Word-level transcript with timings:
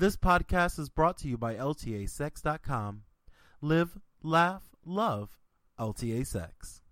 This 0.00 0.16
podcast 0.16 0.78
is 0.78 0.88
brought 0.88 1.18
to 1.18 1.28
you 1.28 1.36
by 1.36 1.56
LTASex.com. 1.56 3.02
Live, 3.60 3.98
laugh, 4.22 4.62
love 4.84 5.36
LTA 5.76 6.24
Sex. 6.24 6.82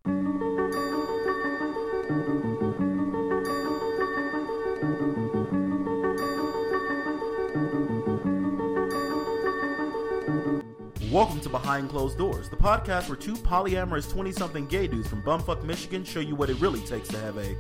Welcome 11.13 11.41
to 11.43 11.49
Behind 11.49 11.89
Closed 11.89 12.19
Doors, 12.19 12.51
the 12.51 12.57
podcast 12.57 13.09
where 13.09 13.15
two 13.17 13.35
polyamorous 13.35 14.11
20 14.11 14.33
something 14.33 14.67
gay 14.67 14.89
dudes 14.89 15.07
from 15.07 15.23
bumfuck 15.23 15.63
Michigan 15.63 16.03
show 16.03 16.19
you 16.19 16.35
what 16.35 16.51
it 16.51 16.61
really 16.61 16.81
takes 16.81 17.07
to 17.11 17.19
have 17.21 17.39
a 17.39 17.55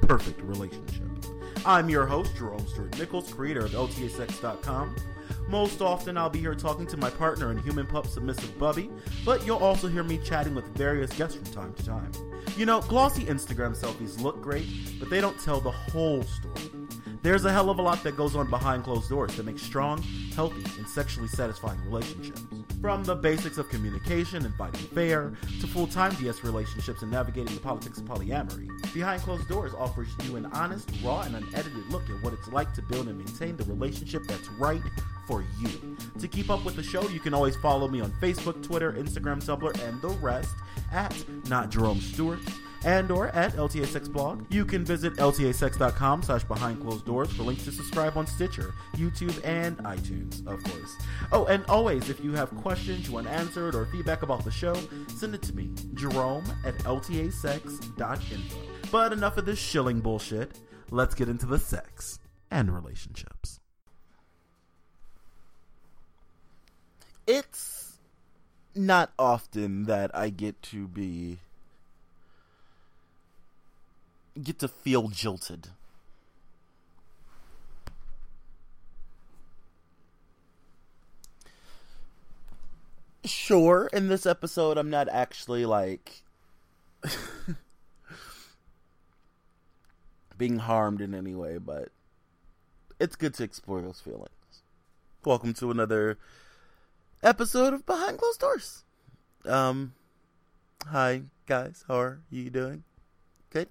perfect 0.06 0.40
relationship. 0.40 1.10
I'm 1.66 1.90
your 1.90 2.06
host, 2.06 2.34
Jerome 2.36 2.66
Stewart 2.66 2.98
Nichols, 2.98 3.32
creator 3.32 3.66
of 3.66 3.72
LTASex.com. 3.72 4.96
Most 5.46 5.82
often, 5.82 6.16
I'll 6.16 6.30
be 6.30 6.38
here 6.38 6.54
talking 6.54 6.86
to 6.86 6.96
my 6.96 7.10
partner 7.10 7.50
and 7.50 7.60
human 7.60 7.86
pup 7.86 8.06
submissive 8.06 8.58
Bubby, 8.58 8.90
but 9.26 9.44
you'll 9.44 9.58
also 9.58 9.86
hear 9.86 10.02
me 10.02 10.18
chatting 10.18 10.54
with 10.54 10.64
various 10.76 11.12
guests 11.12 11.36
from 11.36 11.44
time 11.46 11.74
to 11.74 11.84
time. 11.84 12.12
You 12.56 12.64
know, 12.64 12.80
glossy 12.82 13.24
Instagram 13.24 13.76
selfies 13.78 14.20
look 14.22 14.40
great, 14.40 14.66
but 14.98 15.10
they 15.10 15.20
don't 15.20 15.38
tell 15.38 15.60
the 15.60 15.70
whole 15.70 16.22
story. 16.22 16.70
There's 17.22 17.44
a 17.44 17.52
hell 17.52 17.68
of 17.68 17.78
a 17.78 17.82
lot 17.82 18.02
that 18.04 18.16
goes 18.16 18.34
on 18.34 18.48
behind 18.48 18.84
closed 18.84 19.10
doors 19.10 19.36
that 19.36 19.44
makes 19.44 19.60
strong, 19.60 20.02
healthy, 20.34 20.64
and 20.78 20.88
sexually 20.88 21.28
satisfying 21.28 21.78
relationships. 21.84 22.42
From 22.80 23.04
the 23.04 23.14
basics 23.14 23.58
of 23.58 23.68
communication 23.68 24.46
and 24.46 24.54
fighting 24.54 24.80
fair, 24.94 25.34
to 25.60 25.66
full-time 25.66 26.14
DS 26.14 26.42
relationships 26.42 27.02
and 27.02 27.10
navigating 27.10 27.54
the 27.54 27.60
politics 27.60 27.98
of 27.98 28.04
polyamory, 28.04 28.70
Behind 28.94 29.20
Closed 29.20 29.46
Doors 29.48 29.74
offers 29.74 30.08
you 30.22 30.36
an 30.36 30.46
honest, 30.46 30.90
raw, 31.04 31.20
and 31.20 31.36
unedited 31.36 31.86
look 31.90 32.08
at 32.08 32.22
what 32.22 32.32
it's 32.32 32.48
like 32.48 32.72
to 32.72 32.82
build 32.82 33.08
and 33.08 33.18
maintain 33.18 33.54
the 33.58 33.64
relationship 33.64 34.22
that's 34.26 34.48
right 34.52 34.80
for 35.26 35.44
you. 35.60 35.96
To 36.20 36.26
keep 36.26 36.48
up 36.48 36.64
with 36.64 36.74
the 36.74 36.82
show, 36.82 37.06
you 37.10 37.20
can 37.20 37.34
always 37.34 37.54
follow 37.56 37.86
me 37.86 38.00
on 38.00 38.10
Facebook, 38.12 38.62
Twitter, 38.62 38.94
Instagram, 38.94 39.44
Tumblr, 39.44 39.86
and 39.86 40.00
the 40.00 40.08
rest 40.08 40.54
at 40.90 41.14
Not 41.48 41.70
Jerome 41.70 42.00
Stewart 42.00 42.40
and 42.84 43.10
or 43.10 43.28
at 43.28 43.52
LTA 43.52 43.86
Sex 43.86 44.08
Blog. 44.08 44.44
You 44.50 44.64
can 44.64 44.84
visit 44.84 45.14
ltasex.com 45.16 46.22
slash 46.22 46.44
behind 46.44 46.80
closed 46.80 47.04
doors 47.04 47.32
for 47.32 47.42
links 47.42 47.64
to 47.64 47.72
subscribe 47.72 48.16
on 48.16 48.26
Stitcher, 48.26 48.74
YouTube, 48.94 49.38
and 49.44 49.78
iTunes, 49.78 50.46
of 50.46 50.62
course. 50.64 50.96
Oh, 51.32 51.46
and 51.46 51.64
always, 51.66 52.08
if 52.08 52.22
you 52.22 52.32
have 52.32 52.50
questions 52.56 53.08
you 53.08 53.14
want 53.14 53.26
answered 53.26 53.74
or 53.74 53.86
feedback 53.86 54.22
about 54.22 54.44
the 54.44 54.50
show, 54.50 54.74
send 55.16 55.34
it 55.34 55.42
to 55.42 55.54
me, 55.54 55.70
Jerome 55.94 56.44
at 56.64 56.74
ltasex.info. 56.78 58.56
But 58.90 59.12
enough 59.12 59.36
of 59.36 59.46
this 59.46 59.58
shilling 59.58 60.00
bullshit. 60.00 60.58
Let's 60.90 61.14
get 61.14 61.28
into 61.28 61.46
the 61.46 61.58
sex 61.58 62.18
and 62.50 62.74
relationships. 62.74 63.60
It's 67.26 67.98
not 68.74 69.12
often 69.18 69.84
that 69.84 70.10
I 70.14 70.30
get 70.30 70.60
to 70.62 70.88
be 70.88 71.38
get 74.42 74.58
to 74.60 74.68
feel 74.68 75.08
jilted. 75.08 75.68
Sure, 83.24 83.88
in 83.92 84.08
this 84.08 84.26
episode, 84.26 84.78
I'm 84.78 84.90
not 84.90 85.08
actually 85.08 85.66
like 85.66 86.22
being 90.38 90.58
harmed 90.58 91.00
in 91.00 91.14
any 91.14 91.34
way, 91.34 91.58
but 91.58 91.90
it's 92.98 93.16
good 93.16 93.34
to 93.34 93.44
explore 93.44 93.82
those 93.82 94.00
feelings. 94.00 94.28
Welcome 95.24 95.52
to 95.54 95.70
another 95.70 96.16
episode 97.22 97.74
of 97.74 97.84
Behind 97.84 98.18
Closed 98.18 98.40
Doors. 98.40 98.84
Um, 99.44 99.94
hi 100.86 101.22
guys, 101.46 101.84
how 101.88 101.98
are 102.00 102.20
you 102.30 102.48
doing? 102.48 102.84
Good. 103.50 103.68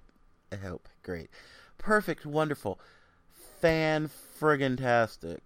Hope. 0.56 0.88
Great. 1.02 1.30
Perfect. 1.78 2.26
Wonderful. 2.26 2.80
Fan 3.60 4.10
friggin' 4.40 4.76
tastic. 4.78 5.42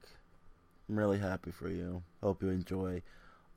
I'm 0.88 0.98
really 0.98 1.18
happy 1.18 1.50
for 1.50 1.68
you. 1.68 2.02
Hope 2.22 2.42
you 2.42 2.48
enjoy 2.50 3.02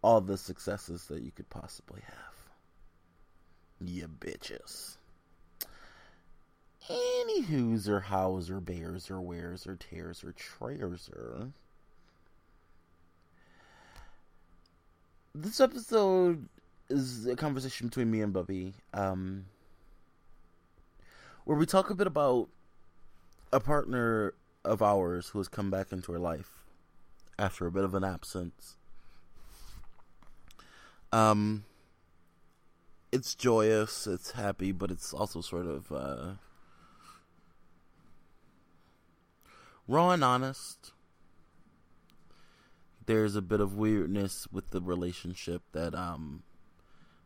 all 0.02 0.22
the 0.22 0.38
successes 0.38 1.06
that 1.06 1.22
you 1.22 1.32
could 1.32 1.50
possibly 1.50 2.02
have. 2.06 3.88
You 3.88 4.08
bitches. 4.08 4.98
Any 6.90 7.42
who's 7.42 7.90
or 7.90 8.00
hows 8.00 8.50
or 8.50 8.62
bears 8.62 9.12
or 9.12 9.20
wears 9.20 9.68
or 9.68 9.76
tears 9.76 10.24
or 10.24 10.32
trayers 10.32 11.10
or. 11.16 11.52
This 15.36 15.60
episode 15.60 16.48
is 16.90 17.28
a 17.28 17.36
conversation 17.36 17.88
between 17.88 18.10
me 18.10 18.22
and 18.22 18.32
Bubby. 18.32 18.74
Um, 18.94 19.46
where 21.48 21.58
we 21.58 21.66
talk 21.66 21.90
a 21.90 21.96
bit 21.96 22.08
about 22.08 22.50
a 23.54 23.60
partner 23.62 24.34
of 24.66 24.82
ours 24.82 25.30
who 25.30 25.40
has 25.40 25.48
come 25.48 25.72
back 25.72 25.94
into 25.94 26.12
her 26.12 26.20
life 26.20 26.66
after 27.40 27.66
a 27.66 27.72
bit 27.72 27.86
of 27.86 27.96
an 27.96 28.04
absence. 28.04 28.76
Um, 31.14 31.64
it's 33.14 33.34
joyous, 33.34 34.08
it's 34.08 34.32
happy, 34.32 34.74
but 34.74 34.92
it's 34.92 35.14
also 35.14 35.40
sort 35.40 35.68
of 35.68 35.90
uh, 35.90 36.32
raw 39.88 40.12
and 40.12 40.26
honest. 40.26 40.92
There's 43.06 43.38
a 43.38 43.42
bit 43.42 43.62
of 43.62 43.74
weirdness 43.74 44.50
with 44.52 44.72
the 44.72 44.82
relationship 44.82 45.62
that 45.72 45.96
um 45.96 46.44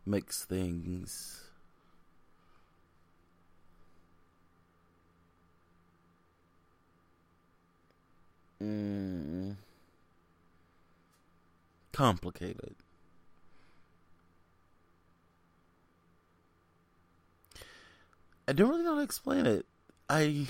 makes 0.05 0.45
things 0.45 1.50
Mm, 8.61 9.55
complicated. 11.93 12.75
I 18.47 18.53
don't 18.53 18.69
really 18.69 18.83
know 18.83 18.91
how 18.91 18.97
to 18.97 19.03
explain 19.03 19.45
it. 19.45 19.65
I 20.09 20.47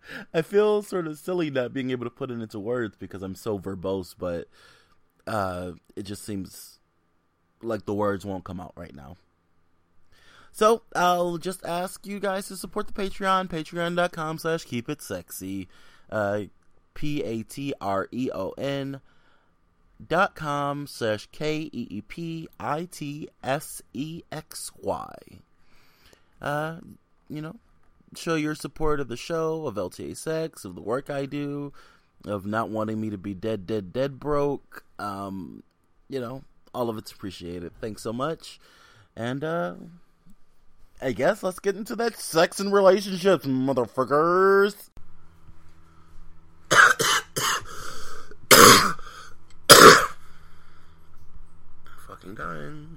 I 0.34 0.42
feel 0.42 0.82
sort 0.82 1.06
of 1.06 1.18
silly 1.18 1.50
not 1.50 1.72
being 1.72 1.90
able 1.90 2.04
to 2.04 2.10
put 2.10 2.30
it 2.30 2.40
into 2.40 2.58
words 2.58 2.96
because 2.96 3.22
I'm 3.22 3.34
so 3.34 3.58
verbose, 3.58 4.14
but 4.16 4.48
uh, 5.26 5.72
it 5.96 6.04
just 6.04 6.24
seems 6.24 6.80
like 7.62 7.86
the 7.86 7.94
words 7.94 8.26
won't 8.26 8.44
come 8.44 8.60
out 8.60 8.74
right 8.76 8.94
now. 8.94 9.16
So 10.56 10.80
I'll 10.94 11.36
just 11.36 11.66
ask 11.66 12.06
you 12.06 12.18
guys 12.18 12.48
to 12.48 12.56
support 12.56 12.86
the 12.86 12.94
Patreon, 12.94 13.48
patreon.com 13.48 14.38
slash 14.38 14.64
keep 14.64 14.88
it 14.88 15.02
sexy. 15.02 15.68
Uh, 16.10 16.44
P 16.94 17.22
A 17.22 17.42
T 17.42 17.74
R 17.78 18.08
E 18.10 18.30
O 18.32 18.52
N 18.52 19.02
dot 20.08 20.34
com 20.34 20.86
slash 20.86 21.28
K 21.30 21.68
E 21.70 21.86
E 21.90 22.00
P 22.00 22.48
I 22.58 22.88
T 22.90 23.28
S 23.44 23.82
E 23.92 24.22
X 24.32 24.72
Y. 24.80 25.14
Uh, 26.40 26.76
you 27.28 27.42
know, 27.42 27.56
show 28.16 28.34
your 28.34 28.54
support 28.54 28.98
of 28.98 29.08
the 29.08 29.16
show, 29.18 29.66
of 29.66 29.74
LTA 29.74 30.16
Sex, 30.16 30.64
of 30.64 30.74
the 30.74 30.80
work 30.80 31.10
I 31.10 31.26
do, 31.26 31.74
of 32.24 32.46
not 32.46 32.70
wanting 32.70 32.98
me 32.98 33.10
to 33.10 33.18
be 33.18 33.34
dead, 33.34 33.66
dead, 33.66 33.92
dead 33.92 34.18
broke. 34.18 34.84
Um, 34.98 35.64
you 36.08 36.18
know, 36.18 36.44
all 36.74 36.88
of 36.88 36.96
it's 36.96 37.12
appreciated. 37.12 37.72
Thanks 37.78 38.00
so 38.00 38.14
much. 38.14 38.58
And, 39.14 39.44
uh, 39.44 39.74
I 41.00 41.12
guess 41.12 41.42
let's 41.42 41.58
get 41.58 41.76
into 41.76 41.94
that 41.96 42.18
sex 42.18 42.58
and 42.60 42.72
relationships, 42.72 43.46
motherfuckers. 43.46 44.90
Fucking 52.06 52.34
dying. 52.34 52.88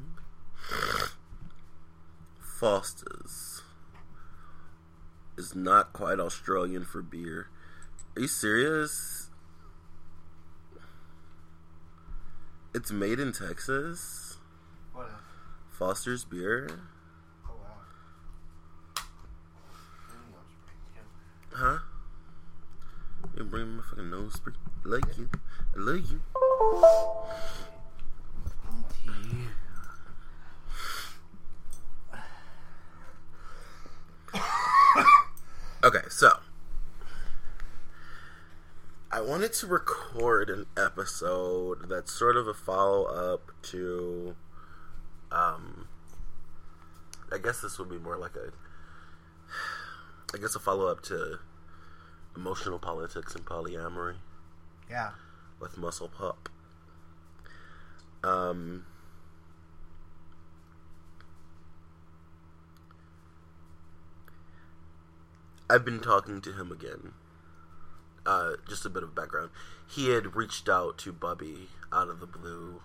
Foster's 2.60 3.62
is 5.38 5.56
not 5.56 5.94
quite 5.94 6.20
Australian 6.20 6.84
for 6.84 7.02
beer. 7.02 7.48
Are 8.16 8.22
you 8.22 8.28
serious? 8.28 9.30
It's 12.76 12.92
made 12.92 13.20
in 13.20 13.32
Texas. 13.32 14.38
What? 14.94 15.10
Foster's 15.72 16.26
beer. 16.26 16.82
Oh 17.48 17.54
wow. 17.56 17.78
Huh? 21.60 21.80
You 23.36 23.44
bring 23.44 23.76
my 23.76 23.84
fucking 23.84 24.10
nose. 24.10 24.40
I 24.48 24.52
like 24.88 25.18
you. 25.18 25.30
I 25.76 25.78
love 25.78 26.10
you. 26.10 26.22
Okay, 35.84 36.00
so 36.10 36.40
I 39.12 39.20
wanted 39.20 39.52
to 39.54 39.68
record 39.68 40.50
an 40.50 40.66
episode 40.78 41.90
that's 41.90 42.14
sort 42.14 42.38
of 42.38 42.48
a 42.48 42.54
follow 42.54 43.04
up 43.04 43.52
to. 43.64 44.38
Um, 45.30 45.90
I 47.34 47.38
guess 47.38 47.60
this 47.60 47.78
would 47.80 47.90
be 47.90 47.98
more 47.98 48.16
like 48.18 48.38
a. 48.38 48.54
I 50.34 50.38
guess 50.38 50.56
a 50.56 50.60
follow 50.60 50.88
up 50.88 51.02
to 51.04 51.40
emotional 52.36 52.80
politics 52.80 53.36
and 53.36 53.46
polyamory 53.46 54.16
Yeah. 54.90 55.12
with 55.60 55.78
Muscle 55.78 56.08
Pup. 56.10 56.50
Um, 58.24 58.86
I've 65.70 65.86
been 65.86 66.00
talking 66.00 66.42
to 66.42 66.54
him 66.54 66.72
again. 66.72 67.14
Uh, 68.26 68.54
just 68.68 68.86
a 68.86 68.90
bit 68.90 69.04
of 69.04 69.16
background. 69.16 69.50
He 69.88 70.10
had 70.10 70.36
reached 70.36 70.68
out 70.68 70.98
to 71.00 71.12
Bubby 71.12 71.70
out 71.92 72.10
of 72.10 72.20
the 72.20 72.26
blue, 72.28 72.82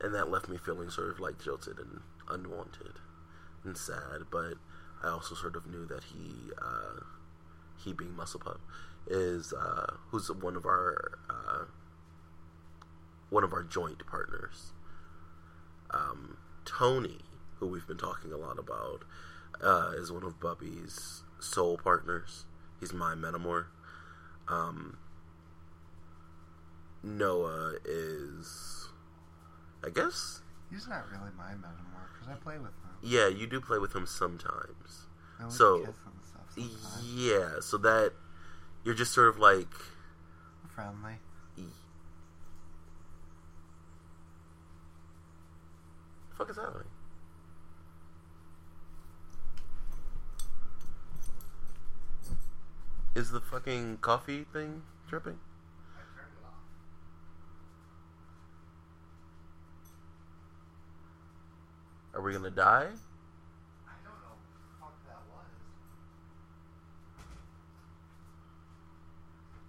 and 0.00 0.14
that 0.14 0.30
left 0.30 0.48
me 0.48 0.56
feeling 0.58 0.90
sort 0.90 1.10
of 1.10 1.20
like 1.20 1.42
jilted 1.42 1.78
and 1.78 2.00
unwanted 2.28 2.94
and 3.64 3.76
sad. 3.76 4.26
But 4.30 4.54
I 5.02 5.08
also 5.08 5.34
sort 5.34 5.56
of 5.56 5.66
knew 5.66 5.86
that 5.86 6.04
he, 6.04 6.50
uh, 6.60 7.00
he 7.84 7.92
being 7.92 8.14
Muscle 8.16 8.40
Pup, 8.40 8.60
is 9.06 9.52
uh, 9.52 9.94
who's 10.08 10.30
one 10.30 10.56
of 10.56 10.64
our 10.66 11.18
uh, 11.30 11.64
one 13.30 13.44
of 13.44 13.52
our 13.52 13.62
joint 13.62 14.06
partners. 14.06 14.72
Um, 15.90 16.36
Tony, 16.64 17.18
who 17.58 17.66
we've 17.66 17.86
been 17.86 17.96
talking 17.96 18.32
a 18.32 18.36
lot 18.36 18.58
about, 18.58 19.04
uh, 19.62 19.92
is 19.96 20.10
one 20.10 20.24
of 20.24 20.40
Bubby's 20.40 21.22
soul 21.38 21.78
partners. 21.78 22.44
He's 22.80 22.92
my 22.92 23.14
Metamour. 23.14 23.66
Um, 24.48 24.98
Noah 27.02 27.74
is, 27.84 28.88
I 29.84 29.90
guess, 29.90 30.42
He's 30.70 30.88
not 30.88 31.04
really 31.10 31.30
my 31.38 31.52
metamour 31.52 32.08
because 32.12 32.28
I 32.28 32.34
play 32.42 32.58
with 32.58 32.70
him. 32.70 32.90
yeah, 33.02 33.28
you 33.28 33.46
do 33.46 33.60
play 33.60 33.78
with 33.78 33.94
him 33.94 34.04
sometimes. 34.06 35.06
So, 35.48 35.94
kiss 36.56 36.72
and 36.72 36.80
stuff 36.80 36.92
sometimes. 36.92 37.14
Yeah, 37.14 37.60
so 37.60 37.78
that 37.78 38.12
you're 38.84 38.94
just 38.94 39.12
sort 39.12 39.28
of 39.28 39.38
like, 39.38 39.68
Friendly. 40.74 41.14
fuck 46.36 46.50
is 46.50 46.56
happening? 46.56 46.84
Is 53.14 53.30
the 53.30 53.40
fucking 53.40 53.98
coffee 54.02 54.44
thing 54.52 54.82
dripping? 55.08 55.38
I 55.96 56.00
turned 56.14 56.32
it 56.36 56.44
off. 56.44 56.52
Are 62.14 62.20
we 62.22 62.34
gonna 62.34 62.50
die? 62.50 62.84
I 62.84 63.94
don't 64.04 64.20
know 64.20 64.36
what 64.36 64.52
the 64.52 64.68
fuck 64.78 64.92
that 65.08 65.22
was. 65.32 65.48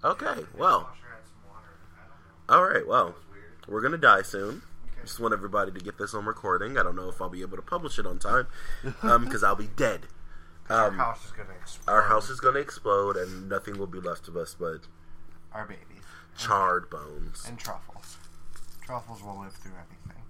Okay, 0.07 0.45
well, 0.57 0.83
Washer 0.89 1.07
had 1.11 1.25
some 1.25 1.51
water. 1.51 1.77
I 1.97 2.07
don't 2.07 2.57
know. 2.59 2.63
alright, 2.65 2.87
well, 2.87 3.05
That 3.07 3.15
was 3.15 3.23
weird. 3.31 3.67
we're 3.67 3.81
gonna 3.81 3.97
die 3.97 4.21
soon. 4.21 4.61
Okay. 4.93 5.01
Just 5.03 5.19
want 5.19 5.33
everybody 5.33 5.71
to 5.71 5.79
get 5.79 5.97
this 5.97 6.13
on 6.13 6.25
recording. 6.25 6.77
I 6.77 6.83
don't 6.83 6.95
know 6.95 7.09
if 7.09 7.21
I'll 7.21 7.29
be 7.29 7.41
able 7.41 7.57
to 7.57 7.61
publish 7.63 7.99
it 7.99 8.05
on 8.05 8.17
time, 8.19 8.47
um, 9.03 9.25
because 9.25 9.43
I'll 9.43 9.55
be 9.55 9.67
dead. 9.75 10.07
Our 10.69 10.87
Um, 10.87 10.97
house 10.97 11.25
is 11.25 11.31
gonna 11.31 11.53
explode. 11.59 11.91
our 11.93 12.01
house 12.03 12.29
is 12.29 12.39
gonna 12.39 12.59
explode, 12.59 13.17
and 13.17 13.49
nothing 13.49 13.77
will 13.77 13.87
be 13.87 13.99
left 13.99 14.27
of 14.27 14.35
us 14.37 14.55
but 14.57 14.87
Our 15.53 15.65
babies. 15.65 16.03
charred 16.37 16.89
bones. 16.89 17.45
And 17.47 17.57
truffles. 17.59 18.17
Truffles 18.85 19.21
will 19.23 19.39
live 19.41 19.53
through 19.53 19.73
anything. 19.75 20.23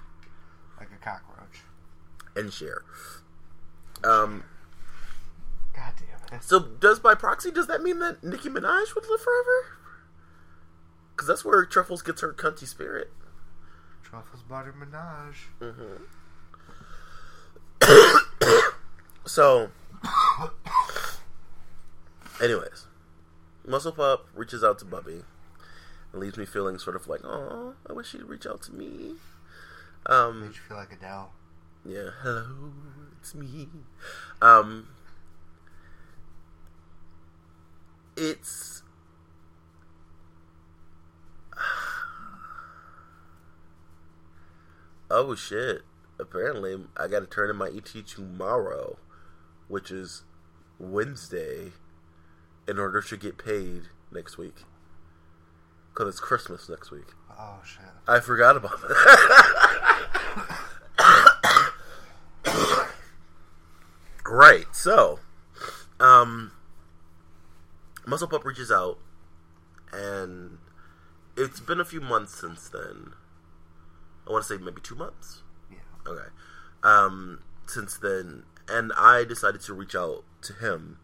Like 0.79 0.89
a 0.91 1.03
cockroach. 1.03 1.61
and 2.35 2.51
share. 2.53 2.83
Um, 4.03 4.43
God 5.77 5.93
damn 5.97 6.39
it. 6.39 6.43
so 6.43 6.59
does 6.59 6.99
by 6.99 7.15
proxy 7.15 7.51
does 7.51 7.67
that 7.67 7.81
mean 7.81 7.99
that 7.99 8.21
Nicki 8.23 8.49
Minaj 8.49 8.93
would 8.95 9.07
live 9.07 9.21
forever? 9.21 9.77
Because 11.15 11.27
that's 11.27 11.45
where 11.45 11.63
Truffles 11.65 12.01
gets 12.01 12.19
her 12.21 12.33
cunty 12.33 12.67
spirit. 12.67 13.11
Truffles 14.03 14.43
butter 14.43 14.73
Minaj. 14.73 15.35
So, 19.27 19.69
anyways, 22.41 22.87
Muscle 23.67 23.91
Pup 23.91 24.25
reaches 24.33 24.63
out 24.63 24.79
to 24.79 24.85
Bubby 24.85 25.23
and 26.13 26.21
leaves 26.21 26.37
me 26.37 26.45
feeling 26.45 26.79
sort 26.79 26.95
of 26.95 27.07
like, 27.09 27.19
oh, 27.25 27.73
I 27.89 27.93
wish 27.93 28.11
she'd 28.11 28.23
reach 28.23 28.47
out 28.47 28.61
to 28.63 28.71
me. 28.71 29.15
Um, 30.05 30.41
Made 30.41 30.47
you 30.47 30.61
feel 30.65 30.77
like 30.77 30.93
Adele. 30.93 31.33
Yeah, 31.85 32.11
hello, 32.23 32.71
it's 33.19 33.35
me. 33.35 33.67
Um, 34.41 34.87
it's 38.17 38.81
oh 45.11 45.35
shit! 45.35 45.83
Apparently, 46.19 46.75
I 46.97 47.07
got 47.07 47.19
to 47.19 47.27
turn 47.27 47.49
in 47.51 47.55
my 47.55 47.67
ET 47.67 47.85
tomorrow, 48.07 48.97
which 49.67 49.91
is 49.91 50.23
Wednesday, 50.79 51.71
in 52.67 52.79
order 52.79 53.01
to 53.01 53.15
get 53.17 53.37
paid 53.37 53.83
next 54.11 54.37
week. 54.37 54.63
Cause 55.93 56.07
it's 56.09 56.19
Christmas 56.19 56.67
next 56.69 56.91
week. 56.91 57.13
Oh 57.39 57.59
shit. 57.65 57.85
I 58.07 58.19
forgot 58.19 58.57
about 58.57 58.81
that. 58.81 59.53
right. 64.27 64.65
So, 64.73 65.19
um, 65.99 66.51
Muscle 68.07 68.29
Pup 68.29 68.45
reaches 68.45 68.71
out, 68.71 68.97
and 69.91 70.59
it's 71.35 71.59
been 71.59 71.81
a 71.81 71.85
few 71.85 71.99
months 71.99 72.39
since 72.39 72.69
then. 72.69 73.11
I 74.25 74.31
want 74.31 74.45
to 74.45 74.47
say 74.47 74.63
maybe 74.63 74.79
two 74.81 74.95
months. 74.95 75.43
Yeah. 75.69 75.79
Okay. 76.07 76.29
Um, 76.83 77.43
since 77.65 77.97
then, 77.97 78.43
and 78.69 78.93
I 78.97 79.25
decided 79.25 79.59
to 79.61 79.73
reach 79.73 79.93
out 79.93 80.23
to 80.43 80.53
him 80.53 80.99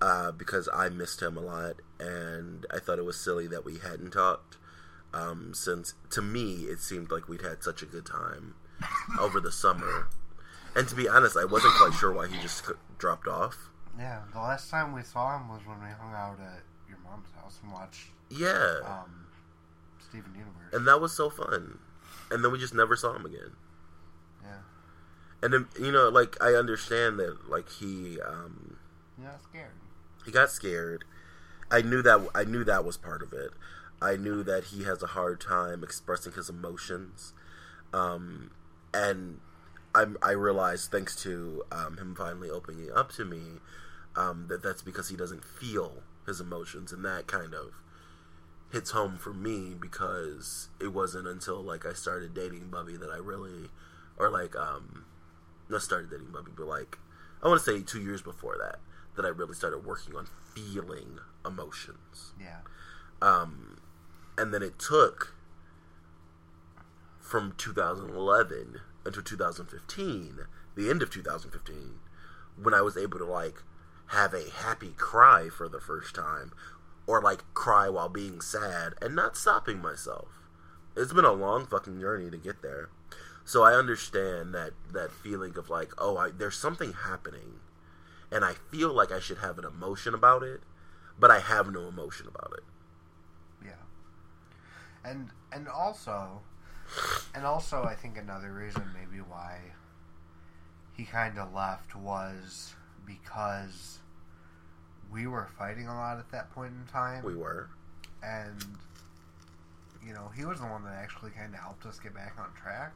uh, 0.00 0.32
because 0.32 0.68
I 0.74 0.88
missed 0.88 1.22
him 1.22 1.36
a 1.36 1.40
lot, 1.40 1.76
and 2.00 2.66
I 2.68 2.80
thought 2.80 2.98
it 2.98 3.04
was 3.04 3.18
silly 3.18 3.46
that 3.46 3.64
we 3.64 3.78
hadn't 3.78 4.10
talked. 4.10 4.56
Um, 5.14 5.52
since 5.54 5.94
to 6.10 6.20
me, 6.20 6.64
it 6.64 6.80
seemed 6.80 7.12
like 7.12 7.28
we'd 7.28 7.42
had 7.42 7.62
such 7.62 7.80
a 7.80 7.86
good 7.86 8.04
time 8.04 8.56
over 9.20 9.38
the 9.38 9.52
summer, 9.52 10.08
and 10.74 10.88
to 10.88 10.96
be 10.96 11.08
honest, 11.08 11.36
I 11.36 11.44
wasn't 11.44 11.74
quite 11.74 11.94
sure 11.94 12.12
why 12.12 12.26
he 12.26 12.40
just 12.42 12.64
dropped 12.98 13.28
off. 13.28 13.70
Yeah. 13.98 14.20
The 14.32 14.38
last 14.38 14.70
time 14.70 14.92
we 14.94 15.02
saw 15.02 15.36
him 15.38 15.48
was 15.48 15.60
when 15.66 15.78
we 15.80 15.88
hung 15.88 16.12
out 16.14 16.38
at 16.40 16.62
your 16.88 16.98
mom's 17.04 17.28
house 17.40 17.58
and 17.62 17.72
watched 17.72 18.06
Yeah, 18.30 18.76
um, 18.84 19.26
Steven 20.08 20.32
Universe. 20.34 20.72
and 20.72 20.86
that 20.86 21.00
was 21.00 21.16
so 21.16 21.30
fun. 21.30 21.78
And 22.30 22.44
then 22.44 22.52
we 22.52 22.58
just 22.58 22.74
never 22.74 22.94
saw 22.96 23.14
him 23.14 23.24
again. 23.26 23.52
yeah. 24.42 24.58
And 25.42 25.52
then 25.52 25.66
you 25.80 25.90
know, 25.92 26.08
like 26.08 26.36
I 26.42 26.52
understand 26.54 27.18
that, 27.18 27.48
like 27.50 27.68
he. 27.70 28.20
Um, 28.20 28.76
You're 29.18 29.28
not 29.28 29.42
scared. 29.42 29.72
he 30.24 30.30
got 30.32 30.50
scared. 30.50 31.04
I 31.70 31.82
knew 31.82 32.02
that 32.02 32.28
I 32.34 32.44
knew 32.44 32.64
that 32.64 32.84
was 32.84 32.96
part 32.96 33.22
of 33.22 33.32
it. 33.32 33.50
I 34.00 34.16
knew 34.16 34.42
that 34.44 34.64
he 34.64 34.84
has 34.84 35.02
a 35.02 35.08
hard 35.08 35.40
time 35.40 35.82
expressing 35.82 36.32
his 36.32 36.48
emotions, 36.48 37.32
um, 37.92 38.52
and 38.94 39.40
I, 39.94 40.06
I 40.22 40.30
realized 40.32 40.90
thanks 40.92 41.16
to 41.24 41.64
um, 41.72 41.96
him 41.98 42.14
finally 42.14 42.48
opening 42.48 42.90
up 42.94 43.10
to 43.12 43.24
me 43.24 43.58
um, 44.18 44.46
that 44.48 44.62
that's 44.62 44.82
because 44.82 45.08
he 45.08 45.16
doesn't 45.16 45.44
feel 45.44 46.02
his 46.26 46.40
emotions, 46.40 46.92
and 46.92 47.04
that 47.04 47.28
kind 47.28 47.54
of 47.54 47.82
hits 48.72 48.90
home 48.90 49.16
for 49.16 49.32
me 49.32 49.74
because 49.80 50.68
it 50.80 50.92
wasn't 50.92 51.28
until 51.28 51.62
like 51.62 51.86
I 51.86 51.92
started 51.92 52.34
dating 52.34 52.68
Bubby 52.68 52.96
that 52.96 53.10
I 53.10 53.18
really, 53.18 53.70
or 54.18 54.28
like 54.28 54.56
um, 54.56 55.04
not 55.68 55.82
started 55.82 56.10
dating 56.10 56.32
Bubby, 56.32 56.50
but 56.54 56.66
like 56.66 56.98
I 57.42 57.48
want 57.48 57.62
to 57.62 57.70
say 57.70 57.80
two 57.80 58.02
years 58.02 58.20
before 58.20 58.56
that 58.58 58.80
that 59.16 59.24
I 59.24 59.28
really 59.28 59.54
started 59.54 59.86
working 59.86 60.16
on 60.16 60.26
feeling 60.54 61.20
emotions. 61.46 62.32
Yeah. 62.40 62.58
Um, 63.22 63.78
and 64.36 64.52
then 64.52 64.62
it 64.62 64.78
took 64.78 65.34
from 67.20 67.54
2011 67.56 68.80
until 69.04 69.22
2015, 69.22 70.38
the 70.76 70.90
end 70.90 71.02
of 71.02 71.10
2015, 71.10 71.98
when 72.60 72.74
I 72.74 72.80
was 72.80 72.96
able 72.96 73.18
to 73.18 73.24
like 73.24 73.62
have 74.08 74.34
a 74.34 74.50
happy 74.50 74.94
cry 74.96 75.48
for 75.48 75.68
the 75.68 75.80
first 75.80 76.14
time, 76.14 76.52
or 77.06 77.20
like 77.20 77.42
cry 77.54 77.88
while 77.88 78.08
being 78.08 78.40
sad 78.40 78.94
and 79.02 79.14
not 79.14 79.36
stopping 79.36 79.80
myself. 79.80 80.28
It's 80.96 81.12
been 81.12 81.24
a 81.24 81.32
long 81.32 81.66
fucking 81.66 82.00
journey 82.00 82.30
to 82.30 82.36
get 82.38 82.62
there. 82.62 82.90
So 83.44 83.62
I 83.62 83.74
understand 83.74 84.54
that 84.54 84.72
that 84.92 85.10
feeling 85.10 85.56
of 85.56 85.70
like, 85.70 85.92
oh, 85.96 86.16
I, 86.16 86.30
there's 86.30 86.56
something 86.56 86.92
happening, 86.92 87.60
and 88.30 88.44
I 88.44 88.54
feel 88.70 88.92
like 88.92 89.10
I 89.10 89.20
should 89.20 89.38
have 89.38 89.58
an 89.58 89.64
emotion 89.64 90.14
about 90.14 90.42
it, 90.42 90.60
but 91.18 91.30
I 91.30 91.40
have 91.40 91.72
no 91.72 91.88
emotion 91.88 92.26
about 92.28 92.52
it. 92.58 92.64
Yeah. 93.64 95.10
And 95.10 95.30
and 95.52 95.68
also, 95.68 96.40
and 97.34 97.44
also, 97.46 97.84
I 97.84 97.94
think 97.94 98.18
another 98.18 98.52
reason 98.52 98.84
maybe 98.92 99.22
why 99.22 99.58
he 100.94 101.04
kind 101.04 101.38
of 101.38 101.54
left 101.54 101.94
was 101.94 102.74
because 103.08 103.98
we 105.10 105.26
were 105.26 105.48
fighting 105.58 105.88
a 105.88 105.94
lot 105.94 106.18
at 106.18 106.30
that 106.30 106.52
point 106.52 106.72
in 106.78 106.86
time, 106.92 107.24
We 107.24 107.34
were. 107.34 107.68
and 108.22 108.62
you 110.06 110.12
know 110.14 110.30
he 110.36 110.44
was 110.44 110.60
the 110.60 110.66
one 110.66 110.84
that 110.84 110.94
actually 110.94 111.30
kind 111.32 111.52
of 111.54 111.60
helped 111.60 111.84
us 111.86 111.98
get 111.98 112.14
back 112.14 112.34
on 112.38 112.46
track 112.60 112.92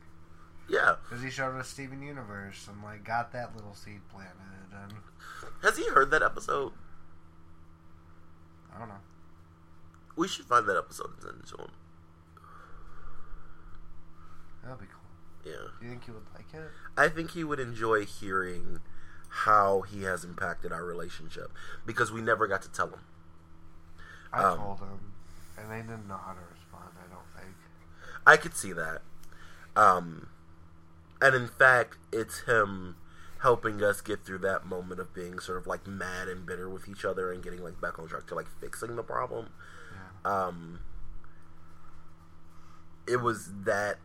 Yeah. 0.68 0.96
because 1.02 1.24
he 1.24 1.30
showed 1.30 1.56
us 1.58 1.68
Steven 1.68 2.02
Universe 2.02 2.68
and 2.68 2.82
like 2.84 3.02
got 3.04 3.32
that 3.32 3.56
little 3.56 3.74
seed 3.74 4.00
planted, 4.12 4.72
and 4.82 4.92
Has 5.62 5.76
he 5.78 5.88
heard 5.88 6.10
that 6.10 6.22
episode? 6.22 6.72
I 8.74 8.78
don't 8.78 8.88
know. 8.88 9.00
We 10.16 10.28
should 10.28 10.44
find 10.46 10.66
that 10.68 10.76
episode 10.76 11.10
and 11.14 11.22
send 11.22 11.40
it 11.42 11.46
to 11.48 11.56
him. 11.62 11.70
That'd 14.62 14.78
be 14.80 14.86
cool. 14.86 15.52
Yeah. 15.52 15.68
Do 15.80 15.84
you 15.86 15.90
think 15.90 16.04
he 16.04 16.10
would 16.12 16.22
like 16.34 16.46
it? 16.54 16.70
I 16.96 17.08
think 17.08 17.32
he 17.32 17.42
would 17.44 17.58
enjoy 17.58 18.04
hearing 18.04 18.80
how 19.34 19.80
he 19.82 20.02
has 20.02 20.24
impacted 20.24 20.72
our 20.72 20.84
relationship 20.84 21.50
because 21.86 22.12
we 22.12 22.20
never 22.20 22.46
got 22.46 22.62
to 22.62 22.70
tell 22.70 22.88
him. 22.88 23.00
I 24.32 24.42
Um, 24.42 24.58
told 24.58 24.78
him, 24.80 25.12
and 25.58 25.70
they 25.70 25.80
didn't 25.80 26.06
know 26.06 26.18
how 26.18 26.32
to 26.32 26.40
respond. 26.52 26.90
I 26.98 27.12
don't 27.12 27.26
think. 27.36 27.54
I 28.26 28.36
could 28.36 28.54
see 28.54 28.72
that. 28.72 29.02
Um, 29.74 30.28
and 31.20 31.34
in 31.34 31.48
fact, 31.48 31.96
it's 32.12 32.40
him 32.40 32.96
helping 33.40 33.82
us 33.82 34.00
get 34.00 34.24
through 34.24 34.38
that 34.38 34.64
moment 34.66 35.00
of 35.00 35.12
being 35.14 35.38
sort 35.38 35.58
of 35.58 35.66
like 35.66 35.86
mad 35.86 36.28
and 36.28 36.46
bitter 36.46 36.68
with 36.68 36.88
each 36.88 37.04
other 37.04 37.32
and 37.32 37.42
getting 37.42 37.62
like 37.62 37.80
back 37.80 37.98
on 37.98 38.06
track 38.06 38.26
to 38.28 38.34
like 38.34 38.46
fixing 38.60 38.96
the 38.96 39.02
problem. 39.02 39.48
Yeah. 40.24 40.46
Um, 40.46 40.80
it 43.08 43.16
was 43.20 43.50
that 43.64 43.98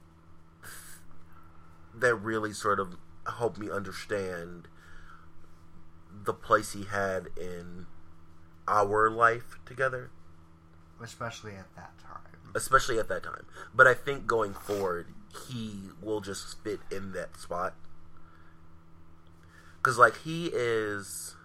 that 1.94 2.16
really 2.16 2.54
sort 2.54 2.80
of 2.80 2.96
helped 3.38 3.58
me 3.58 3.70
understand 3.70 4.68
the 6.28 6.34
place 6.34 6.74
he 6.74 6.84
had 6.84 7.30
in 7.36 7.88
our 8.68 9.10
life 9.10 9.58
together. 9.66 10.12
Especially 11.02 11.54
at 11.54 11.74
that 11.76 11.98
time. 12.00 12.54
especially 12.54 13.00
at 13.00 13.08
that 13.08 13.24
time. 13.24 13.46
But 13.74 13.88
I 13.88 13.94
think 13.94 14.28
going 14.28 14.54
forward, 14.54 15.08
he 15.48 15.90
will 16.02 16.22
just 16.22 16.62
fit 16.64 16.80
in 16.92 17.14
that 17.14 17.38
spot. 17.40 17.76
Because, 19.78 19.98
like, 19.98 20.18
he 20.24 20.48
is. 20.54 21.36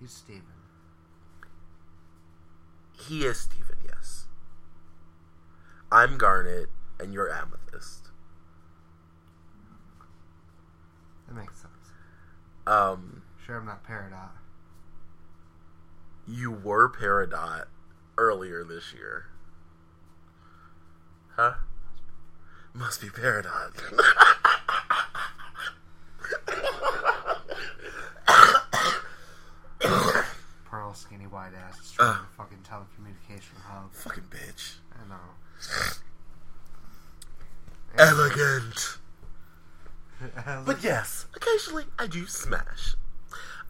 He's 0.00 0.12
Steven. 0.12 0.44
He 3.08 3.24
is 3.24 3.40
Steven, 3.40 3.76
yes. 3.84 4.26
I'm 5.90 6.16
Garnet, 6.18 6.68
and 7.00 7.12
you're 7.12 7.30
Amethyst. 7.32 8.08
That 11.26 11.34
makes 11.34 11.56
sense. 11.56 11.72
Um, 12.66 13.19
Sure, 13.50 13.58
I'm 13.58 13.66
not 13.66 13.82
Peridot. 13.84 14.30
you 16.24 16.52
were 16.52 16.88
Peridot 16.88 17.64
earlier 18.16 18.62
this 18.62 18.94
year. 18.94 19.26
Huh? 21.34 21.54
Must 22.72 23.00
be 23.00 23.08
Peridot. 23.08 23.72
Pearl, 30.64 30.94
skinny, 30.94 31.24
white 31.24 31.50
ass, 31.52 31.80
straight 31.82 32.06
uh. 32.06 32.10
Ugh. 32.10 32.16
from 32.36 32.46
the 32.46 32.54
fucking 32.54 32.58
telecommunication 32.62 33.60
hub. 33.64 33.92
Fucking 33.92 34.28
bitch. 34.30 34.76
I 34.94 35.08
know. 35.08 35.16
Elegant. 37.98 38.98
But 40.64 40.84
yes, 40.84 41.26
occasionally 41.34 41.86
I 41.98 42.06
do 42.06 42.26
smash. 42.26 42.94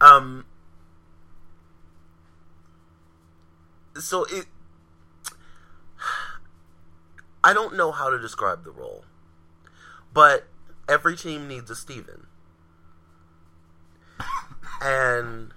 Um. 0.01 0.45
So 3.97 4.25
it. 4.25 4.45
I 7.43 7.53
don't 7.53 7.75
know 7.75 7.91
how 7.91 8.09
to 8.09 8.19
describe 8.19 8.63
the 8.63 8.71
role, 8.71 9.05
but 10.13 10.47
every 10.89 11.15
team 11.15 11.47
needs 11.47 11.71
a 11.71 11.75
Steven. 11.75 12.27
And 14.81 15.53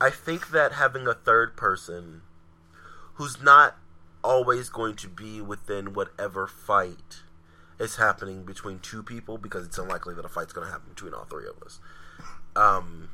I 0.00 0.10
think 0.10 0.50
that 0.50 0.72
having 0.72 1.06
a 1.06 1.14
third 1.14 1.56
person 1.56 2.22
who's 3.14 3.40
not 3.40 3.76
always 4.24 4.68
going 4.68 4.96
to 4.96 5.08
be 5.08 5.40
within 5.40 5.94
whatever 5.94 6.48
fight 6.48 7.22
is 7.80 7.96
happening 7.96 8.44
between 8.44 8.78
two 8.78 9.02
people 9.02 9.38
because 9.38 9.64
it's 9.66 9.78
unlikely 9.78 10.14
that 10.14 10.24
a 10.24 10.28
fight's 10.28 10.52
going 10.52 10.66
to 10.66 10.72
happen 10.72 10.90
between 10.90 11.14
all 11.14 11.24
three 11.24 11.46
of 11.48 11.60
us. 11.64 11.80
Um, 12.54 13.08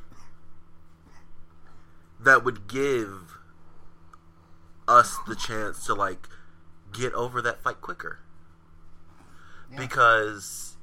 that 2.19 2.43
would 2.43 2.67
give 2.67 3.37
us 4.87 5.17
the 5.27 5.35
chance 5.35 5.85
to 5.85 5.93
like 5.93 6.27
get 6.93 7.13
over 7.13 7.41
that 7.41 7.61
fight 7.63 7.81
quicker 7.81 8.19
Yeah. 9.71 9.77
because 9.79 10.75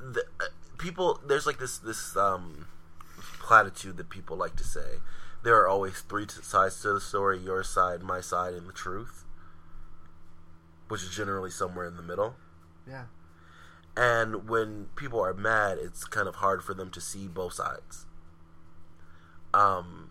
the 0.00 0.24
uh, 0.40 0.44
people 0.78 1.20
there's 1.26 1.46
like 1.46 1.58
this 1.58 1.78
this 1.78 2.16
um 2.16 2.66
platitude 3.38 3.96
that 3.96 4.10
people 4.10 4.36
like 4.36 4.56
to 4.56 4.64
say 4.64 4.98
there 5.44 5.56
are 5.56 5.68
always 5.68 6.00
three 6.00 6.26
t- 6.26 6.42
sides 6.42 6.82
to 6.82 6.92
the 6.94 7.00
story 7.00 7.38
your 7.38 7.62
side 7.62 8.02
my 8.02 8.20
side 8.20 8.52
and 8.54 8.68
the 8.68 8.72
truth 8.72 9.24
which 10.88 11.02
is 11.02 11.10
generally 11.10 11.50
somewhere 11.50 11.86
in 11.86 11.96
the 11.96 12.02
middle. 12.02 12.36
Yeah. 12.88 13.06
and 13.96 14.48
when 14.48 14.86
people 14.94 15.20
are 15.20 15.34
mad 15.34 15.78
it's 15.80 16.04
kind 16.04 16.28
of 16.28 16.36
hard 16.36 16.62
for 16.62 16.74
them 16.74 16.90
to 16.90 17.00
see 17.00 17.26
both 17.26 17.54
sides. 17.54 18.06
Um 19.54 20.10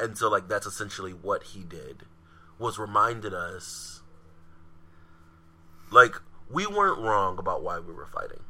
and 0.00 0.16
so 0.18 0.28
like 0.28 0.48
that's 0.48 0.66
essentially 0.66 1.12
what 1.12 1.42
he 1.44 1.60
did 1.62 2.04
was 2.58 2.78
reminded 2.78 3.32
us 3.34 4.02
like 5.92 6.14
we 6.50 6.66
weren't 6.66 7.00
wrong 7.00 7.38
about 7.38 7.62
why 7.62 7.78
we 7.78 7.92
were 7.92 8.06
fighting. 8.06 8.42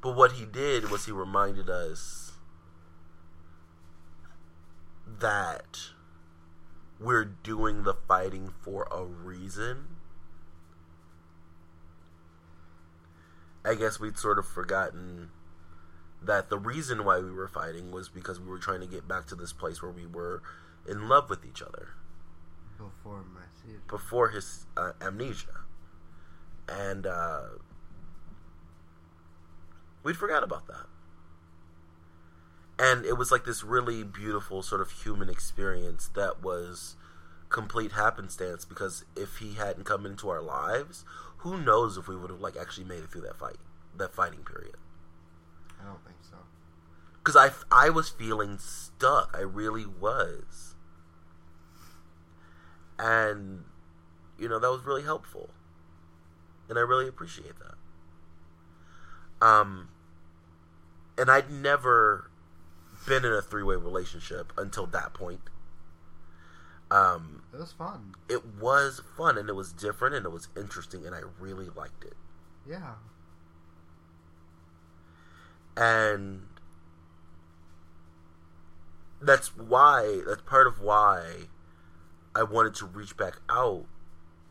But 0.00 0.16
what 0.16 0.32
he 0.32 0.44
did 0.46 0.90
was 0.90 1.06
he 1.06 1.12
reminded 1.12 1.68
us 1.68 2.32
that 5.06 5.78
we're 7.00 7.24
doing 7.24 7.84
the 7.84 7.94
fighting 7.94 8.52
for 8.62 8.88
a 8.90 9.04
reason 9.04 9.86
I 13.64 13.74
guess 13.74 14.00
we'd 14.00 14.16
sort 14.18 14.38
of 14.38 14.46
forgotten 14.46 15.30
that 16.22 16.48
the 16.48 16.58
reason 16.58 17.04
why 17.04 17.18
we 17.18 17.30
were 17.30 17.48
fighting 17.48 17.90
was 17.90 18.08
because 18.08 18.40
we 18.40 18.46
were 18.48 18.58
trying 18.58 18.80
to 18.80 18.86
get 18.86 19.06
back 19.06 19.26
to 19.26 19.34
this 19.34 19.52
place 19.52 19.82
where 19.82 19.90
we 19.92 20.06
were 20.06 20.42
in 20.88 21.08
love 21.08 21.28
with 21.28 21.44
each 21.44 21.60
other 21.62 21.90
Before 22.76 23.24
my 23.34 23.42
season. 23.62 23.82
before 23.88 24.30
his 24.30 24.66
uh, 24.76 24.92
amnesia. 25.00 25.60
And 26.68 27.06
uh, 27.06 27.42
we'd 30.02 30.16
forgot 30.16 30.42
about 30.42 30.66
that. 30.68 30.86
And 32.78 33.04
it 33.04 33.18
was 33.18 33.32
like 33.32 33.44
this 33.44 33.64
really 33.64 34.04
beautiful 34.04 34.62
sort 34.62 34.80
of 34.80 34.90
human 34.90 35.28
experience 35.28 36.08
that 36.14 36.42
was 36.42 36.96
complete 37.48 37.92
happenstance 37.92 38.64
because 38.64 39.04
if 39.16 39.38
he 39.38 39.54
hadn't 39.54 39.84
come 39.84 40.06
into 40.06 40.28
our 40.28 40.42
lives, 40.42 41.04
who 41.38 41.60
knows 41.60 41.96
if 41.96 42.06
we 42.08 42.16
would 42.16 42.30
have 42.30 42.40
like 42.40 42.56
actually 42.56 42.84
made 42.84 43.02
it 43.02 43.10
through 43.10 43.22
that 43.22 43.36
fight, 43.38 43.56
that 43.96 44.14
fighting 44.14 44.44
period. 44.44 44.76
I 45.80 45.84
don't 45.86 46.04
think 46.04 46.18
so. 46.28 46.36
because 47.18 47.36
I, 47.36 47.50
I 47.86 47.90
was 47.90 48.08
feeling 48.08 48.58
stuck. 48.58 49.34
I 49.36 49.40
really 49.42 49.86
was. 49.86 50.74
And, 52.98 53.64
you 54.38 54.48
know, 54.48 54.58
that 54.58 54.70
was 54.70 54.84
really 54.84 55.02
helpful. 55.04 55.50
And 56.68 56.78
I 56.78 56.82
really 56.82 57.08
appreciate 57.08 57.54
that. 57.58 59.46
Um, 59.46 59.88
and 61.16 61.30
I'd 61.30 61.50
never 61.50 62.27
been 63.06 63.24
in 63.24 63.32
a 63.32 63.42
three 63.42 63.62
way 63.62 63.76
relationship 63.76 64.52
until 64.56 64.86
that 64.86 65.14
point. 65.14 65.40
Um, 66.90 67.42
It 67.52 67.58
was 67.60 67.72
fun. 67.72 68.14
it 68.28 68.44
was 68.46 69.02
fun 69.16 69.36
and 69.36 69.48
it 69.48 69.54
was 69.54 69.72
different 69.72 70.14
and 70.14 70.24
it 70.24 70.30
was 70.30 70.48
interesting 70.56 71.04
and 71.06 71.14
I 71.14 71.20
really 71.38 71.68
liked 71.68 72.04
it. 72.04 72.14
Yeah. 72.66 72.94
and 75.76 76.42
that's 79.20 79.56
why 79.56 80.20
that's 80.26 80.42
part 80.42 80.66
of 80.66 80.80
why 80.80 81.48
I 82.34 82.42
wanted 82.42 82.74
to 82.76 82.86
reach 82.86 83.16
back 83.16 83.38
out 83.48 83.86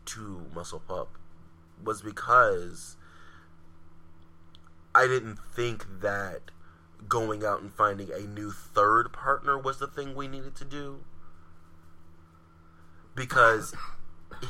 to 0.06 0.46
Muscle 0.54 0.80
Pup 0.88 1.18
was 1.84 2.02
because 2.02 2.96
I 4.96 5.08
didn't 5.08 5.38
think 5.38 5.86
that 6.02 6.52
going 7.08 7.44
out 7.46 7.62
and 7.62 7.74
finding 7.74 8.12
a 8.12 8.22
new 8.22 8.52
third 8.52 9.12
partner 9.14 9.58
was 9.58 9.80
the 9.80 9.88
thing 9.88 10.16
we 10.16 10.28
needed 10.28 10.56
to 10.56 10.66
do. 10.66 11.04
because 13.16 13.74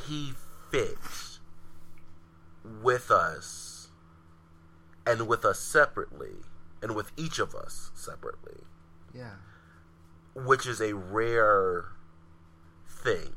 he 0.08 0.34
fits 0.72 1.40
with 2.82 3.10
us 3.10 3.88
and 5.06 5.26
with 5.26 5.46
us 5.46 5.58
separately 5.60 6.36
and 6.82 6.94
with 6.94 7.12
each 7.16 7.40
of 7.40 7.56
us 7.56 7.92
separately, 7.94 8.64
Yeah. 9.14 9.36
which 10.36 10.66
is 10.66 10.82
a 10.82 10.94
rare 10.96 11.94
thing. 12.86 13.36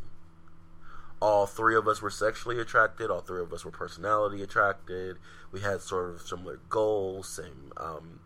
All 1.23 1.47
three 1.47 1.76
of 1.76 1.87
us 1.87 2.02
were 2.02 2.11
sexually 2.11 2.59
attracted. 2.59 3.09
All 3.09 3.21
three 3.21 3.40
of 3.43 3.52
us 3.52 3.64
were 3.64 3.71
personality 3.71 4.43
attracted. 4.43 5.19
We 5.52 5.61
had 5.61 5.81
sort 5.81 6.11
of 6.11 6.23
similar 6.23 6.57
goals, 6.69 7.29
same 7.29 7.73
um, 7.76 8.19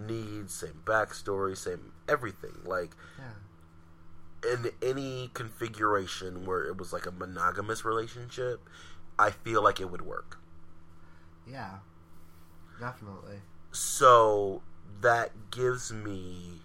needs, 0.00 0.54
same 0.54 0.82
backstory, 0.84 1.56
same 1.56 1.92
everything. 2.08 2.56
Like 2.64 2.92
Yeah. 3.18 4.52
in 4.52 4.70
any 4.82 5.30
configuration 5.34 6.44
where 6.46 6.64
it 6.64 6.76
was 6.78 6.92
like 6.92 7.06
a 7.06 7.10
monogamous 7.10 7.84
relationship, 7.84 8.60
I 9.18 9.30
feel 9.30 9.62
like 9.62 9.80
it 9.80 9.90
would 9.90 10.02
work. 10.02 10.38
Yeah. 11.46 11.78
Definitely. 12.78 13.42
So 13.72 14.62
that 15.02 15.50
gives 15.50 15.92
me 15.92 16.62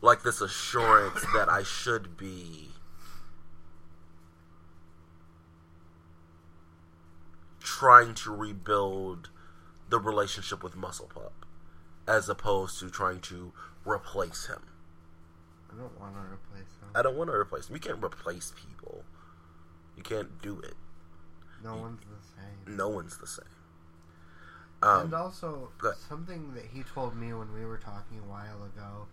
like 0.00 0.22
this 0.22 0.40
assurance 0.40 1.20
that 1.34 1.48
I 1.50 1.62
should 1.62 2.16
be 2.16 2.69
trying 7.70 8.14
to 8.14 8.34
rebuild 8.34 9.30
the 9.88 9.98
relationship 9.98 10.62
with 10.64 10.74
Muscle 10.76 11.06
Pup 11.06 11.46
as 12.08 12.28
opposed 12.28 12.80
to 12.80 12.90
trying 12.90 13.20
to 13.20 13.52
replace 13.84 14.46
him. 14.46 14.62
I 15.72 15.76
don't 15.76 16.00
want 16.00 16.14
to 16.14 16.20
replace 16.20 16.72
him. 16.80 16.88
I 16.96 17.02
don't 17.02 17.16
want 17.16 17.30
to 17.30 17.36
replace 17.36 17.68
him. 17.68 17.76
You 17.76 17.80
can't 17.80 18.02
replace 18.02 18.52
people. 18.56 19.04
You 19.96 20.02
can't 20.02 20.42
do 20.42 20.58
it. 20.60 20.74
No 21.62 21.76
one's 21.76 22.00
the 22.00 22.26
same. 22.66 22.76
No 22.76 22.88
one's 22.88 23.18
the 23.18 23.26
same. 23.28 23.44
Um, 24.82 25.04
and 25.06 25.14
also, 25.14 25.68
something 26.08 26.54
that 26.54 26.64
he 26.72 26.82
told 26.82 27.14
me 27.14 27.32
when 27.32 27.52
we 27.52 27.64
were 27.64 27.78
talking 27.78 28.18
a 28.18 28.28
while 28.28 28.64
ago 28.64 29.06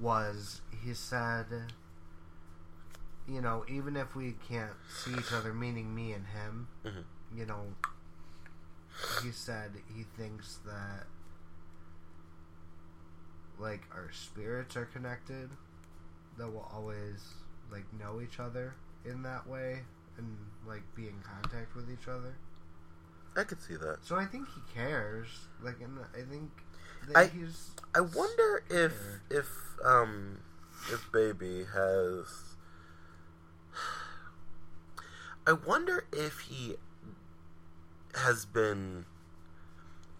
was 0.00 0.62
he 0.84 0.94
said, 0.94 1.46
you 3.28 3.42
know, 3.42 3.64
even 3.68 3.96
if 3.96 4.14
we 4.16 4.36
can't 4.48 4.72
see 5.04 5.12
each 5.12 5.32
other, 5.32 5.52
meaning 5.52 5.94
me 5.94 6.12
and 6.12 6.26
him, 6.28 6.68
Mhm. 6.84 7.04
You 7.34 7.46
know, 7.46 7.74
he 9.22 9.30
said 9.30 9.72
he 9.94 10.04
thinks 10.16 10.58
that, 10.64 11.06
like, 13.58 13.82
our 13.92 14.10
spirits 14.12 14.76
are 14.76 14.86
connected, 14.86 15.50
that 16.36 16.48
we'll 16.48 16.68
always, 16.72 17.34
like, 17.70 17.84
know 17.98 18.20
each 18.20 18.38
other 18.40 18.74
in 19.04 19.22
that 19.22 19.46
way 19.48 19.80
and, 20.16 20.36
like, 20.66 20.82
be 20.94 21.08
in 21.08 21.20
contact 21.22 21.74
with 21.74 21.90
each 21.90 22.08
other. 22.08 22.34
I 23.36 23.44
could 23.44 23.62
see 23.62 23.76
that. 23.76 23.98
So 24.02 24.16
I 24.16 24.24
think 24.24 24.48
he 24.48 24.60
cares. 24.74 25.28
Like, 25.62 25.80
and 25.80 25.98
I 26.14 26.22
think 26.28 26.50
I- 27.14 27.26
he's. 27.26 27.70
I 27.94 28.00
wonder 28.00 28.64
if 28.68 28.92
if 29.30 29.48
um 29.84 30.40
if 30.92 31.10
baby 31.12 31.64
has 31.72 32.26
I 35.46 35.52
wonder 35.52 36.04
if 36.12 36.40
he 36.40 36.76
has 38.18 38.44
been 38.44 39.04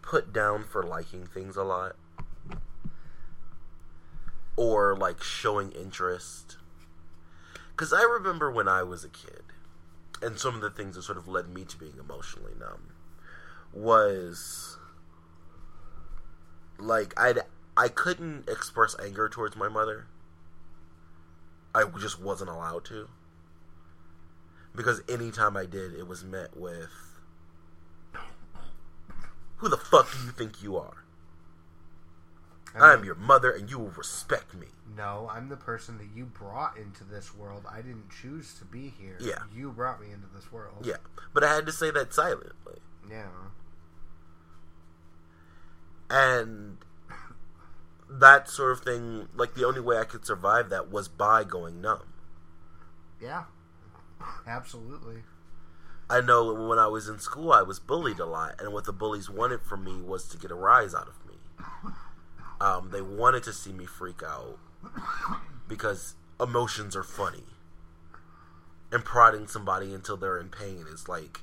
put 0.02 0.32
down 0.32 0.64
for 0.64 0.82
liking 0.82 1.26
things 1.26 1.56
a 1.56 1.62
lot 1.62 1.96
or 4.56 4.96
like 4.96 5.22
showing 5.22 5.70
interest 5.72 6.56
cuz 7.76 7.92
I 7.92 8.02
remember 8.02 8.50
when 8.50 8.68
I 8.68 8.82
was 8.82 9.04
a 9.04 9.08
kid 9.08 9.42
and 10.22 10.38
some 10.38 10.54
of 10.54 10.60
the 10.60 10.70
things 10.70 10.96
that 10.96 11.02
sort 11.02 11.18
of 11.18 11.28
led 11.28 11.48
me 11.48 11.64
to 11.64 11.76
being 11.76 11.98
emotionally 11.98 12.54
numb 12.58 12.94
was 13.72 14.78
like 16.78 17.12
I 17.16 17.34
I 17.76 17.88
couldn't 17.88 18.48
express 18.48 18.96
anger 18.98 19.28
towards 19.28 19.56
my 19.56 19.68
mother. 19.68 20.06
I 21.74 21.84
just 22.00 22.20
wasn't 22.20 22.50
allowed 22.50 22.84
to. 22.86 23.08
Because 24.74 25.02
anytime 25.08 25.56
I 25.56 25.64
did, 25.64 25.94
it 25.94 26.06
was 26.06 26.24
met 26.24 26.56
with 26.56 27.07
Who 29.58 29.68
the 29.68 29.76
fuck 29.76 30.10
do 30.12 30.18
you 30.24 30.30
think 30.30 30.62
you 30.62 30.76
are? 30.76 31.04
I 32.78 32.92
am 32.92 33.04
your 33.04 33.14
mother 33.14 33.50
and 33.50 33.68
you 33.70 33.78
will 33.78 33.90
respect 33.90 34.54
me. 34.54 34.68
No, 34.96 35.28
I'm 35.32 35.48
the 35.48 35.56
person 35.56 35.98
that 35.98 36.08
you 36.14 36.26
brought 36.26 36.76
into 36.76 37.04
this 37.04 37.34
world. 37.34 37.64
I 37.70 37.82
didn't 37.82 38.10
choose 38.10 38.54
to 38.58 38.64
be 38.64 38.92
here. 39.00 39.16
Yeah. 39.20 39.42
You 39.54 39.70
brought 39.70 40.00
me 40.00 40.12
into 40.12 40.26
this 40.34 40.52
world. 40.52 40.84
Yeah. 40.86 40.96
But 41.34 41.44
I 41.44 41.54
had 41.54 41.66
to 41.66 41.72
say 41.72 41.90
that 41.90 42.14
silently. 42.14 42.78
Yeah. 43.08 43.28
And 46.10 46.78
that 48.08 48.48
sort 48.48 48.72
of 48.72 48.80
thing, 48.80 49.28
like 49.34 49.54
the 49.54 49.66
only 49.66 49.80
way 49.80 49.98
I 49.98 50.04
could 50.04 50.24
survive 50.24 50.70
that 50.70 50.90
was 50.90 51.08
by 51.08 51.44
going 51.44 51.80
numb. 51.80 52.12
Yeah. 53.20 53.44
Absolutely. 54.46 55.22
I 56.10 56.20
know 56.20 56.52
when 56.54 56.78
I 56.78 56.86
was 56.86 57.08
in 57.08 57.18
school, 57.18 57.52
I 57.52 57.62
was 57.62 57.78
bullied 57.78 58.18
a 58.18 58.24
lot, 58.26 58.54
and 58.58 58.72
what 58.72 58.84
the 58.84 58.92
bullies 58.92 59.28
wanted 59.28 59.60
from 59.62 59.84
me 59.84 60.00
was 60.00 60.26
to 60.28 60.38
get 60.38 60.50
a 60.50 60.54
rise 60.54 60.94
out 60.94 61.06
of 61.08 61.14
me. 61.26 61.34
Um, 62.60 62.90
they 62.90 63.02
wanted 63.02 63.42
to 63.44 63.52
see 63.52 63.72
me 63.72 63.84
freak 63.86 64.22
out 64.22 64.58
because 65.68 66.14
emotions 66.40 66.96
are 66.96 67.02
funny, 67.04 67.44
and 68.90 69.04
prodding 69.04 69.46
somebody 69.46 69.92
until 69.92 70.16
they're 70.16 70.38
in 70.40 70.48
pain 70.48 70.86
is 70.90 71.08
like, 71.08 71.40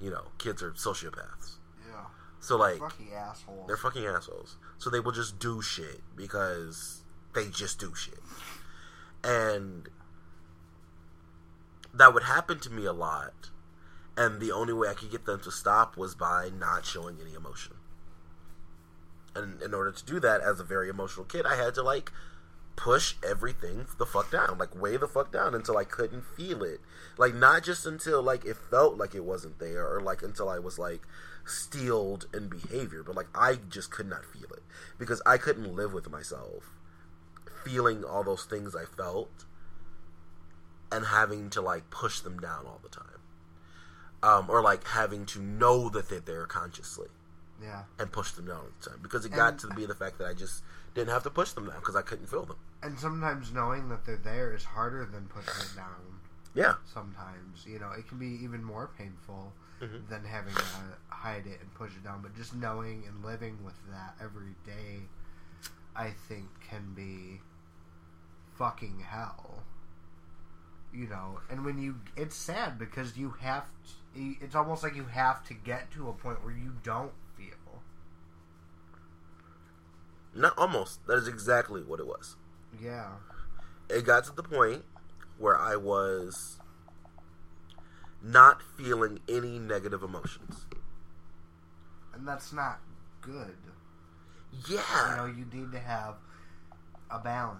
you 0.00 0.10
know, 0.10 0.28
kids 0.38 0.62
are 0.62 0.70
sociopaths. 0.72 1.56
Yeah. 1.88 2.06
So 2.40 2.56
like, 2.56 2.78
Fucking 2.78 3.12
assholes. 3.14 3.66
they're 3.66 3.76
fucking 3.76 4.06
assholes. 4.06 4.56
So 4.78 4.88
they 4.90 5.00
will 5.00 5.12
just 5.12 5.38
do 5.38 5.60
shit 5.62 6.00
because 6.16 7.02
they 7.34 7.48
just 7.48 7.78
do 7.78 7.94
shit. 7.94 8.18
And 9.22 9.88
that 11.94 12.12
would 12.14 12.24
happen 12.24 12.58
to 12.60 12.70
me 12.70 12.84
a 12.86 12.92
lot. 12.92 13.50
And 14.16 14.40
the 14.40 14.52
only 14.52 14.72
way 14.72 14.88
I 14.88 14.94
could 14.94 15.10
get 15.10 15.24
them 15.24 15.40
to 15.40 15.50
stop 15.50 15.96
was 15.96 16.14
by 16.14 16.50
not 16.50 16.84
showing 16.84 17.18
any 17.20 17.34
emotion. 17.34 17.76
And 19.34 19.62
in 19.62 19.72
order 19.72 19.92
to 19.92 20.04
do 20.04 20.20
that, 20.20 20.42
as 20.42 20.60
a 20.60 20.64
very 20.64 20.90
emotional 20.90 21.24
kid, 21.24 21.46
I 21.46 21.56
had 21.56 21.74
to 21.74 21.82
like 21.82 22.12
push 22.76 23.14
everything 23.26 23.86
the 23.98 24.06
fuck 24.06 24.30
down, 24.30 24.58
like 24.58 24.74
way 24.80 24.96
the 24.96 25.08
fuck 25.08 25.32
down 25.32 25.54
until 25.54 25.76
I 25.78 25.84
couldn't 25.84 26.24
feel 26.36 26.62
it. 26.62 26.80
Like 27.16 27.34
not 27.34 27.62
just 27.62 27.86
until 27.86 28.22
like 28.22 28.44
it 28.44 28.56
felt 28.70 28.98
like 28.98 29.14
it 29.14 29.24
wasn't 29.24 29.58
there, 29.58 29.86
or 29.86 30.00
like 30.00 30.22
until 30.22 30.48
I 30.48 30.58
was 30.58 30.78
like 30.78 31.02
steeled 31.46 32.26
in 32.34 32.48
behavior, 32.48 33.02
but 33.02 33.16
like 33.16 33.28
I 33.34 33.58
just 33.70 33.90
could 33.90 34.08
not 34.08 34.24
feel 34.26 34.50
it 34.52 34.62
because 34.98 35.22
I 35.24 35.38
couldn't 35.38 35.74
live 35.74 35.92
with 35.92 36.10
myself 36.10 36.74
feeling 37.64 38.04
all 38.04 38.24
those 38.24 38.44
things 38.44 38.74
I 38.74 38.84
felt 38.84 39.44
and 40.90 41.06
having 41.06 41.50
to 41.50 41.60
like 41.60 41.90
push 41.90 42.20
them 42.20 42.38
down 42.38 42.66
all 42.66 42.80
the 42.82 42.88
time. 42.88 43.21
Um, 44.22 44.46
or 44.48 44.62
like 44.62 44.86
having 44.86 45.26
to 45.26 45.40
know 45.40 45.88
that 45.88 46.08
they're 46.08 46.20
there 46.20 46.46
consciously 46.46 47.08
yeah. 47.60 47.82
and 47.98 48.12
push 48.12 48.30
them 48.32 48.46
down 48.46 48.56
all 48.56 48.66
the 48.80 48.90
time 48.90 49.00
because 49.02 49.24
it 49.24 49.32
got 49.32 49.58
to 49.60 49.66
be 49.74 49.84
the 49.84 49.96
fact 49.96 50.18
that 50.18 50.28
I 50.28 50.32
just 50.32 50.62
didn't 50.94 51.10
have 51.10 51.24
to 51.24 51.30
push 51.30 51.50
them 51.50 51.66
down 51.66 51.80
because 51.80 51.96
I 51.96 52.02
couldn't 52.02 52.28
feel 52.28 52.44
them. 52.44 52.56
And 52.84 52.96
sometimes 52.98 53.52
knowing 53.52 53.88
that 53.88 54.04
they're 54.04 54.16
there 54.16 54.54
is 54.54 54.62
harder 54.62 55.04
than 55.06 55.26
pushing 55.26 55.60
it 55.60 55.74
down. 55.74 56.20
Yeah, 56.54 56.74
Sometimes, 56.92 57.64
you 57.66 57.78
know, 57.78 57.90
it 57.98 58.06
can 58.06 58.18
be 58.18 58.38
even 58.44 58.62
more 58.62 58.90
painful 58.98 59.52
Mhm. 59.80 60.06
than 60.08 60.22
having 60.24 60.54
to 60.54 60.64
hide 61.08 61.46
it 61.46 61.60
and 61.60 61.74
push 61.74 61.90
it 61.96 62.04
down. 62.04 62.22
But 62.22 62.36
just 62.36 62.54
knowing 62.54 63.04
and 63.08 63.24
living 63.24 63.64
with 63.64 63.74
that 63.90 64.14
every 64.20 64.54
day, 64.64 65.00
I 65.96 66.10
think, 66.28 66.48
can 66.60 66.92
be 66.94 67.40
fucking 68.54 69.00
hell. 69.00 69.64
You 70.92 71.08
know, 71.08 71.40
and 71.50 71.64
when 71.64 71.78
you, 71.78 71.96
it's 72.16 72.36
sad 72.36 72.78
because 72.78 73.16
you 73.16 73.30
have, 73.40 73.64
to, 73.64 73.92
it's 74.14 74.54
almost 74.54 74.82
like 74.82 74.94
you 74.96 75.04
have 75.04 75.44
to 75.48 75.54
get 75.54 75.90
to 75.92 76.08
a 76.08 76.12
point 76.12 76.44
where 76.44 76.54
you 76.54 76.74
don't 76.82 77.12
feel. 77.36 77.48
not 80.34 80.56
almost. 80.58 81.06
That 81.06 81.18
is 81.18 81.28
exactly 81.28 81.82
what 81.82 82.00
it 82.00 82.06
was. 82.06 82.36
Yeah. 82.80 83.10
It 83.88 84.04
got 84.06 84.24
to 84.24 84.32
the 84.32 84.42
point 84.42 84.84
where 85.38 85.56
I 85.58 85.76
was 85.76 86.58
not 88.22 88.62
feeling 88.62 89.20
any 89.28 89.58
negative 89.58 90.02
emotions. 90.02 90.66
And 92.14 92.26
that's 92.26 92.52
not 92.52 92.80
good. 93.20 93.56
Yeah, 94.68 95.10
You 95.10 95.16
know, 95.16 95.26
you 95.26 95.46
need 95.52 95.72
to 95.72 95.78
have 95.80 96.14
a 97.10 97.18
balance. 97.18 97.58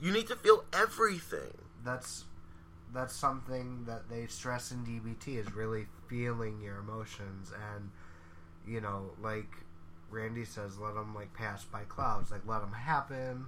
you 0.00 0.12
need 0.12 0.26
to 0.28 0.36
feel 0.36 0.64
everything. 0.72 1.58
that's 1.84 2.24
that's 2.94 3.14
something 3.14 3.84
that 3.86 4.08
they 4.08 4.26
stress 4.26 4.70
in 4.70 4.78
DBT 4.84 5.38
is 5.38 5.52
really 5.54 5.86
feeling 6.08 6.60
your 6.60 6.78
emotions 6.78 7.52
and 7.74 7.90
you 8.66 8.80
know 8.80 9.10
like 9.22 9.50
Randy 10.10 10.44
says 10.44 10.78
let 10.78 10.94
them 10.94 11.14
like 11.14 11.32
pass 11.34 11.64
by 11.64 11.82
clouds 11.84 12.30
like 12.30 12.42
let 12.46 12.60
them 12.60 12.72
happen 12.72 13.46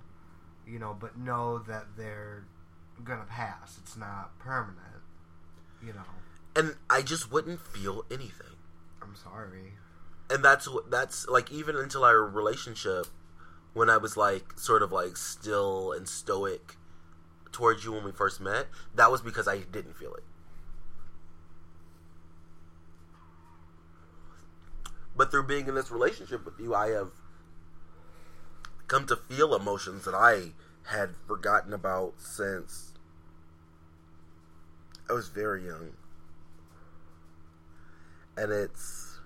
you 0.66 0.78
know, 0.78 0.96
but 0.98 1.18
know 1.18 1.58
that 1.58 1.84
they're 1.96 2.44
gonna 3.02 3.26
pass. 3.28 3.78
It's 3.82 3.96
not 3.96 4.38
permanent, 4.38 5.02
you 5.84 5.92
know. 5.92 6.00
And 6.56 6.76
I 6.88 7.02
just 7.02 7.30
wouldn't 7.30 7.60
feel 7.60 8.04
anything. 8.10 8.56
I'm 9.02 9.14
sorry. 9.14 9.74
and 10.30 10.42
that's 10.42 10.66
what 10.66 10.90
that's 10.90 11.28
like 11.28 11.52
even 11.52 11.76
until 11.76 12.02
our 12.02 12.22
relationship 12.24 13.06
when 13.74 13.90
i 13.90 13.96
was 13.98 14.16
like 14.16 14.58
sort 14.58 14.82
of 14.82 14.90
like 14.90 15.16
still 15.18 15.92
and 15.92 16.08
stoic 16.08 16.76
towards 17.54 17.84
you 17.84 17.92
when 17.92 18.04
we 18.04 18.10
first 18.12 18.40
met 18.40 18.66
that 18.94 19.10
was 19.10 19.22
because 19.22 19.48
i 19.48 19.58
didn't 19.58 19.96
feel 19.96 20.12
it. 20.14 20.24
But 25.16 25.30
through 25.30 25.46
being 25.46 25.68
in 25.68 25.76
this 25.76 25.90
relationship 25.90 26.44
with 26.44 26.58
you 26.58 26.74
i 26.74 26.88
have 26.88 27.12
come 28.88 29.06
to 29.06 29.16
feel 29.16 29.54
emotions 29.54 30.04
that 30.04 30.14
i 30.14 30.52
had 30.88 31.10
forgotten 31.26 31.72
about 31.72 32.14
since 32.18 32.92
i 35.08 35.12
was 35.12 35.28
very 35.28 35.64
young. 35.64 35.92
And 38.36 38.50
it's 38.52 39.20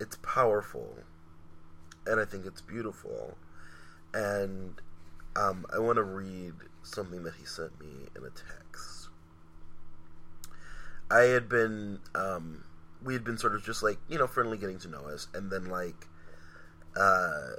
it's 0.00 0.16
powerful 0.22 1.04
and 2.06 2.20
I 2.20 2.24
think 2.24 2.46
it's 2.46 2.60
beautiful. 2.60 3.36
And 4.12 4.80
um, 5.36 5.66
I 5.74 5.78
want 5.78 5.96
to 5.96 6.02
read 6.02 6.54
something 6.82 7.24
that 7.24 7.34
he 7.38 7.44
sent 7.44 7.80
me 7.80 8.08
in 8.16 8.22
a 8.22 8.30
text. 8.30 9.08
I 11.10 11.22
had 11.22 11.48
been, 11.48 12.00
um, 12.14 12.64
we 13.04 13.12
had 13.12 13.24
been 13.24 13.38
sort 13.38 13.54
of 13.54 13.64
just 13.64 13.82
like, 13.82 13.98
you 14.08 14.18
know, 14.18 14.26
friendly 14.26 14.56
getting 14.56 14.78
to 14.80 14.88
know 14.88 15.04
us. 15.06 15.28
And 15.34 15.50
then, 15.50 15.66
like, 15.66 16.06
uh, 16.96 17.56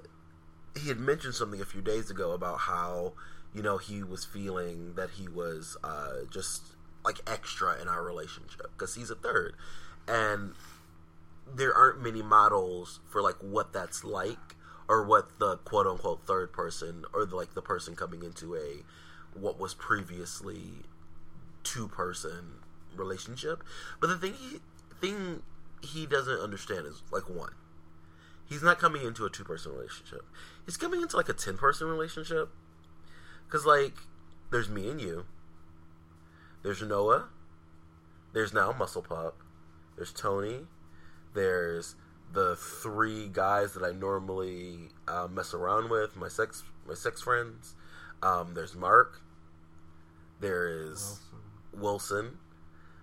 he 0.79 0.89
had 0.89 0.99
mentioned 0.99 1.36
something 1.36 1.62
a 1.62 1.65
few 1.65 1.81
days 1.81 2.10
ago 2.10 2.31
about 2.31 2.60
how, 2.60 3.13
you 3.53 3.62
know, 3.62 3.77
he 3.77 4.03
was 4.03 4.25
feeling 4.25 4.95
that 4.95 5.12
he 5.12 5.27
was 5.27 5.77
uh, 5.84 6.25
just 6.29 6.75
like 7.03 7.19
extra 7.27 7.79
in 7.81 7.88
our 7.88 8.03
relationship 8.03 8.71
because 8.77 8.95
he's 8.95 9.10
a 9.10 9.15
third. 9.15 9.55
And 10.08 10.53
there 11.53 11.73
aren't 11.73 12.01
many 12.01 12.21
models 12.21 12.99
for 13.10 13.21
like 13.21 13.36
what 13.41 13.73
that's 13.73 14.03
like 14.03 14.55
or 14.88 15.05
what 15.05 15.39
the 15.39 15.58
quote 15.58 15.88
unquote 15.88 16.25
third 16.25 16.51
person 16.51 17.05
or 17.13 17.25
the, 17.25 17.36
like 17.36 17.53
the 17.53 17.62
person 17.62 17.95
coming 17.95 18.23
into 18.23 18.55
a 18.55 18.84
what 19.38 19.60
was 19.60 19.73
previously 19.73 20.84
two 21.63 21.88
person 21.88 22.60
relationship. 22.95 23.63
But 23.99 24.08
the 24.08 24.17
thing 24.17 24.34
he 24.34 24.60
thing 25.01 25.43
he 25.81 26.05
doesn't 26.05 26.39
understand 26.39 26.88
is 26.88 27.03
like 27.12 27.29
one 27.29 27.53
he's 28.47 28.63
not 28.63 28.79
coming 28.79 29.03
into 29.03 29.25
a 29.25 29.29
two 29.29 29.43
person 29.43 29.71
relationship. 29.73 30.25
He's 30.65 30.77
coming 30.77 31.01
into 31.01 31.17
like 31.17 31.29
a 31.29 31.34
10 31.34 31.58
person 31.58 31.88
relationship 31.88 32.49
because 33.45 33.65
like 33.65 33.93
there's 34.51 34.69
me 34.69 34.89
and 34.89 35.01
you. 35.01 35.25
There's 36.63 36.81
noah. 36.81 37.29
There's 38.34 38.53
now 38.53 38.71
Muscle 38.71 39.01
Pup. 39.01 39.38
There's 39.95 40.12
tony 40.12 40.67
there's 41.36 41.95
the 42.34 42.56
three 42.56 43.28
guys 43.28 43.74
that 43.74 43.84
I 43.84 43.91
normally 43.91 44.89
uh, 45.08 45.28
mess 45.32 45.54
around 45.54 45.89
with, 45.89 46.15
my 46.15 46.28
sex 46.28 46.63
my 46.88 46.95
sex 46.95 47.21
friends. 47.21 47.76
Um, 48.24 48.54
there's 48.56 48.76
Mark. 48.76 49.21
There 50.39 50.67
is 50.67 51.19
Wilson. 51.74 51.82
Wilson. 51.82 52.38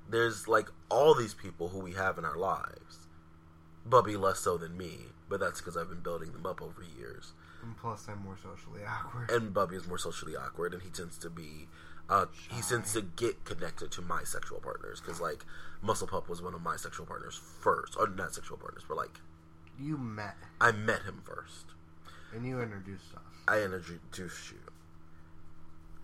There's 0.09 0.49
like 0.49 0.69
all 0.91 1.15
these 1.15 1.35
people 1.35 1.69
who 1.69 1.79
we 1.79 1.93
have 1.93 2.19
in 2.19 2.25
our 2.25 2.37
lives. 2.37 3.07
Bubby 3.87 4.17
less 4.17 4.41
so 4.41 4.57
than 4.57 4.77
me, 4.77 4.99
but 5.29 5.41
that's 5.41 5.61
because 5.61 5.77
I've 5.77 5.89
been 5.89 6.01
building 6.01 6.33
them 6.33 6.47
up 6.47 6.61
over 6.61 6.85
years. 6.99 7.33
And 7.63 7.77
plus, 7.77 8.07
I'm 8.09 8.23
more 8.23 8.37
socially 8.37 8.83
awkward. 8.89 9.31
And 9.31 9.55
Bubby 9.55 9.77
is 9.77 9.87
more 9.87 9.99
socially 9.99 10.37
awkward, 10.37 10.75
and 10.75 10.83
he 10.83 10.91
tends 10.91 11.17
to 11.19 11.31
be, 11.31 11.69
uh, 12.09 12.27
he 12.51 12.61
tends 12.63 12.93
to 12.93 13.03
get 13.03 13.45
connected 13.45 13.91
to 13.93 14.03
my 14.03 14.23
sexual 14.25 14.61
partners 14.61 15.01
because 15.01 15.21
like 15.21 15.45
Muscle 15.81 16.07
Pup 16.07 16.29
was 16.29 16.43
one 16.43 16.55
of 16.55 16.63
my 16.63 16.77
sexual 16.77 17.07
partners 17.07 17.41
first, 17.61 17.97
or 17.99 18.07
not 18.09 18.35
sexual 18.35 18.57
partners, 18.59 18.83
but 18.87 18.97
like 18.97 19.21
you 19.81 19.97
met 19.97 20.37
I 20.61 20.73
met 20.73 21.03
him 21.03 21.23
first. 21.25 21.67
and 22.35 22.47
you 22.47 22.61
introduced 22.61 23.15
us. 23.15 23.21
I 23.49 23.63
introduced 23.63 24.53
you, 24.53 24.59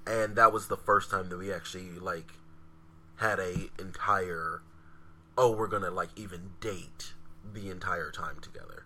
and 0.06 0.36
that 0.36 0.52
was 0.52 0.68
the 0.68 0.76
first 0.76 1.10
time 1.10 1.28
that 1.28 1.38
we 1.38 1.52
actually 1.52 1.90
like 1.90 2.32
had 3.16 3.38
a 3.38 3.68
entire. 3.78 4.62
Oh, 5.36 5.52
we're 5.52 5.68
gonna 5.68 5.90
like 5.90 6.10
even 6.16 6.50
date 6.60 7.12
the 7.52 7.70
entire 7.70 8.10
time 8.10 8.38
together. 8.40 8.84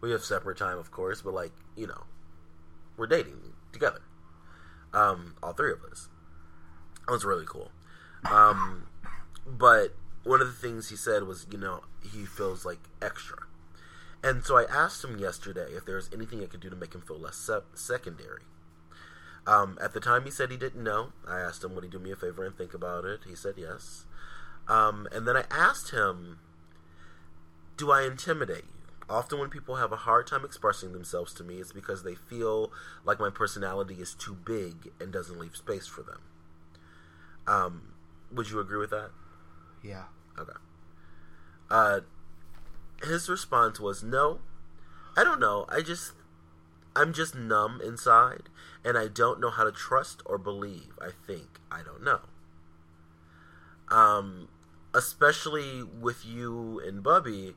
We 0.00 0.10
have 0.10 0.24
separate 0.24 0.58
time, 0.58 0.78
of 0.78 0.90
course, 0.90 1.22
but 1.22 1.34
like 1.34 1.52
you 1.76 1.86
know, 1.86 2.04
we're 2.96 3.06
dating 3.06 3.38
together. 3.72 4.00
Um, 4.92 5.34
all 5.42 5.52
three 5.52 5.72
of 5.72 5.82
us. 5.90 6.08
That 7.06 7.12
was 7.12 7.24
really 7.24 7.46
cool. 7.46 7.70
Um, 8.30 8.86
but 9.46 9.94
one 10.24 10.40
of 10.40 10.48
the 10.48 10.52
things 10.52 10.88
he 10.88 10.96
said 10.96 11.24
was, 11.24 11.46
you 11.50 11.58
know, 11.58 11.82
he 12.02 12.24
feels 12.24 12.64
like 12.64 12.80
extra. 13.00 13.46
And 14.22 14.44
so 14.44 14.56
I 14.56 14.64
asked 14.64 15.04
him 15.04 15.18
yesterday 15.18 15.68
if 15.72 15.84
there 15.84 15.96
was 15.96 16.10
anything 16.12 16.42
I 16.42 16.46
could 16.46 16.60
do 16.60 16.70
to 16.70 16.76
make 16.76 16.94
him 16.94 17.02
feel 17.02 17.18
less 17.18 17.36
se- 17.36 17.60
secondary. 17.74 18.42
Um, 19.46 19.78
at 19.80 19.92
the 19.92 20.00
time, 20.00 20.24
he 20.24 20.30
said 20.30 20.50
he 20.50 20.56
didn't 20.56 20.82
know. 20.82 21.12
I 21.26 21.38
asked 21.38 21.62
him, 21.62 21.74
would 21.74 21.84
he 21.84 21.90
do 21.90 22.00
me 22.00 22.10
a 22.10 22.16
favor 22.16 22.44
and 22.44 22.56
think 22.56 22.74
about 22.74 23.04
it? 23.04 23.20
He 23.28 23.36
said 23.36 23.54
yes. 23.56 24.04
Um, 24.66 25.06
and 25.12 25.28
then 25.28 25.36
I 25.36 25.44
asked 25.50 25.92
him, 25.92 26.40
do 27.76 27.92
I 27.92 28.02
intimidate 28.02 28.64
you? 28.64 28.75
Often, 29.08 29.38
when 29.38 29.50
people 29.50 29.76
have 29.76 29.92
a 29.92 29.96
hard 29.96 30.26
time 30.26 30.44
expressing 30.44 30.92
themselves 30.92 31.32
to 31.34 31.44
me, 31.44 31.56
it's 31.56 31.72
because 31.72 32.02
they 32.02 32.16
feel 32.16 32.72
like 33.04 33.20
my 33.20 33.30
personality 33.30 33.96
is 34.00 34.14
too 34.14 34.34
big 34.34 34.90
and 35.00 35.12
doesn't 35.12 35.38
leave 35.38 35.56
space 35.56 35.86
for 35.86 36.02
them. 36.02 36.22
Um, 37.46 37.94
would 38.32 38.50
you 38.50 38.58
agree 38.58 38.78
with 38.78 38.90
that? 38.90 39.10
Yeah. 39.82 40.04
Okay. 40.36 40.58
Uh, 41.70 42.00
his 43.04 43.28
response 43.28 43.78
was, 43.78 44.02
"No, 44.02 44.40
I 45.16 45.22
don't 45.22 45.38
know. 45.38 45.66
I 45.68 45.82
just, 45.82 46.12
I'm 46.96 47.12
just 47.12 47.34
numb 47.36 47.80
inside, 47.80 48.48
and 48.84 48.98
I 48.98 49.06
don't 49.06 49.40
know 49.40 49.50
how 49.50 49.62
to 49.62 49.72
trust 49.72 50.20
or 50.26 50.36
believe. 50.36 50.98
I 51.00 51.10
think 51.26 51.60
I 51.70 51.82
don't 51.82 52.02
know. 52.02 52.20
Um, 53.88 54.48
especially 54.92 55.84
with 55.84 56.26
you 56.26 56.80
and 56.84 57.04
Bubby." 57.04 57.54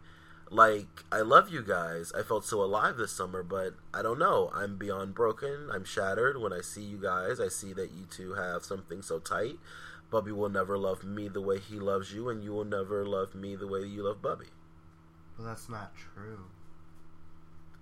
Like, 0.52 1.04
I 1.12 1.22
love 1.22 1.50
you 1.50 1.62
guys. 1.62 2.12
I 2.18 2.24
felt 2.24 2.44
so 2.44 2.64
alive 2.64 2.98
this 2.98 3.12
summer, 3.12 3.44
but 3.44 3.76
I 3.94 4.02
don't 4.02 4.18
know. 4.18 4.50
I'm 4.54 4.78
beyond 4.78 5.14
broken. 5.14 5.70
I'm 5.72 5.84
shattered. 5.86 6.42
When 6.42 6.52
I 6.52 6.62
see 6.62 6.82
you 6.82 6.98
guys, 6.98 7.40
I 7.40 7.50
see 7.50 7.72
that 7.74 7.92
you 7.92 8.06
two 8.10 8.34
have 8.34 8.64
something 8.64 9.04
so 9.04 9.20
tight. 9.20 9.58
Bubby 10.10 10.32
will 10.32 10.50
never 10.50 10.76
love 10.76 11.04
me 11.04 11.28
the 11.28 11.42
way 11.42 11.60
he 11.60 11.76
loves 11.80 12.12
you, 12.14 12.30
and 12.30 12.44
you 12.44 12.52
will 12.52 12.66
never 12.66 13.06
love 13.06 13.36
me 13.36 13.56
the 13.56 13.68
way 13.68 13.82
you 13.82 14.02
love 14.04 14.24
Bubby. 14.24 14.48
Well, 15.38 15.48
that's 15.48 15.70
not 15.70 15.92
true. 15.96 16.46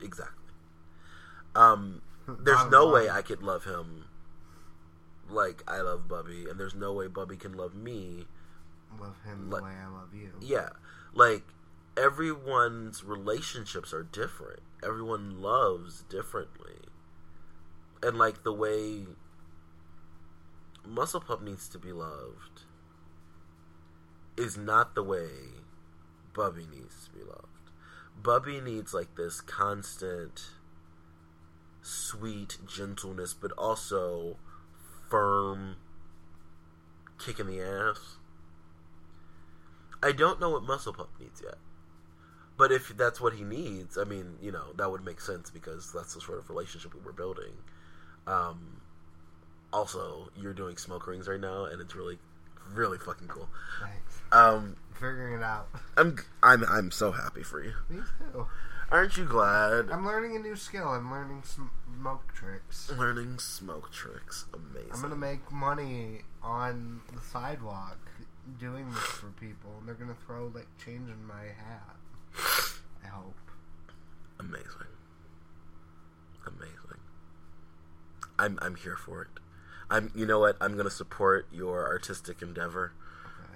Exactly. 0.02 0.52
Um, 1.56 2.02
there's 2.28 2.66
no 2.70 2.84
line. 2.86 3.06
way 3.06 3.10
I 3.10 3.22
could 3.22 3.42
love 3.42 3.64
him 3.64 4.06
like 5.30 5.64
I 5.70 5.80
love 5.82 6.08
Bubby, 6.10 6.48
and 6.50 6.60
there's 6.60 6.76
no 6.76 6.92
way 6.94 7.08
Bubby 7.08 7.38
can 7.38 7.54
love 7.54 7.76
me. 7.76 8.26
love 9.00 9.16
him 9.26 9.50
Like- 9.50 9.62
the 9.62 9.68
way 9.70 9.76
I 9.76 9.88
love 9.88 10.14
you. 10.14 10.32
Yeah, 10.42 10.70
like 11.14 11.44
everyone's 11.98 13.04
relationships 13.04 13.94
are 13.94 14.04
different. 14.04 14.60
Everyone 14.84 15.42
loves 15.42 16.04
differently, 16.04 16.80
and 18.04 18.18
like 18.18 18.44
the 18.44 18.54
way 18.54 19.06
Muscle 20.86 21.22
Pup 21.22 21.42
needs 21.42 21.68
to 21.70 21.80
be 21.80 21.92
loved 21.92 22.62
is 24.38 24.56
not 24.56 24.94
the 24.94 25.04
way 25.04 25.30
Bubby 26.34 26.68
needs 26.72 27.06
to 27.06 27.12
be 27.12 27.24
loved. 27.24 27.72
Bubby 28.22 28.62
needs 28.62 28.94
like 28.94 29.16
this 29.16 29.42
constant 29.42 30.52
sweet 31.82 32.58
gentleness, 32.68 33.34
but 33.34 33.52
also 33.54 34.38
firm 35.10 35.78
kick 37.18 37.40
in 37.40 37.48
the 37.48 37.62
ass. 37.62 38.18
I 40.04 40.12
don't 40.12 40.40
know 40.40 40.52
what 40.52 40.64
Muscle 40.64 40.94
Pup 40.94 41.10
needs 41.20 41.42
yet. 41.44 41.58
But 42.58 42.72
if 42.72 42.98
that's 42.98 43.22
what 43.22 43.34
he 43.34 43.44
needs, 43.44 43.98
I 43.98 44.04
mean, 44.04 44.38
you 44.42 44.52
know, 44.52 44.74
that 44.78 44.90
would 44.90 45.06
make 45.06 45.22
sense 45.22 45.50
because 45.50 45.92
that's 45.94 46.16
the 46.16 46.22
sort 46.22 46.40
of 46.40 46.50
relationship 46.50 46.94
we 46.94 47.02
were 47.02 47.14
building. 47.14 47.54
Um, 48.26 48.82
also, 49.72 50.30
you're 50.36 50.54
doing 50.54 50.78
smoke 50.78 51.06
rings 51.08 51.28
right 51.28 51.40
now, 51.40 51.66
and 51.66 51.80
it's 51.80 51.96
really, 51.96 52.18
really 52.74 52.98
fucking 52.98 53.28
cool. 53.28 53.48
Thanks. 53.80 54.22
Um, 54.32 54.76
Figuring 54.94 55.40
it 55.40 55.44
out. 55.44 55.68
I'm, 55.98 56.18
I'm, 56.42 56.64
I'm 56.66 56.92
so 56.92 57.12
happy 57.12 57.44
for 57.44 57.64
you. 57.64 57.74
Me 57.90 58.02
too. 58.34 58.48
Aren't 58.90 59.18
you 59.18 59.26
glad? 59.26 59.90
I'm 59.92 60.06
learning 60.06 60.38
a 60.38 60.40
new 60.40 60.56
skill. 60.56 60.88
I'm 60.88 61.12
learning 61.12 61.44
smoke 61.44 62.34
tricks. 62.34 62.90
learning 62.98 63.38
smoke 63.40 63.92
tricks. 63.92 64.46
Amazing. 64.54 64.92
I'm 64.94 65.02
gonna 65.02 65.16
make 65.16 65.52
money 65.52 66.22
on 66.42 67.02
the 67.14 67.20
sidewalk 67.22 67.98
doing 68.60 68.90
this 68.90 69.00
for 69.00 69.28
people, 69.42 69.72
and 69.80 69.88
they're 69.88 69.96
gonna 69.96 70.16
throw 70.26 70.50
like 70.56 70.68
change 70.84 71.10
in 71.10 71.28
my 71.28 71.44
hat. 71.44 71.98
I 73.04 73.08
hope. 73.08 73.36
Amazing. 74.40 74.92
Amazing. 76.46 77.00
I'm 78.40 78.60
I'm 78.62 78.76
here 78.76 78.96
for 78.96 79.24
it. 79.24 79.28
I'm 79.90 80.12
you 80.16 80.26
know 80.26 80.40
what? 80.40 80.58
I'm 80.62 80.78
gonna 80.78 80.90
support 80.90 81.48
your 81.52 81.88
artistic 81.88 82.42
endeavor. 82.42 82.94
Okay. 83.26 83.54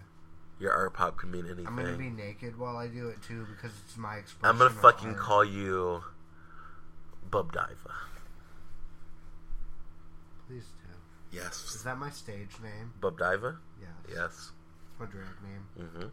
Your 0.59 0.73
art 0.73 0.93
pop 0.93 1.17
can 1.17 1.31
mean 1.31 1.45
anything. 1.45 1.67
I'm 1.67 1.75
gonna 1.75 1.97
be 1.97 2.09
naked 2.09 2.57
while 2.57 2.77
I 2.77 2.87
do 2.87 3.09
it 3.09 3.21
too 3.21 3.45
because 3.55 3.75
it's 3.85 3.97
my 3.97 4.15
expression. 4.15 4.49
I'm 4.49 4.57
gonna 4.57 4.69
fucking 4.81 5.09
art. 5.09 5.17
call 5.17 5.45
you 5.45 6.03
Bub 7.29 7.51
Diva. 7.51 7.95
Please 10.47 10.65
do. 10.83 11.37
Yes. 11.37 11.75
Is 11.75 11.83
that 11.83 11.97
my 11.97 12.09
stage 12.09 12.51
name? 12.61 12.93
Bub 12.99 13.17
Diva? 13.17 13.57
Yes. 13.79 13.89
Yes. 14.13 14.51
My 14.99 15.05
drag 15.05 15.25
name. 15.41 15.87
Mm-hmm. 15.87 16.07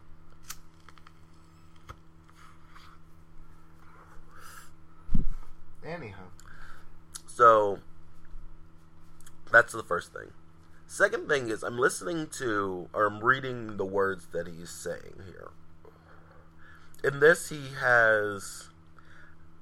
Anyhow, 5.84 6.24
So 7.26 7.78
that's 9.50 9.72
the 9.72 9.82
first 9.82 10.12
thing. 10.12 10.32
Second 10.86 11.28
thing 11.28 11.48
is 11.50 11.62
I'm 11.62 11.78
listening 11.78 12.28
to 12.38 12.88
or 12.92 13.06
I'm 13.06 13.20
reading 13.20 13.76
the 13.76 13.84
words 13.84 14.28
that 14.32 14.48
he's 14.48 14.70
saying 14.70 15.22
here. 15.26 15.50
In 17.04 17.20
this 17.20 17.48
he 17.48 17.60
has 17.80 18.68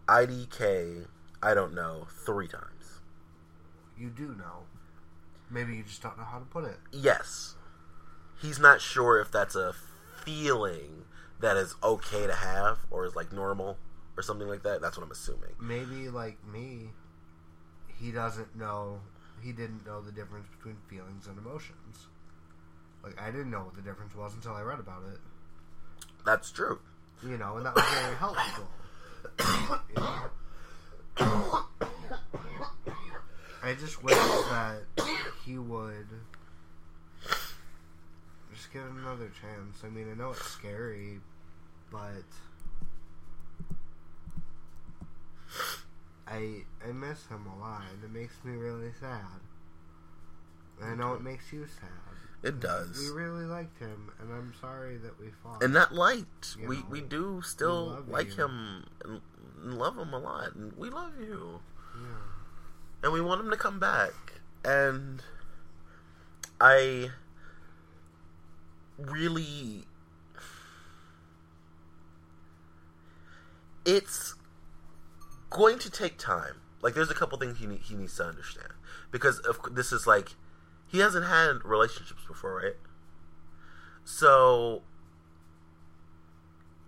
IDK, 0.09 1.07
I 1.43 1.55
don't 1.55 1.75
know, 1.75 2.07
three 2.25 2.49
times. 2.49 3.01
you 3.99 4.09
do 4.11 4.35
know. 4.39 4.65
Maybe 5.51 5.77
you 5.77 5.83
just 5.85 6.03
don't 6.03 6.19
know 6.19 6.25
how 6.25 6.39
to 6.39 6.45
put 6.45 6.65
it. 6.65 6.77
Yes. 6.93 7.55
He's 8.41 8.59
not 8.59 8.81
sure 8.81 9.21
if 9.21 9.31
that's 9.31 9.55
a 9.55 9.75
feeling 10.25 11.05
that 11.41 11.57
is 11.57 11.75
okay 11.83 12.27
to 12.27 12.35
have 12.35 12.79
or 12.91 13.05
is 13.07 13.15
like 13.15 13.33
normal 13.33 13.77
or 14.17 14.23
something 14.23 14.49
like 14.49 14.63
that. 14.63 14.81
That's 14.81 14.97
what 14.97 15.05
I'm 15.05 15.11
assuming. 15.11 15.53
Maybe 15.61 16.09
like 16.09 16.39
me, 16.47 16.91
he 18.01 18.13
doesn't 18.13 18.57
know. 18.57 19.01
He 19.43 19.53
didn't 19.53 19.85
know 19.87 20.01
the 20.01 20.13
difference 20.13 20.47
between 20.57 20.77
feelings 20.89 21.27
and 21.27 21.39
emotions. 21.39 22.09
Like 23.03 23.21
I 23.21 23.31
didn't 23.31 23.51
know 23.51 23.61
what 23.61 23.75
the 23.75 23.83
difference 23.83 24.15
was 24.15 24.35
until 24.35 24.53
I 24.53 24.63
read 24.63 24.81
about 24.81 25.03
it. 25.13 25.19
That's 26.25 26.51
true. 26.51 26.81
You 27.23 27.39
know, 27.39 27.57
and 27.57 27.67
that 27.67 27.75
was 27.75 27.85
very 27.85 28.17
helpful. 28.17 28.69
You 29.89 30.03
know? 30.03 30.31
I 33.63 33.75
just 33.75 34.03
wish 34.03 34.15
that 34.15 34.83
he 35.45 35.59
would 35.59 36.07
just 38.55 38.73
give 38.73 38.83
it 38.83 38.91
another 38.91 39.31
chance. 39.41 39.83
I 39.85 39.89
mean, 39.89 40.11
I 40.11 40.15
know 40.15 40.31
it's 40.31 40.45
scary, 40.45 41.21
but 41.91 42.25
I 46.27 46.65
I 46.87 46.93
miss 46.93 47.27
him 47.27 47.47
a 47.47 47.61
lot, 47.61 47.83
and 47.93 48.05
it 48.05 48.11
makes 48.11 48.35
me 48.45 48.57
really 48.57 48.93
sad. 49.01 49.41
And 50.81 50.91
I 50.91 50.95
know 50.95 51.15
it 51.15 51.23
makes 51.23 51.53
you 51.53 51.67
sad. 51.67 51.89
It 52.43 52.61
does. 52.61 52.99
We 52.99 53.09
really 53.11 53.45
liked 53.45 53.79
him, 53.79 54.11
and 54.21 54.33
I'm 54.33 54.53
sorry 54.61 54.99
that 54.99 55.19
we 55.19 55.27
fought. 55.43 55.63
and 55.63 55.73
not 55.73 55.95
liked. 55.95 56.57
You 56.61 56.69
we 56.69 56.77
know, 56.77 56.87
we 56.91 57.01
do 57.01 57.43
still 57.43 57.87
love 57.87 58.09
like 58.09 58.37
you. 58.37 58.45
him 58.45 58.85
and, 59.05 59.21
and 59.63 59.79
love 59.79 59.97
him 59.97 60.13
a 60.13 60.19
lot, 60.19 60.55
and 60.55 60.73
we 60.77 60.91
love 60.91 61.13
you, 61.19 61.61
yeah. 61.95 63.05
and 63.05 63.13
we 63.13 63.21
want 63.21 63.41
him 63.41 63.51
to 63.51 63.57
come 63.57 63.81
back. 63.81 64.13
And 64.65 65.23
I 66.61 67.11
really, 68.99 69.85
it's 73.85 74.26
going 75.57 75.79
to 75.81 75.91
take 75.91 76.19
time. 76.19 76.61
Like, 76.83 76.95
there's 76.95 77.11
a 77.11 77.15
couple 77.15 77.39
things 77.39 77.59
he 77.59 77.67
he 77.77 77.95
needs 77.97 78.17
to 78.19 78.25
understand 78.25 78.73
because 79.11 79.39
of 79.41 79.59
this 79.75 79.93
is 79.93 80.07
like 80.07 80.31
he 80.87 80.99
hasn't 80.99 81.27
had 81.27 81.65
relationships 81.65 82.23
before, 82.29 82.57
right? 82.57 82.77
So 84.05 84.83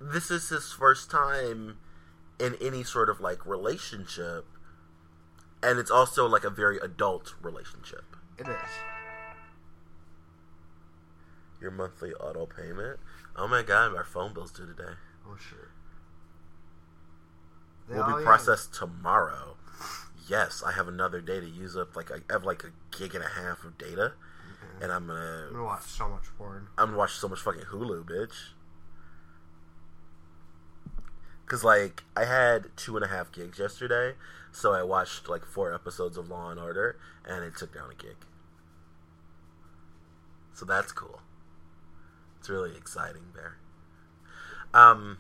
this 0.01 0.31
is 0.31 0.49
his 0.51 0.73
first 0.73 1.11
time 1.11 1.79
in 2.39 2.55
any 2.61 2.85
sort 2.85 3.11
of 3.11 3.21
like 3.21 3.45
relationship 3.45 4.45
and 5.61 5.79
it's 5.81 5.91
also 5.91 6.27
like 6.27 6.45
a 6.45 6.51
very 6.51 6.79
adult 6.79 7.35
relationship 7.43 8.05
It 8.39 8.47
is. 8.47 8.71
your 11.61 11.73
monthly 11.73 12.13
auto 12.15 12.47
payment 12.47 13.01
oh 13.35 13.49
my 13.49 13.63
god 13.63 13.97
our 13.97 14.05
phone 14.05 14.33
bills 14.33 14.53
due 14.53 14.67
today 14.67 14.93
Oh 15.29 15.37
sure. 15.37 15.71
Will 17.89 18.19
be 18.19 18.25
processed 18.25 18.75
tomorrow 18.75 19.57
yes 20.29 20.63
i 20.67 20.73
have 20.73 20.89
another 20.89 21.21
day 21.21 21.41
to 21.41 21.49
use 21.49 21.77
up 21.77 21.97
like 21.97 22.11
i 22.11 22.17
have 22.33 22.45
like 22.45 22.63
a 22.65 22.71
gig 22.97 23.15
and 23.15 23.25
a 23.25 23.29
half 23.29 23.65
of 23.65 23.79
data 23.79 24.13
and 24.81 24.93
i'm 24.93 25.09
I'm 25.11 25.17
gonna 25.17 25.49
gonna 25.53 25.65
watch 25.65 25.83
so 25.85 26.09
much 26.09 26.25
porn. 26.37 26.67
i'm 26.77 26.89
gonna 26.89 26.99
watch 26.99 27.13
so 27.13 27.29
much 27.29 27.41
fucking 27.41 27.63
hulu 27.73 28.05
bitch 28.05 28.53
Cause 31.49 31.65
like 31.65 32.05
I 32.15 32.27
had 32.27 32.67
two 32.77 32.95
and 32.97 33.05
a 33.05 33.09
half 33.09 33.33
gigs 33.33 33.59
yesterday, 33.59 34.17
so 34.53 34.75
I 34.75 34.83
watched 34.83 35.31
like 35.31 35.47
four 35.47 35.73
episodes 35.73 36.19
of 36.19 36.29
Law 36.29 36.51
and 36.51 36.61
Order, 36.61 36.99
and 37.27 37.43
it 37.43 37.57
took 37.57 37.73
down 37.73 37.91
a 37.91 37.95
gig. 37.95 38.17
So 40.53 40.67
that's 40.67 40.93
cool. 40.93 41.21
It's 42.39 42.51
really 42.51 42.77
exciting 42.77 43.33
there. 43.35 43.57
Um, 44.75 45.17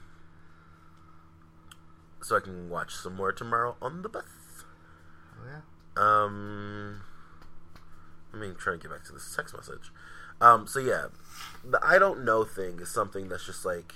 so 2.28 2.36
I 2.36 2.40
can 2.40 2.68
watch 2.68 2.94
some 2.94 3.16
more 3.16 3.32
tomorrow 3.32 3.76
on 3.80 4.02
the 4.02 4.08
bus. 4.08 4.24
Oh 5.34 5.46
yeah. 5.46 5.60
Um, 5.96 7.00
let 8.32 8.40
me 8.40 8.54
try 8.56 8.74
to 8.74 8.78
get 8.78 8.90
back 8.90 9.04
to 9.04 9.12
this 9.12 9.34
text 9.34 9.54
message. 9.56 9.90
Um, 10.40 10.66
so 10.66 10.78
yeah, 10.78 11.06
the 11.64 11.80
I 11.82 11.98
don't 11.98 12.24
know 12.24 12.44
thing 12.44 12.78
is 12.80 12.90
something 12.90 13.28
that's 13.28 13.46
just 13.46 13.64
like 13.64 13.94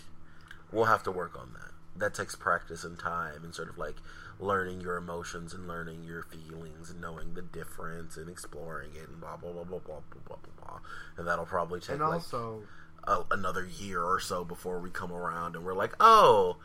we'll 0.72 0.86
have 0.86 1.02
to 1.04 1.10
work 1.12 1.38
on 1.38 1.52
that. 1.52 1.72
That 1.94 2.14
takes 2.14 2.34
practice 2.34 2.84
and 2.84 2.98
time 2.98 3.44
and 3.44 3.54
sort 3.54 3.68
of 3.68 3.78
like 3.78 3.96
learning 4.40 4.80
your 4.80 4.96
emotions 4.96 5.52
and 5.52 5.68
learning 5.68 6.04
your 6.04 6.22
feelings 6.22 6.90
and 6.90 7.00
knowing 7.00 7.34
the 7.34 7.42
difference 7.42 8.16
and 8.16 8.28
exploring 8.28 8.90
it 8.96 9.08
and 9.08 9.20
blah 9.20 9.36
blah 9.36 9.52
blah 9.52 9.64
blah 9.64 9.78
blah 9.78 10.00
blah 10.10 10.20
blah 10.26 10.36
blah. 10.36 10.66
blah. 10.66 10.80
And 11.16 11.28
that'll 11.28 11.44
probably 11.44 11.80
take 11.80 11.90
And 11.90 12.00
like 12.00 12.12
also, 12.14 12.62
a, 13.04 13.20
another 13.30 13.66
year 13.66 14.02
or 14.02 14.18
so 14.20 14.44
before 14.44 14.80
we 14.80 14.90
come 14.90 15.12
around 15.12 15.54
and 15.54 15.64
we're 15.64 15.74
like, 15.74 15.92
oh, 16.00 16.56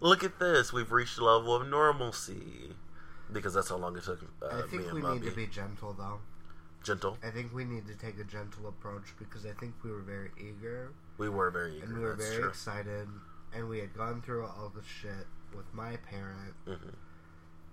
look 0.00 0.22
at 0.24 0.38
this, 0.38 0.72
we've 0.72 0.92
reached 0.92 1.18
a 1.18 1.24
level 1.24 1.54
of 1.54 1.66
normalcy. 1.68 2.74
Because 3.32 3.54
that's 3.54 3.70
how 3.70 3.76
long 3.76 3.96
it 3.96 4.04
took 4.04 4.20
uh, 4.40 4.46
I 4.58 4.62
think 4.68 4.92
we 4.92 5.00
Bubby. 5.00 5.18
need 5.20 5.28
to 5.30 5.34
be 5.34 5.46
gentle 5.48 5.92
though. 5.92 6.20
gentle. 6.84 7.18
I 7.24 7.30
think 7.30 7.52
we 7.52 7.64
need 7.64 7.88
to 7.88 7.94
take 7.96 8.20
a 8.20 8.24
gentle 8.24 8.68
approach 8.68 9.14
because 9.18 9.44
I 9.44 9.50
think 9.52 9.74
we 9.82 9.90
were 9.90 10.02
very 10.02 10.30
eager 10.38 10.92
We 11.18 11.28
were 11.28 11.50
very 11.50 11.76
eager. 11.78 11.86
and 11.86 11.94
we 11.96 12.00
were 12.04 12.14
very 12.14 12.36
true. 12.36 12.48
excited, 12.48 13.08
and 13.52 13.68
we 13.68 13.80
had 13.80 13.92
gone 13.96 14.22
through 14.22 14.44
all 14.46 14.70
the 14.72 14.82
shit 14.84 15.26
with 15.56 15.66
my 15.74 15.96
parent, 15.96 16.54
Mhm. 16.68 16.94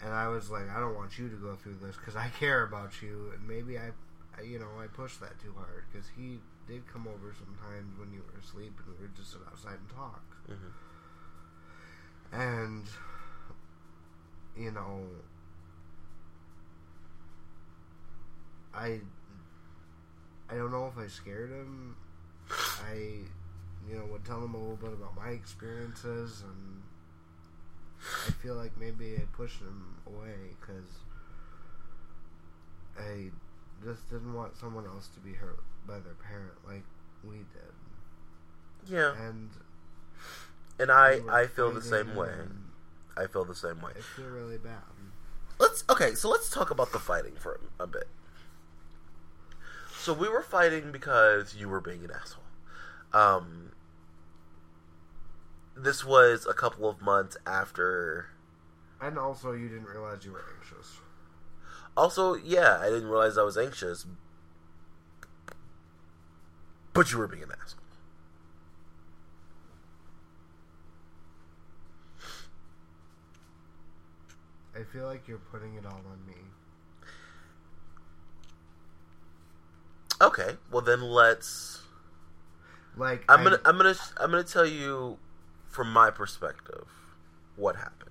and 0.01 0.11
I 0.11 0.27
was 0.29 0.49
like, 0.49 0.67
I 0.69 0.79
don't 0.79 0.95
want 0.95 1.19
you 1.19 1.29
to 1.29 1.35
go 1.35 1.55
through 1.55 1.75
this 1.83 1.97
because 1.97 2.15
I 2.15 2.29
care 2.29 2.63
about 2.63 3.03
you, 3.03 3.31
and 3.35 3.47
maybe 3.47 3.77
I, 3.77 3.91
I, 4.35 4.41
you 4.41 4.57
know, 4.57 4.69
I 4.79 4.87
pushed 4.87 5.19
that 5.19 5.39
too 5.39 5.53
hard 5.55 5.83
because 5.91 6.07
he 6.17 6.39
did 6.67 6.87
come 6.91 7.07
over 7.07 7.31
sometimes 7.37 7.99
when 7.99 8.11
you 8.11 8.23
were 8.33 8.39
asleep 8.39 8.73
and 8.87 8.95
we 8.97 9.03
would 9.03 9.15
just 9.15 9.31
sit 9.33 9.41
outside 9.47 9.77
and 9.77 9.89
talk, 9.89 10.23
Mhm. 10.49 10.71
And 12.33 12.83
you 14.57 14.71
know, 14.71 15.01
I, 18.73 18.99
I 20.49 20.55
don't 20.55 20.71
know 20.71 20.91
if 20.95 20.97
I 21.03 21.07
scared 21.07 21.49
him. 21.51 21.95
I, 22.89 22.95
you 23.89 23.95
know, 23.95 24.05
would 24.11 24.25
tell 24.25 24.43
him 24.43 24.53
a 24.53 24.57
little 24.57 24.75
bit 24.75 24.93
about 24.93 25.15
my 25.15 25.29
experiences, 25.29 26.43
and 26.43 26.81
I 28.27 28.31
feel 28.31 28.55
like 28.55 28.77
maybe 28.79 29.15
I 29.15 29.21
pushed 29.35 29.59
him 29.59 29.95
away 30.05 30.55
because 30.59 30.89
I 32.99 33.31
just 33.83 34.09
didn't 34.09 34.33
want 34.33 34.55
someone 34.55 34.85
else 34.85 35.07
to 35.15 35.19
be 35.19 35.33
hurt 35.33 35.63
by 35.87 35.99
their 35.99 36.13
parent 36.13 36.53
like 36.65 36.83
we 37.23 37.37
did, 37.37 38.93
Yeah, 38.93 39.13
and 39.27 39.49
and 40.79 40.91
I 40.91 41.19
I 41.29 41.47
feel 41.47 41.71
the 41.71 41.81
same 41.81 42.15
way. 42.15 42.33
I 43.15 43.27
feel 43.27 43.45
the 43.45 43.55
same 43.55 43.81
way. 43.81 43.91
I 43.97 44.01
feel 44.01 44.25
really 44.25 44.57
bad. 44.57 44.81
Let's 45.59 45.83
okay, 45.89 46.15
so 46.15 46.29
let's 46.29 46.49
talk 46.49 46.71
about 46.71 46.91
the 46.91 46.99
fighting 46.99 47.35
for 47.37 47.59
a 47.79 47.87
bit. 47.87 48.07
So 49.97 50.13
we 50.13 50.27
were 50.27 50.41
fighting 50.41 50.91
because 50.91 51.55
you 51.55 51.69
were 51.69 51.79
being 51.79 52.03
an 52.03 52.11
asshole. 52.11 52.43
Um, 53.13 53.71
this 55.77 56.03
was 56.03 56.45
a 56.45 56.53
couple 56.53 56.89
of 56.89 57.01
months 57.01 57.37
after. 57.45 58.27
And 59.01 59.17
also, 59.17 59.51
you 59.53 59.69
didn't 59.69 59.85
realize 59.85 60.25
you 60.25 60.31
were 60.31 60.43
anxious. 60.57 60.97
Also, 61.95 62.35
yeah, 62.35 62.79
I 62.81 62.89
didn't 62.89 63.07
realize 63.07 63.37
I 63.37 63.43
was 63.43 63.57
anxious, 63.57 64.05
but 66.93 67.11
you 67.11 67.17
were 67.17 67.27
being 67.27 67.43
an 67.43 67.51
asshole. 67.51 67.82
I 74.75 74.83
feel 74.83 75.05
like 75.05 75.27
you're 75.27 75.37
putting 75.51 75.75
it 75.75 75.85
all 75.85 76.01
on 76.09 76.25
me. 76.27 76.33
Okay, 80.21 80.57
well 80.71 80.81
then 80.81 81.01
let's. 81.01 81.81
Like 82.95 83.23
I'm 83.27 83.41
I- 83.41 83.43
gonna 83.43 83.59
I'm 83.65 83.77
gonna 83.77 83.95
I'm 84.17 84.31
gonna 84.31 84.43
tell 84.43 84.65
you 84.65 85.17
from 85.69 85.91
my 85.91 86.11
perspective 86.11 86.87
what 87.55 87.75
happened, 87.75 88.09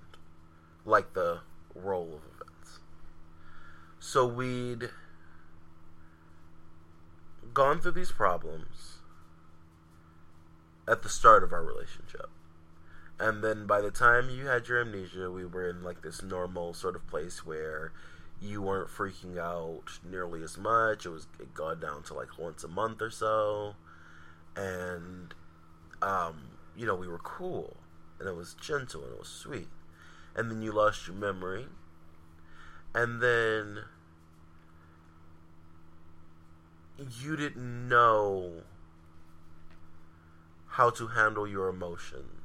like 0.84 1.14
the 1.14 1.40
roll 1.74 2.14
of 2.16 2.22
events. 2.34 2.80
So 4.00 4.26
we'd 4.26 4.90
gone 7.54 7.80
through 7.80 7.92
these 7.92 8.10
problems 8.12 8.98
at 10.88 11.02
the 11.02 11.08
start 11.08 11.44
of 11.44 11.52
our 11.52 11.62
relationship. 11.62 12.28
And 13.18 13.42
then 13.42 13.66
by 13.66 13.80
the 13.80 13.90
time 13.90 14.30
you 14.30 14.46
had 14.46 14.68
your 14.68 14.80
amnesia, 14.80 15.30
we 15.30 15.44
were 15.44 15.68
in 15.68 15.82
like 15.82 16.02
this 16.02 16.22
normal 16.22 16.74
sort 16.74 16.96
of 16.96 17.06
place 17.06 17.46
where 17.46 17.92
you 18.40 18.60
weren't 18.60 18.88
freaking 18.88 19.38
out 19.38 20.00
nearly 20.08 20.42
as 20.42 20.58
much. 20.58 21.06
It 21.06 21.10
was 21.10 21.26
it 21.38 21.54
got 21.54 21.80
down 21.80 22.02
to 22.04 22.14
like 22.14 22.38
once 22.38 22.64
a 22.64 22.68
month 22.68 23.00
or 23.00 23.10
so. 23.10 23.76
And 24.56 25.34
um, 26.00 26.48
you 26.76 26.86
know, 26.86 26.96
we 26.96 27.06
were 27.06 27.18
cool 27.18 27.76
and 28.18 28.28
it 28.28 28.36
was 28.36 28.54
gentle 28.54 29.02
and 29.02 29.12
it 29.12 29.18
was 29.18 29.28
sweet. 29.28 29.68
And 30.34 30.50
then 30.50 30.62
you 30.62 30.72
lost 30.72 31.06
your 31.06 31.16
memory. 31.16 31.66
And 32.94 33.22
then 33.22 33.80
you 37.20 37.36
didn't 37.36 37.88
know 37.88 38.62
how 40.68 40.90
to 40.90 41.08
handle 41.08 41.46
your 41.46 41.68
emotions. 41.68 42.41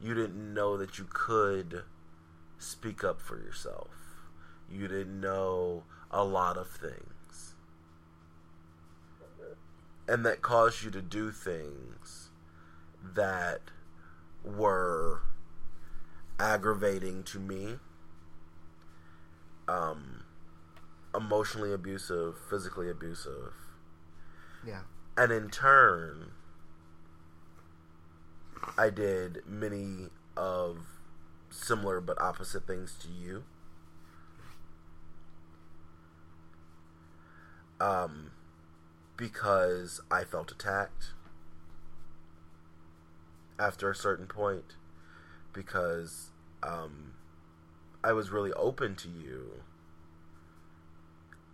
You 0.00 0.14
didn't 0.14 0.54
know 0.54 0.76
that 0.76 0.98
you 0.98 1.06
could 1.08 1.82
speak 2.58 3.02
up 3.02 3.20
for 3.20 3.36
yourself. 3.38 3.88
You 4.70 4.88
didn't 4.88 5.20
know 5.20 5.84
a 6.10 6.24
lot 6.24 6.56
of 6.56 6.70
things. 6.70 7.54
And 10.06 10.24
that 10.24 10.40
caused 10.40 10.82
you 10.82 10.90
to 10.92 11.02
do 11.02 11.30
things 11.30 12.30
that 13.14 13.60
were 14.44 15.22
aggravating 16.38 17.22
to 17.24 17.38
me, 17.38 17.76
um, 19.66 20.24
emotionally 21.14 21.72
abusive, 21.72 22.36
physically 22.48 22.88
abusive, 22.88 23.52
yeah. 24.66 24.82
and 25.16 25.32
in 25.32 25.50
turn, 25.50 26.30
I 28.76 28.90
did 28.90 29.42
many 29.46 30.08
of 30.36 30.78
similar 31.50 32.00
but 32.00 32.20
opposite 32.20 32.66
things 32.66 32.96
to 33.02 33.08
you. 33.08 33.44
Um, 37.80 38.32
because 39.16 40.00
I 40.10 40.24
felt 40.24 40.50
attacked 40.50 41.12
after 43.58 43.90
a 43.90 43.94
certain 43.94 44.26
point, 44.26 44.74
because 45.52 46.30
um, 46.62 47.12
I 48.02 48.12
was 48.12 48.30
really 48.30 48.52
open 48.52 48.94
to 48.96 49.08
you, 49.08 49.62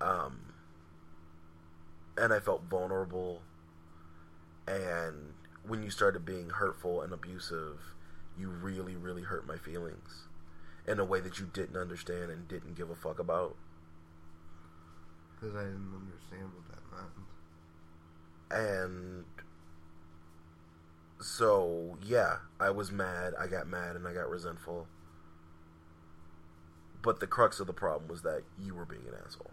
um, 0.01 0.55
and 2.17 2.33
I 2.33 2.41
felt 2.41 2.65
vulnerable 2.65 3.43
and 4.67 5.35
when 5.67 5.83
you 5.83 5.91
started 5.91 6.25
being 6.25 6.51
hurtful 6.51 7.01
and 7.03 7.13
abusive, 7.13 7.95
you 8.39 8.49
really, 8.49 8.97
really 8.97 9.23
hurt 9.23 9.47
my 9.47 9.57
feelings 9.57 10.29
in 10.87 10.99
a 10.99 11.05
way 11.05 11.21
that 11.21 11.39
you 11.39 11.49
didn't 11.53 11.77
understand 11.77 12.31
and 12.31 12.47
didn't 12.47 12.77
give 12.77 12.91
a 12.91 12.95
fuck 12.95 13.19
about. 13.19 13.57
Because 15.35 15.57
I 15.57 15.65
didn't 15.65 15.93
understand 15.95 16.51
what 16.55 16.69
that 16.69 16.83
meant. 16.91 17.13
And 18.51 19.25
so, 21.21 21.97
yeah, 22.03 22.37
I 22.61 22.71
was 22.71 22.93
mad. 22.93 23.33
I 23.39 23.47
got 23.47 23.67
mad 23.67 23.97
and 23.97 24.07
I 24.07 24.13
got 24.13 24.29
resentful. 24.29 24.87
But 27.03 27.21
the 27.21 27.27
crux 27.27 27.61
of 27.61 27.67
the 27.67 27.73
problem 27.73 28.09
was 28.09 28.23
that 28.23 28.43
you 28.59 28.75
were 28.75 28.87
being 28.87 29.07
an 29.07 29.15
asshole. 29.27 29.51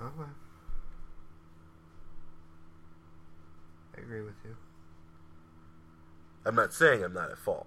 Okay. 0.00 0.30
I 3.98 4.04
agree 4.04 4.22
with 4.22 4.34
you. 4.44 4.56
I'm 6.44 6.54
not 6.54 6.72
saying 6.72 7.02
I'm 7.02 7.12
not 7.12 7.30
at 7.30 7.38
fault. 7.38 7.66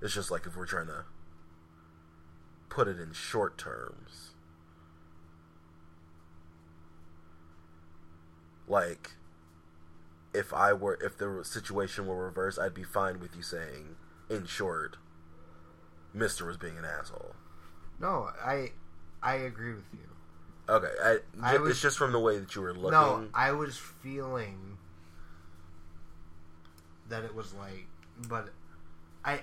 It's 0.00 0.14
just 0.14 0.30
like 0.30 0.46
if 0.46 0.56
we're 0.56 0.66
trying 0.66 0.86
to 0.86 1.04
put 2.68 2.88
it 2.88 2.98
in 2.98 3.12
short 3.12 3.58
terms. 3.58 4.30
Like, 8.68 9.12
if 10.32 10.52
I 10.54 10.72
were, 10.72 10.98
if 11.02 11.18
the 11.18 11.42
situation 11.44 12.06
were 12.06 12.24
reversed, 12.24 12.58
I'd 12.58 12.74
be 12.74 12.84
fine 12.84 13.20
with 13.20 13.36
you 13.36 13.42
saying, 13.42 13.96
in 14.30 14.46
short, 14.46 14.96
Mister 16.14 16.46
was 16.46 16.56
being 16.56 16.78
an 16.78 16.84
asshole. 16.84 17.34
No, 18.00 18.30
I 18.42 18.72
I 19.22 19.34
agree 19.34 19.74
with 19.74 19.84
you. 19.92 20.11
Okay, 20.68 20.88
I, 21.02 21.18
I 21.42 21.58
was- 21.58 21.72
it's 21.72 21.80
just 21.82 21.98
from 21.98 22.12
the 22.12 22.20
way 22.20 22.38
that 22.38 22.54
you 22.54 22.62
were 22.62 22.72
looking. 22.72 22.90
No, 22.92 23.28
I 23.34 23.52
was 23.52 23.76
feeling 23.76 24.78
that 27.08 27.24
it 27.24 27.34
was 27.34 27.52
like, 27.54 27.86
but 28.28 28.48
I 29.24 29.40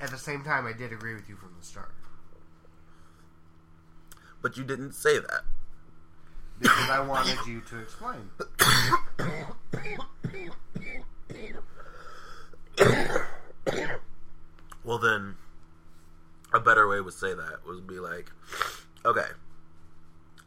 at 0.00 0.10
the 0.10 0.18
same 0.18 0.42
time 0.44 0.66
I 0.66 0.72
did 0.72 0.92
agree 0.92 1.14
with 1.14 1.28
you 1.28 1.36
from 1.36 1.54
the 1.58 1.64
start 1.64 1.90
but 4.40 4.56
you 4.56 4.62
didn't 4.62 4.92
say 4.92 5.18
that. 5.18 5.42
because 6.60 6.90
I 6.90 7.00
wanted 7.00 7.38
you 7.46 7.60
to 7.62 7.78
explain. 7.80 8.30
Well, 14.84 14.98
then, 14.98 15.36
a 16.52 16.60
better 16.60 16.88
way 16.88 17.00
would 17.00 17.12
say 17.14 17.34
that 17.34 17.60
would 17.66 17.86
be 17.86 17.98
like, 18.00 18.30
okay, 19.04 19.26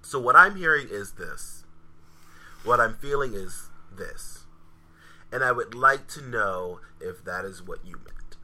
so 0.02 0.20
what 0.20 0.36
I'm 0.36 0.56
hearing 0.56 0.88
is 0.90 1.14
this. 1.14 1.64
What 2.64 2.80
I'm 2.80 2.96
feeling 2.96 3.34
is 3.34 3.70
this. 3.96 4.44
And 5.32 5.44
I 5.44 5.52
would 5.52 5.74
like 5.74 6.08
to 6.10 6.22
know 6.22 6.80
if 7.00 7.24
that 7.24 7.46
is 7.46 7.62
what 7.66 7.86
you 7.86 7.96
meant. 7.98 8.38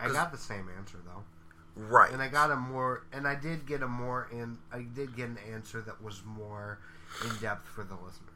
I 0.00 0.08
got 0.08 0.32
the 0.32 0.38
same 0.38 0.68
answer 0.76 0.98
though, 1.04 1.22
Right. 1.76 2.12
and 2.12 2.20
I 2.20 2.28
got 2.28 2.50
a 2.50 2.56
more, 2.56 3.04
and 3.12 3.26
I 3.28 3.34
did 3.36 3.66
get 3.66 3.82
a 3.82 3.86
more 3.88 4.28
and 4.32 4.58
I 4.72 4.82
did 4.82 5.14
get 5.14 5.28
an 5.28 5.38
answer 5.38 5.80
that 5.82 6.02
was 6.02 6.22
more 6.24 6.78
in 7.24 7.36
depth 7.36 7.68
for 7.68 7.84
the 7.84 7.94
listeners. 7.94 8.28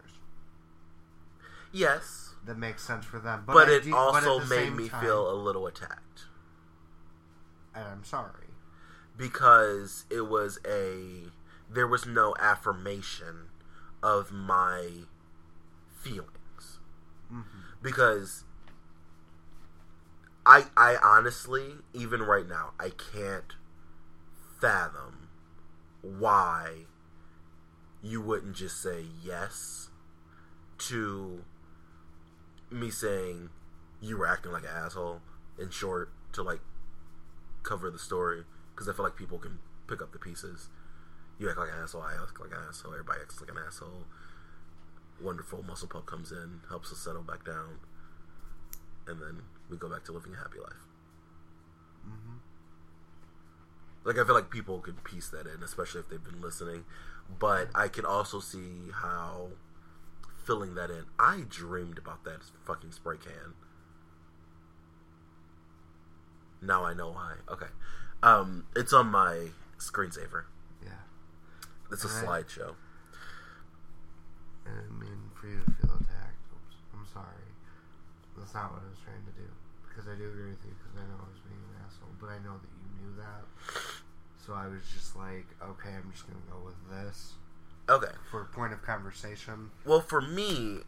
yes. 1.73 2.23
That 2.45 2.59
makes 2.59 2.85
sense 2.85 3.05
for 3.05 3.19
them, 3.19 3.43
but, 3.45 3.55
But, 3.55 3.69
it 3.69 3.83
do- 3.83 3.97
also 3.97 4.39
the 4.39 4.47
made 4.47 4.73
me 4.73 4.89
time- 4.89 5.03
feel 5.03 5.29
a 5.29 5.35
little 5.35 5.67
attacked. 5.67 6.27
And 7.75 7.85
I'm 7.89 8.05
sorry. 8.05 8.46
Because 9.17 10.05
it 10.11 10.29
was 10.29 10.59
a 10.67 11.31
there 11.73 11.87
was 11.87 12.07
no 12.07 12.35
affirmation 12.39 13.49
of 14.03 14.31
my 14.31 14.89
feelings. 16.03 16.79
Hmm 17.29 17.43
because 17.87 18.43
I 20.45 20.65
I 20.77 20.97
honestly 21.03 21.75
even 21.95 22.21
right 22.23 22.49
now 22.49 22.73
I 22.81 22.91
can't 22.91 23.55
fathom 24.61 25.29
why 26.03 26.87
you 28.03 28.21
wouldn't 28.21 28.57
just 28.57 28.83
say 28.83 29.05
yes 29.25 29.91
to 30.79 31.45
me 32.71 32.91
saying 32.91 33.51
you 34.01 34.17
were 34.17 34.27
acting 34.27 34.51
like 34.51 34.65
an 34.65 34.71
asshole 34.75 35.21
in 35.59 35.71
short 35.71 36.11
to 36.33 36.43
like 36.43 36.61
cover 37.63 37.91
the 37.91 37.99
story 38.01 38.45
because 38.77 38.89
I 38.91 38.93
feel 38.93 39.07
like 39.07 39.17
people 39.17 39.39
can 39.39 39.61
pick 39.89 40.03
up 40.03 40.13
the 40.13 40.19
pieces. 40.19 40.69
You 41.39 41.49
act 41.49 41.59
like 41.59 41.71
an 41.71 41.81
asshole, 41.83 42.03
I 42.03 42.13
act 42.13 42.39
like 42.41 42.53
an 42.53 42.59
asshole, 42.69 42.93
everybody 42.93 43.21
acts 43.23 43.41
like 43.41 43.51
an 43.51 43.57
asshole. 43.67 44.05
Wonderful 45.23 45.63
muscle 45.63 45.89
pup 45.89 46.05
comes 46.05 46.31
in, 46.31 46.61
helps 46.69 46.93
us 46.93 46.99
settle 46.99 47.23
back 47.23 47.45
down, 47.45 47.79
and 49.07 49.21
then 49.21 49.43
we 49.71 49.79
go 49.79 49.89
back 49.89 50.05
to 50.05 50.13
living 50.13 50.35
a 50.35 50.37
happy 50.37 50.59
life. 50.59 50.85
hmm 52.05 52.37
Like 54.05 54.19
I 54.19 54.25
feel 54.25 54.35
like 54.35 54.51
people 54.51 54.81
could 54.81 55.03
piece 55.05 55.31
that 55.31 55.47
in, 55.47 55.63
especially 55.63 56.01
if 56.01 56.11
they've 56.11 56.23
been 56.23 56.43
listening. 56.43 56.85
But 57.39 57.69
I 57.75 57.89
can 57.89 58.05
also 58.05 58.41
see 58.41 58.91
how 58.93 59.49
filling 60.45 60.75
that 60.75 60.91
in. 60.91 61.05
I 61.19 61.45
dreamed 61.49 61.99
about 61.99 62.25
that 62.25 62.41
fucking 62.67 62.93
spray 62.93 63.17
can. 63.17 63.55
Now 66.63 66.85
I 66.85 66.95
know 66.95 67.11
why. 67.11 67.35
Okay, 67.51 67.67
um, 68.27 68.67
it's 68.75 68.93
on 68.93 69.07
my 69.07 69.49
screensaver. 69.79 70.45
Yeah. 70.83 70.91
It's 71.93 72.05
a 72.05 72.09
slideshow. 72.09 72.75
And 74.67 74.75
I 74.75 74.93
mean, 74.99 75.31
for 75.41 75.47
you 75.47 75.59
to 75.63 75.71
feel 75.79 75.95
attacked, 75.95 76.43
oops, 76.53 76.75
I'm 76.93 77.07
sorry. 77.13 77.47
That's 78.37 78.53
not 78.53 78.73
what 78.73 78.83
I 78.83 78.91
was 78.91 78.99
trying 79.05 79.25
to 79.25 79.33
do. 79.41 79.47
because 79.89 80.11
I 80.11 80.19
do 80.19 80.27
agree 80.29 80.51
with 80.51 80.65
you 80.67 80.75
because 80.75 80.99
I 80.99 81.07
know 81.09 81.17
I 81.23 81.29
was 81.31 81.41
being 81.47 81.63
an 81.71 81.87
asshole, 81.87 82.13
but 82.21 82.29
I 82.29 82.39
know 82.45 82.59
that 82.59 82.73
you 82.83 82.91
knew 83.01 83.15
that. 83.23 83.47
So 84.45 84.53
I 84.53 84.67
was 84.67 84.83
just 84.93 85.17
like, 85.17 85.47
okay, 85.63 85.95
I'm 85.95 86.11
just 86.13 86.27
gonna 86.27 86.43
go 86.51 86.59
with 86.67 86.77
this 86.91 87.33
Okay. 87.89 88.13
for 88.31 88.43
a 88.43 88.45
point 88.47 88.73
of 88.73 88.83
conversation. 88.83 89.71
Well, 89.85 90.01
for 90.01 90.21
me, 90.21 90.81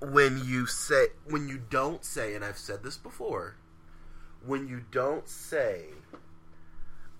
when 0.00 0.42
you 0.44 0.66
say 0.66 1.06
when 1.24 1.48
you 1.48 1.58
don't 1.70 2.04
say, 2.04 2.34
and 2.34 2.44
I've 2.44 2.58
said 2.58 2.82
this 2.82 2.96
before, 2.96 3.56
when 4.44 4.68
you 4.68 4.84
don't 4.90 5.28
say, 5.28 5.94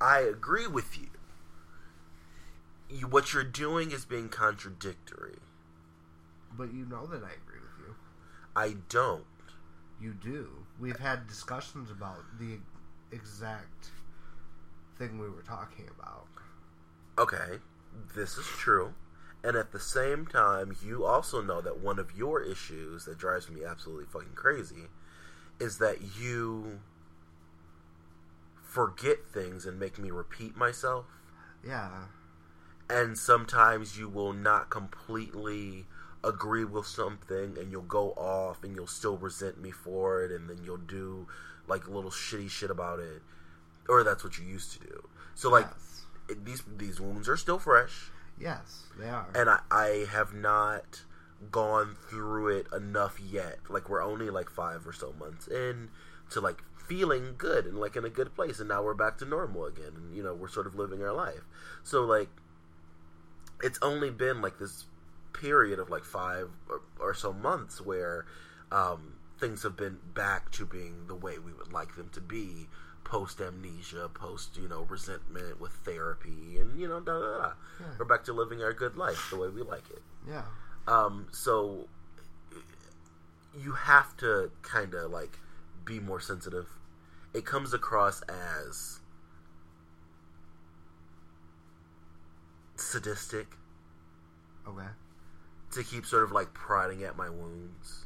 "I 0.00 0.20
agree 0.20 0.66
with 0.66 0.98
you," 0.98 1.10
you 2.88 3.06
what 3.06 3.32
you're 3.32 3.44
doing 3.44 3.90
is 3.90 4.04
being 4.04 4.28
contradictory. 4.28 5.38
But 6.56 6.72
you 6.72 6.84
know 6.84 7.06
that 7.06 7.22
I 7.22 7.32
agree 7.32 7.60
with 7.60 7.86
you. 7.86 7.94
I 8.56 8.76
don't. 8.88 9.24
You 10.00 10.14
do. 10.14 10.66
We've 10.78 10.98
had 10.98 11.26
discussions 11.26 11.90
about 11.90 12.38
the 12.38 12.58
exact 13.10 13.90
thing 14.98 15.18
we 15.18 15.28
were 15.28 15.42
talking 15.42 15.88
about. 15.98 16.26
Okay, 17.18 17.58
this 18.14 18.36
is 18.36 18.46
true. 18.46 18.94
And 19.42 19.56
at 19.56 19.72
the 19.72 19.80
same 19.80 20.26
time, 20.26 20.76
you 20.84 21.04
also 21.04 21.40
know 21.40 21.60
that 21.60 21.78
one 21.78 21.98
of 21.98 22.16
your 22.16 22.42
issues 22.42 23.04
that 23.04 23.18
drives 23.18 23.48
me 23.48 23.64
absolutely 23.64 24.06
fucking 24.06 24.34
crazy 24.34 24.88
is 25.60 25.78
that 25.78 25.98
you 26.20 26.80
forget 28.68 29.26
things 29.26 29.64
and 29.64 29.80
make 29.80 29.98
me 29.98 30.10
repeat 30.10 30.56
myself. 30.56 31.06
Yeah. 31.66 32.04
And 32.88 33.18
sometimes 33.18 33.98
you 33.98 34.08
will 34.08 34.34
not 34.34 34.70
completely 34.70 35.86
agree 36.22 36.64
with 36.64 36.86
something 36.86 37.56
and 37.58 37.72
you'll 37.72 37.82
go 37.82 38.10
off 38.10 38.62
and 38.62 38.76
you'll 38.76 38.86
still 38.86 39.16
resent 39.16 39.60
me 39.60 39.70
for 39.70 40.22
it 40.22 40.30
and 40.30 40.50
then 40.50 40.58
you'll 40.62 40.76
do 40.76 41.26
like 41.66 41.86
a 41.86 41.90
little 41.90 42.10
shitty 42.10 42.50
shit 42.50 42.70
about 42.70 43.00
it. 43.00 43.22
Or 43.88 44.04
that's 44.04 44.22
what 44.22 44.38
you 44.38 44.44
used 44.44 44.72
to 44.72 44.80
do. 44.80 45.08
So 45.34 45.48
like 45.50 45.66
yes. 45.66 46.04
it, 46.28 46.44
these 46.44 46.62
these 46.76 47.00
wounds 47.00 47.28
are 47.28 47.36
still 47.38 47.58
fresh. 47.58 48.10
Yes, 48.38 48.84
they 48.98 49.08
are. 49.08 49.26
and 49.34 49.48
I, 49.48 49.60
I 49.70 50.06
have 50.12 50.34
not 50.34 51.04
gone 51.50 51.96
through 52.08 52.48
it 52.48 52.66
enough 52.76 53.18
yet. 53.18 53.58
Like 53.70 53.88
we're 53.88 54.02
only 54.02 54.28
like 54.28 54.50
five 54.50 54.86
or 54.86 54.92
so 54.92 55.14
months 55.18 55.48
in 55.48 55.88
to 56.30 56.40
like 56.40 56.62
feeling 56.88 57.34
good 57.36 57.66
and 57.66 57.78
like 57.78 57.96
in 57.96 58.04
a 58.04 58.10
good 58.10 58.34
place, 58.34 58.58
and 58.60 58.68
now 58.68 58.82
we're 58.82 58.94
back 58.94 59.18
to 59.18 59.24
normal 59.24 59.66
again, 59.66 59.92
and 59.96 60.16
you 60.16 60.22
know 60.22 60.34
we're 60.34 60.48
sort 60.48 60.66
of 60.66 60.74
living 60.74 61.02
our 61.02 61.12
life. 61.12 61.42
So 61.84 62.04
like, 62.04 62.30
it's 63.62 63.78
only 63.82 64.10
been 64.10 64.40
like 64.40 64.58
this 64.58 64.86
period 65.32 65.78
of 65.78 65.90
like 65.90 66.04
five 66.04 66.48
or, 66.68 66.80
or 66.98 67.14
so 67.14 67.32
months 67.32 67.80
where 67.80 68.26
um, 68.72 69.14
things 69.38 69.62
have 69.62 69.76
been 69.76 69.98
back 70.14 70.50
to 70.52 70.66
being 70.66 71.06
the 71.06 71.14
way 71.14 71.38
we 71.38 71.52
would 71.52 71.72
like 71.72 71.94
them 71.96 72.08
to 72.12 72.20
be 72.20 72.66
post 73.04 73.40
amnesia, 73.40 74.08
post 74.12 74.56
you 74.56 74.68
know 74.68 74.82
resentment 74.82 75.60
with 75.60 75.72
therapy, 75.84 76.58
and 76.58 76.78
you 76.80 76.88
know 76.88 77.00
da 77.00 77.18
da 77.18 77.38
da. 77.38 77.52
Yeah. 77.80 77.86
We're 77.98 78.04
back 78.04 78.24
to 78.24 78.32
living 78.32 78.62
our 78.62 78.72
good 78.72 78.96
life 78.96 79.28
the 79.30 79.36
way 79.38 79.48
we 79.48 79.62
like 79.62 79.88
it. 79.90 80.02
yeah. 80.28 80.42
Um, 80.86 81.26
so 81.32 81.86
you 83.62 83.72
have 83.72 84.16
to 84.18 84.50
kind 84.62 84.94
of 84.94 85.10
like 85.10 85.38
be 85.88 85.98
more 85.98 86.20
sensitive. 86.20 86.66
It 87.34 87.44
comes 87.46 87.72
across 87.72 88.20
as 88.22 89.00
sadistic 92.76 93.56
Okay. 94.66 94.88
to 95.72 95.82
keep 95.82 96.04
sort 96.04 96.24
of 96.24 96.30
like 96.32 96.52
prodding 96.52 97.02
at 97.02 97.16
my 97.16 97.30
wounds. 97.30 98.04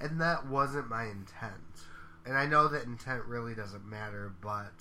And 0.00 0.20
that 0.20 0.46
wasn't 0.46 0.88
my 0.88 1.04
intent. 1.04 1.86
And 2.26 2.36
I 2.36 2.46
know 2.46 2.66
that 2.68 2.84
intent 2.84 3.24
really 3.24 3.54
doesn't 3.54 3.86
matter, 3.86 4.32
but 4.40 4.72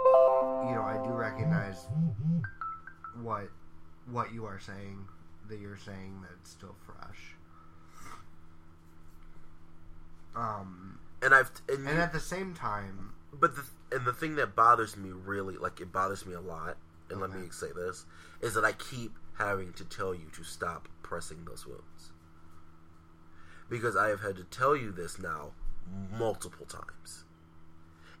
you 0.00 0.74
know, 0.74 0.82
I 0.82 0.98
do 1.04 1.12
recognize 1.12 1.86
what 3.20 3.50
what 4.06 4.32
you 4.32 4.46
are 4.46 4.58
saying 4.60 5.06
that 5.48 5.58
you're 5.58 5.76
saying 5.78 6.20
that 6.22 6.30
it's 6.40 6.50
still 6.50 6.74
fresh. 6.86 7.34
Um 10.36 11.00
And 11.22 11.34
I've 11.34 11.50
and, 11.68 11.88
and 11.88 11.98
at 11.98 12.12
the 12.12 12.20
same 12.20 12.54
time, 12.54 13.14
but 13.32 13.56
the 13.56 13.64
and 13.90 14.04
the 14.04 14.12
thing 14.12 14.36
that 14.36 14.54
bothers 14.54 14.96
me 14.96 15.10
really 15.10 15.56
like 15.56 15.80
it 15.80 15.92
bothers 15.92 16.26
me 16.26 16.34
a 16.34 16.40
lot 16.40 16.76
and 17.10 17.20
let 17.20 17.30
me 17.30 17.48
say 17.50 17.68
this 17.74 18.04
is 18.40 18.54
that 18.54 18.64
I 18.64 18.72
keep 18.72 19.12
having 19.38 19.72
to 19.74 19.84
tell 19.84 20.14
you 20.14 20.26
to 20.34 20.44
stop 20.44 20.88
pressing 21.02 21.44
those 21.44 21.66
wounds. 21.66 22.12
Because 23.70 23.96
I 23.96 24.08
have 24.08 24.20
had 24.20 24.36
to 24.36 24.44
tell 24.44 24.76
you 24.76 24.92
this 24.92 25.18
now 25.18 25.52
multiple 26.18 26.66
times 26.66 27.24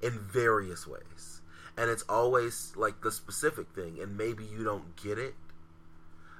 in 0.00 0.18
various 0.18 0.86
ways. 0.86 1.42
And 1.76 1.90
it's 1.90 2.04
always 2.08 2.72
like 2.76 3.02
the 3.02 3.12
specific 3.12 3.68
thing 3.74 3.98
and 4.00 4.16
maybe 4.16 4.44
you 4.44 4.64
don't 4.64 4.96
get 4.96 5.18
it 5.18 5.34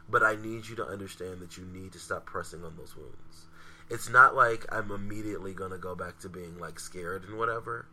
but 0.09 0.23
I 0.23 0.37
need 0.37 0.69
you 0.69 0.77
to 0.77 0.87
understand 0.87 1.41
that 1.41 1.57
you 1.57 1.65
need 1.65 1.93
to 1.93 1.99
stop 1.99 2.27
pressing 2.27 2.65
on 2.65 2.77
those 2.77 2.97
wounds 2.97 3.46
it's 3.89 4.09
not 4.09 4.35
like 4.35 4.67
I'm 4.71 4.91
immediately 4.91 5.55
gonna 5.55 5.79
go 5.79 5.95
back 5.95 6.19
to 6.21 6.29
being 6.29 6.59
like 6.59 6.81
scared 6.81 7.25
and 7.25 7.39
whatever 7.39 7.87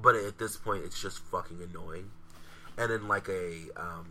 but 0.00 0.14
at 0.14 0.38
this 0.38 0.56
point 0.56 0.84
it's 0.84 1.00
just 1.00 1.18
fucking 1.18 1.62
annoying 1.62 2.10
and 2.76 2.90
in 2.90 3.08
like 3.08 3.28
a 3.28 3.68
um 3.76 4.06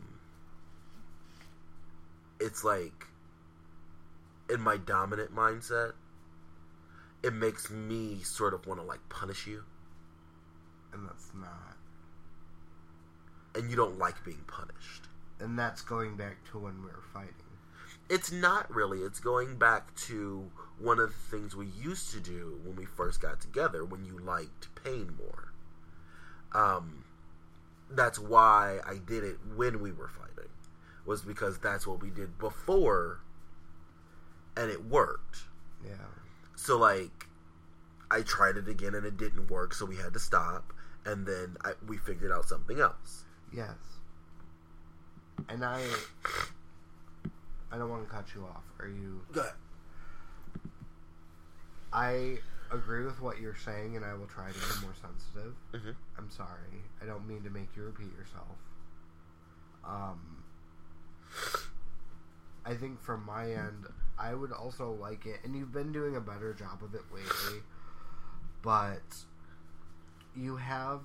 it's 2.40 2.64
like 2.64 3.06
in 4.50 4.62
my 4.62 4.78
dominant 4.78 5.34
mindset 5.36 5.94
it 7.24 7.34
makes 7.34 7.70
me 7.72 8.20
sort 8.22 8.54
of 8.54 8.66
want 8.68 8.80
to 8.80 8.86
like 8.86 9.00
punish 9.10 9.48
you 9.48 9.64
and 10.94 11.08
that's 11.08 11.32
not. 11.36 11.76
and 13.56 13.70
you 13.70 13.76
don't 13.76 13.98
like 13.98 14.24
being 14.24 14.44
punished 14.48 15.08
And 15.40 15.60
that's 15.60 15.82
going 15.82 16.16
back 16.16 16.38
to 16.52 16.60
when 16.60 16.78
we 16.82 16.88
were 16.88 17.04
fighting. 17.14 17.34
it's 18.10 18.32
not 18.32 18.74
really 18.74 19.00
it's 19.00 19.20
going 19.20 19.58
back 19.58 19.94
to 20.08 20.50
one 20.80 21.00
of 21.00 21.10
the 21.10 21.38
things 21.38 21.56
we 21.56 21.68
used 21.68 22.12
to 22.12 22.20
do 22.20 22.60
when 22.64 22.76
we 22.76 22.86
first 22.86 23.22
got 23.22 23.40
together 23.40 23.86
when 23.86 24.04
you 24.06 24.18
liked 24.20 24.68
pain 24.84 25.14
more 25.18 25.52
um 26.54 27.04
that's 27.92 28.20
why 28.20 28.80
i 28.86 28.96
did 29.08 29.24
it 29.24 29.38
when 29.56 29.80
we 29.82 29.92
were 29.92 30.08
fighting 30.10 30.50
was 31.06 31.22
because 31.22 31.60
that's 31.60 31.86
what 31.88 32.02
we 32.02 32.10
did 32.10 32.38
before 32.38 33.20
and 34.58 34.70
it 34.72 34.84
worked 34.86 35.44
Yeah. 35.86 35.92
so 36.56 36.78
like 36.78 37.28
i 38.12 38.22
tried 38.22 38.58
it 38.58 38.68
again 38.68 38.96
and 38.96 39.06
it 39.06 39.18
didn't 39.18 39.50
work 39.50 39.74
so 39.74 39.86
we 39.86 39.96
had 39.98 40.14
to 40.14 40.20
stop 40.20 40.74
and 41.06 41.26
then 41.28 41.56
I, 41.64 41.74
we 41.88 41.98
figured 41.98 42.32
out 42.32 42.46
something 42.46 42.80
else 42.80 43.24
Yes. 43.54 43.76
And 45.50 45.64
I 45.64 45.82
I 47.72 47.78
don't 47.78 47.90
want 47.90 48.08
to 48.08 48.14
cut 48.14 48.26
you 48.34 48.44
off. 48.46 48.64
Are 48.80 48.88
you 48.88 49.22
good 49.32 49.52
I 51.96 52.40
agree 52.72 53.06
with 53.06 53.22
what 53.22 53.40
you're 53.40 53.56
saying 53.56 53.96
and 53.96 54.04
I 54.04 54.14
will 54.16 54.28
try 54.28 54.50
to 54.52 54.54
be 54.54 54.82
more 54.82 54.94
sensitive. 55.02 55.56
hmm 55.72 55.92
I'm 56.18 56.30
sorry. 56.30 56.84
I 57.02 57.06
don't 57.06 57.26
mean 57.28 57.44
to 57.44 57.50
make 57.50 57.70
you 57.76 57.84
repeat 57.84 58.12
yourself. 58.18 58.58
Um 59.86 60.44
I 62.66 62.74
think 62.74 63.02
from 63.02 63.26
my 63.26 63.52
end 63.52 63.86
I 64.18 64.34
would 64.34 64.52
also 64.52 64.92
like 64.92 65.26
it 65.26 65.40
and 65.44 65.56
you've 65.56 65.72
been 65.72 65.92
doing 65.92 66.16
a 66.16 66.22
better 66.22 66.54
job 66.54 66.84
of 66.84 66.94
it 66.96 67.04
lately. 67.14 67.62
But 68.62 69.24
you 70.36 70.58
have 70.58 71.02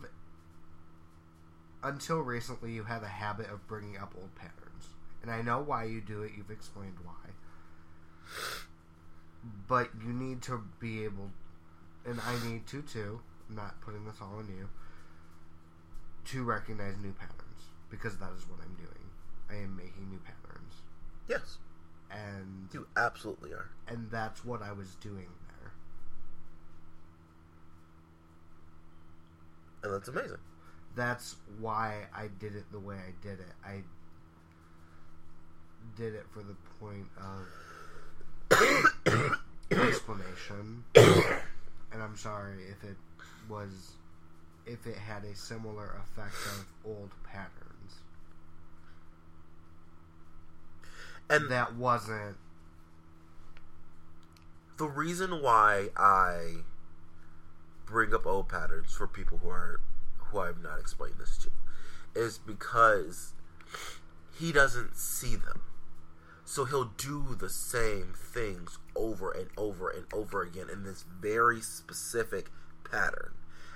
until 1.83 2.19
recently 2.21 2.73
you 2.73 2.85
have 2.85 3.03
a 3.03 3.09
habit 3.09 3.49
of 3.51 3.67
bringing 3.69 3.97
up 3.97 4.15
old 4.19 4.35
patterns. 4.35 4.89
And 5.23 5.31
I 5.31 5.43
know 5.43 5.61
why 5.61 5.85
you 5.85 6.01
do 6.01 6.23
it. 6.23 6.33
You've 6.37 6.51
explained 6.51 6.97
why. 7.05 7.15
But 9.69 9.91
you 10.05 10.13
need 10.13 10.43
to 10.43 10.63
be 10.79 11.05
able 11.05 11.31
and 12.05 12.21
I 12.21 12.49
need 12.49 12.67
to 12.69 12.83
too. 12.83 13.21
I'm 13.49 13.57
not 13.57 13.81
putting 13.81 14.05
this 14.05 14.17
all 14.21 14.39
on 14.39 14.49
you. 14.49 14.69
To 16.27 16.45
recognize 16.45 16.95
new 17.03 17.13
patterns 17.13 17.71
because 17.91 18.19
that 18.19 18.31
is 18.37 18.49
what 18.49 18.61
I'm 18.63 18.75
doing. 18.77 19.11
I 19.51 19.65
am 19.65 19.77
making 19.77 20.11
new 20.11 20.21
patterns, 20.21 20.83
yes 21.29 21.59
and 22.11 22.69
you 22.73 22.87
absolutely 22.97 23.53
are 23.53 23.71
and 23.89 24.11
that's 24.11 24.45
what 24.45 24.63
I 24.63 24.73
was 24.73 24.97
doing 24.97 25.29
there. 25.61 25.73
and 29.85 29.95
that's 29.95 30.09
amazing 30.09 30.39
That's 30.97 31.37
why 31.59 32.07
I 32.15 32.29
did 32.39 32.57
it 32.57 32.65
the 32.73 32.81
way 32.81 32.97
I 32.97 33.13
did 33.23 33.39
it. 33.41 33.53
I 33.65 33.83
did 35.97 36.15
it 36.15 36.27
for 36.33 36.43
the 36.43 36.57
point 36.81 37.07
of 37.17 37.47
explanation, 39.71 40.85
and 40.95 42.03
I'm 42.03 42.17
sorry 42.17 42.65
if 42.71 42.85
it 42.85 42.97
was 43.49 43.93
if 44.67 44.87
it 44.87 44.97
had 44.97 45.25
a 45.25 45.35
similar 45.35 45.97
effect 46.03 46.35
of 46.47 46.67
old 46.85 47.11
patterns. 47.25 48.03
and 51.29 51.49
That 51.49 51.75
wasn't 51.75 52.37
the 54.77 54.87
reason 54.89 55.43
why 55.43 55.91
I 55.97 56.63
bring 57.87 58.15
up 58.15 58.27
old 58.27 58.49
patterns 58.49 58.93
for 58.93 59.07
people 59.07 59.39
who 59.39 59.49
are 59.51 59.81
who 60.19 60.39
I 60.39 60.47
have 60.47 60.63
not 60.63 60.79
explained 60.79 61.17
this 61.19 61.37
to 61.39 61.51
is 62.15 62.39
because 62.39 63.33
he 64.39 64.53
doesn't 64.53 64.97
see 64.97 65.37
them. 65.37 65.63
So 66.45 66.65
he'll 66.65 66.93
do 66.97 67.37
the 67.39 67.49
same 67.49 68.15
things 68.17 68.79
over 68.97 69.31
and 69.31 69.49
over 69.57 69.89
and 69.89 70.05
over 70.13 70.43
again 70.43 70.67
in 70.73 70.83
this 70.83 71.05
very 71.21 71.61
specific 71.61 72.51
pattern. 72.91 73.33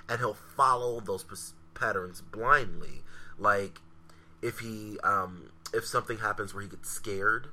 And 0.09 0.19
he'll 0.19 0.33
follow 0.33 0.99
those 0.99 1.23
p- 1.23 1.35
patterns 1.73 2.21
blindly. 2.21 3.03
Like 3.37 3.79
if 4.41 4.59
he 4.59 4.99
um 5.03 5.51
if 5.73 5.85
something 5.85 6.19
happens 6.19 6.53
where 6.53 6.63
he 6.63 6.69
gets 6.69 6.89
scared, 6.89 7.47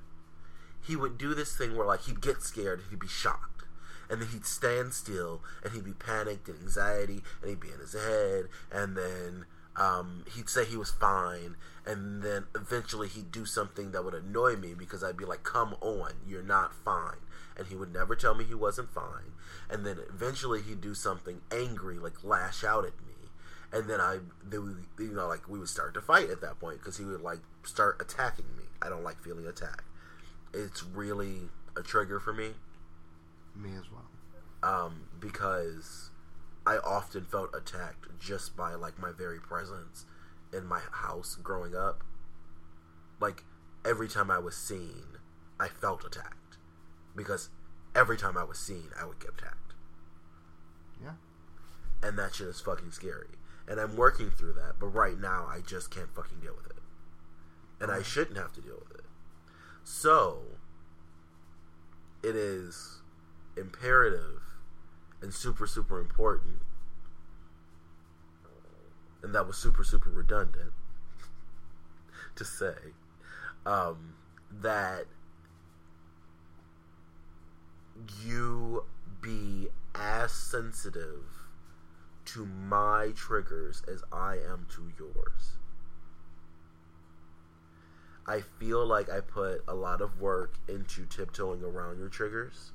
he 0.87 0.97
would 0.97 1.17
do 1.17 1.35
this 1.35 1.57
thing 1.57 1.77
where 1.77 1.87
like 1.87 2.03
he'd 2.03 2.21
get 2.21 2.43
scared 2.43 2.83
he'd 2.91 2.99
be 2.99 3.09
shocked 3.09 3.65
and 4.11 4.21
then 4.21 4.29
he'd 4.29 4.47
stand 4.47 4.93
still 4.93 5.43
and 5.63 5.73
he'd 5.73 5.85
be 5.85 5.93
panicked 5.93 6.49
and 6.49 6.61
anxiety 6.61 7.23
and 7.41 7.51
he'd 7.51 7.61
be 7.61 7.71
in 7.71 7.79
his 7.79 7.95
head 7.95 8.49
and 8.71 8.97
then 8.97 9.47
um, 9.77 10.25
he'd 10.35 10.49
say 10.49 10.65
he 10.65 10.77
was 10.77 10.91
fine 10.91 11.57
and 11.87 12.23
then 12.23 12.45
eventually 12.55 13.09
he'd 13.09 13.33
do 13.33 13.45
something 13.45 13.91
that 13.93 14.05
would 14.05 14.15
annoy 14.15 14.55
me 14.57 14.73
because 14.75 15.03
I'd 15.03 15.17
be 15.17 15.25
like, 15.25 15.43
"Come 15.43 15.75
on, 15.81 16.13
you're 16.27 16.43
not 16.43 16.73
fine," 16.75 17.19
and 17.57 17.67
he 17.67 17.75
would 17.75 17.93
never 17.93 18.15
tell 18.15 18.35
me 18.35 18.45
he 18.45 18.55
wasn't 18.55 18.93
fine. 18.95 19.33
And 19.69 19.85
then 19.85 19.99
eventually 20.09 20.63
he'd 20.63 20.81
do 20.81 20.95
something 20.95 21.41
angry, 21.51 21.99
like 21.99 22.23
lash 22.23 22.63
out 22.63 22.85
at 22.85 22.95
me, 23.05 23.15
and 23.73 23.89
then 23.91 24.01
I, 24.01 24.19
they 24.49 24.59
would, 24.59 24.85
you 24.99 25.13
know, 25.13 25.27
like 25.27 25.49
we 25.49 25.59
would 25.59 25.69
start 25.69 25.95
to 25.95 26.01
fight 26.01 26.31
at 26.31 26.41
that 26.43 26.61
point 26.61 26.79
because 26.79 26.99
he 26.99 27.05
would 27.05 27.21
like 27.23 27.41
start 27.65 28.01
attacking 28.01 28.47
me. 28.57 28.65
I 28.81 28.89
don't 28.89 29.03
like 29.03 29.21
feeling 29.21 29.47
attacked. 29.47 29.85
It's 30.55 30.85
really 30.85 31.51
a 31.77 31.83
trigger 31.83 32.21
for 32.21 32.33
me 32.33 32.51
Me 33.57 33.71
as 33.77 33.85
well. 33.91 34.07
um, 34.63 35.07
because 35.19 36.11
I 36.67 36.77
often 36.79 37.25
felt 37.25 37.55
attacked 37.55 38.07
just 38.21 38.57
by 38.57 38.75
like 38.75 38.99
my 38.99 39.11
very 39.13 39.41
presence 39.41 40.05
in 40.53 40.65
my 40.67 40.81
house 40.91 41.37
growing 41.43 41.75
up. 41.75 42.05
Like 43.21 43.45
every 43.85 44.09
time 44.09 44.31
I 44.31 44.39
was 44.39 44.57
seen, 44.57 45.19
I 45.59 45.69
felt 45.69 46.05
attacked 46.05 46.57
because 47.17 47.51
every 47.95 48.17
time 48.17 48.37
I 48.37 48.45
was 48.45 48.59
seen, 48.59 48.91
I 49.01 49.05
would 49.05 49.19
get 49.21 49.31
attacked, 49.39 49.75
Yeah. 51.03 51.15
and 52.03 52.19
that 52.19 52.35
shit 52.35 52.49
is 52.49 52.61
fucking 52.61 52.93
scary. 52.93 53.29
And 53.69 53.79
I'm 53.79 53.97
working 53.97 54.31
through 54.31 54.55
that, 54.55 54.75
but 54.81 54.89
right 54.89 55.19
now 55.19 55.47
I 55.49 55.61
just 55.61 55.91
can't 55.91 56.15
fucking 56.15 56.41
deal 56.41 56.55
with 56.57 56.67
it, 56.67 56.83
and 57.81 57.91
I 57.93 58.03
shouldn't 58.03 58.39
have 58.39 58.53
to 58.55 58.61
deal 58.61 58.79
with 58.89 58.99
it. 58.99 59.05
So 59.85 60.43
it 62.23 62.35
is 62.35 63.03
imperative 63.57 64.42
and 65.23 65.33
super 65.33 65.67
super 65.67 66.01
important 66.01 66.61
and 69.23 69.35
that 69.35 69.47
was 69.47 69.57
super 69.57 69.85
super 69.85 70.11
redundant 70.11 70.73
to 72.35 72.45
say 72.45 72.75
um, 73.65 74.15
that 74.51 75.07
you 78.25 78.85
be 79.21 79.69
as 79.95 80.33
sensitive 80.33 81.25
to 82.25 82.47
my 82.47 83.13
triggers 83.15 83.83
as 83.89 84.03
I 84.13 84.37
am 84.37 84.67
to 84.75 84.93
yours. 84.99 85.57
I 88.27 88.41
feel 88.41 88.87
like 88.87 89.11
I 89.11 89.21
put 89.21 89.63
a 89.67 89.75
lot 89.75 90.01
of 90.01 90.21
work 90.21 90.55
into 90.69 91.05
tiptoeing 91.07 91.63
around 91.63 91.99
your 91.99 92.09
triggers. 92.09 92.73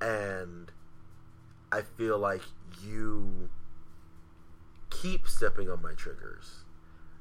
And 0.00 0.70
I 1.72 1.82
feel 1.82 2.18
like 2.18 2.42
you 2.82 3.50
keep 4.90 5.26
stepping 5.28 5.70
on 5.70 5.82
my 5.82 5.92
triggers. 5.92 6.64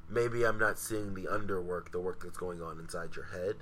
Maybe 0.09 0.45
I'm 0.45 0.59
not 0.59 0.77
seeing 0.77 1.13
the 1.13 1.23
underwork, 1.23 1.91
the 1.91 1.99
work 1.99 2.23
that's 2.23 2.37
going 2.37 2.61
on 2.61 2.79
inside 2.79 3.15
your 3.15 3.25
head. 3.25 3.57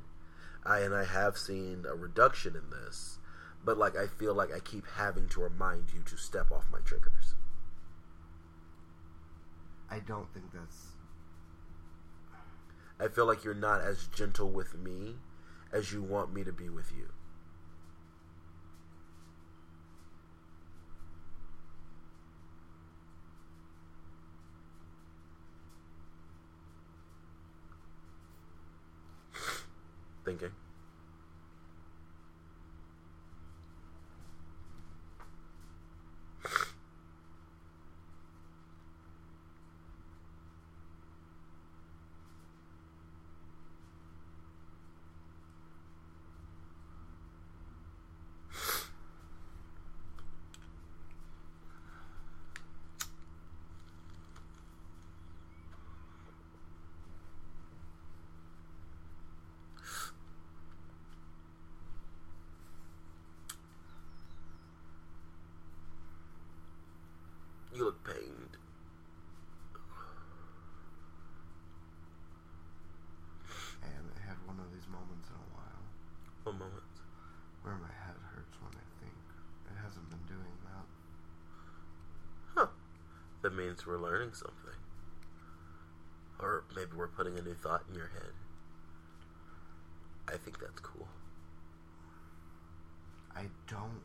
I 0.65 0.79
and 0.79 0.93
I 0.93 1.05
have 1.05 1.37
seen 1.37 1.85
a 1.87 1.95
reduction 1.95 2.55
in 2.55 2.69
this, 2.69 3.19
but 3.63 3.77
like 3.77 3.95
I 3.97 4.07
feel 4.07 4.33
like 4.33 4.53
I 4.53 4.59
keep 4.59 4.85
having 4.95 5.27
to 5.29 5.41
remind 5.41 5.93
you 5.93 6.01
to 6.05 6.17
step 6.17 6.51
off 6.51 6.65
my 6.71 6.79
triggers. 6.79 7.35
I 9.89 9.99
don't 9.99 10.33
think 10.33 10.45
that's. 10.53 10.87
I 12.99 13.07
feel 13.07 13.25
like 13.25 13.43
you're 13.43 13.53
not 13.53 13.81
as 13.81 14.07
gentle 14.07 14.49
with 14.49 14.77
me 14.77 15.15
as 15.71 15.91
you 15.91 16.01
want 16.01 16.33
me 16.33 16.43
to 16.43 16.53
be 16.53 16.69
with 16.69 16.91
you. 16.95 17.09
Thinking. 30.25 30.51
You 67.75 67.85
look 67.85 68.03
pained. 68.03 68.57
I 73.81 73.87
haven't 73.89 74.19
had 74.27 74.37
one 74.45 74.59
of 74.59 74.69
these 74.73 74.87
moments 74.87 75.27
in 75.29 75.35
a 75.35 75.49
while 75.57 75.83
One 76.43 76.59
moment. 76.59 76.93
where 77.63 77.75
my 77.75 77.89
head 78.05 78.15
hurts 78.31 78.55
when 78.61 78.71
I 78.77 78.85
think. 79.01 79.17
It 79.73 79.77
hasn't 79.81 80.07
been 80.09 80.23
doing 80.29 80.55
that. 80.69 80.85
Huh. 82.55 82.67
That 83.41 83.53
means 83.83 83.87
we're 83.87 84.01
learning 84.03 84.33
something. 84.33 84.79
Or 86.39 86.63
maybe 86.75 86.91
we're 86.95 87.07
putting 87.07 87.37
a 87.37 87.41
new 87.41 87.53
thought 87.53 87.83
in 87.89 87.95
your 87.95 88.09
head. 88.13 88.33
I 90.27 90.37
think 90.37 90.59
that's 90.59 90.79
cool. 90.79 91.07
I 93.35 93.43
don't 93.67 94.01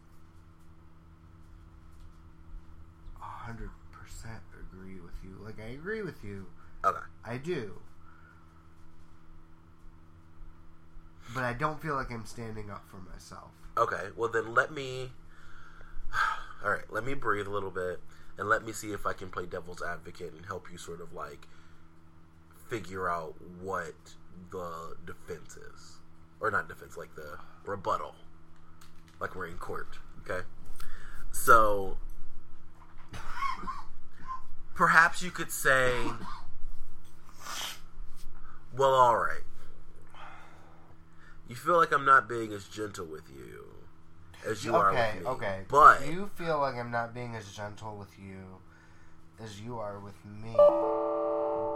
a 3.21 3.25
hundred 3.25 3.71
percent 3.93 4.41
agree 4.61 5.01
with 5.01 5.15
you. 5.23 5.37
Like 5.45 5.61
I 5.61 5.71
agree 5.73 6.03
with 6.03 6.25
you. 6.25 6.47
Okay. 6.85 6.99
I 7.25 7.37
do. 7.37 7.81
But 11.35 11.45
I 11.45 11.53
don't 11.53 11.81
feel 11.81 11.95
like 11.95 12.11
I'm 12.11 12.25
standing 12.25 12.71
up 12.71 12.85
for 12.89 12.97
myself. 13.13 13.51
Okay. 13.77 14.09
Well, 14.17 14.31
then 14.31 14.55
let 14.55 14.73
me. 14.73 15.13
All 16.65 16.71
right. 16.71 16.91
Let 16.91 17.05
me 17.05 17.15
breathe 17.15 17.47
a 17.47 17.51
little 17.51 17.71
bit 17.71 18.01
and 18.39 18.49
let 18.49 18.65
me 18.65 18.73
see 18.73 18.93
if 18.93 19.05
I 19.05 19.13
can 19.13 19.31
play 19.31 19.47
devil's 19.47 19.83
advocate 19.83 20.33
and 20.33 20.47
help 20.47 20.71
you 20.71 20.79
sort 20.79 21.01
of 21.01 21.13
like 21.13 21.49
figure 22.69 23.09
out 23.09 23.35
what 23.61 23.95
the 24.51 24.97
defense 25.05 25.57
is. 25.57 25.99
Or 26.41 26.51
not 26.51 26.69
defense, 26.69 26.97
like 26.97 27.15
the 27.17 27.39
rebuttal. 27.67 28.15
Like 29.21 29.35
we're 29.35 29.49
in 29.49 29.59
court. 29.59 29.99
Okay. 30.21 30.47
So. 31.33 31.99
Perhaps 34.77 35.21
you 35.23 35.33
could 35.33 35.51
say. 35.51 35.93
Well, 38.77 38.95
alright. 38.95 39.43
You 41.49 41.57
feel 41.57 41.77
like 41.77 41.91
I'm 41.91 42.05
not 42.05 42.29
being 42.29 42.53
as 42.53 42.69
gentle 42.69 43.07
with 43.07 43.29
you 43.29 43.78
as 44.47 44.65
you 44.65 44.75
are 44.75 44.91
okay, 44.91 45.15
with 45.17 45.25
me. 45.25 45.31
okay. 45.31 45.61
But 45.69 46.07
you 46.07 46.31
feel 46.35 46.59
like 46.59 46.77
I'm 46.77 46.91
not 46.91 47.15
being 47.15 47.35
as 47.35 47.51
gentle 47.53 47.97
with 47.97 48.19
you 48.19 48.59
as 49.43 49.61
you 49.61 49.79
are 49.79 49.99
with 49.99 50.25
me. 50.25 50.53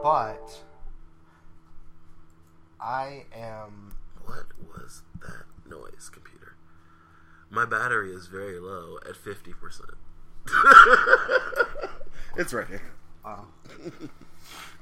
But 0.03 0.63
I 2.81 3.25
am 3.35 3.95
what 4.25 4.47
was 4.75 5.03
that 5.21 5.45
noise, 5.69 6.11
computer? 6.13 6.57
My 7.51 7.65
battery 7.65 8.13
is 8.13 8.27
very 8.27 8.59
low 8.59 8.99
at 9.09 9.17
fifty 9.17 9.53
percent. 9.53 9.91
it's 12.37 12.53
right 12.53 12.67
here. 12.67 12.83
uh, 13.25 13.45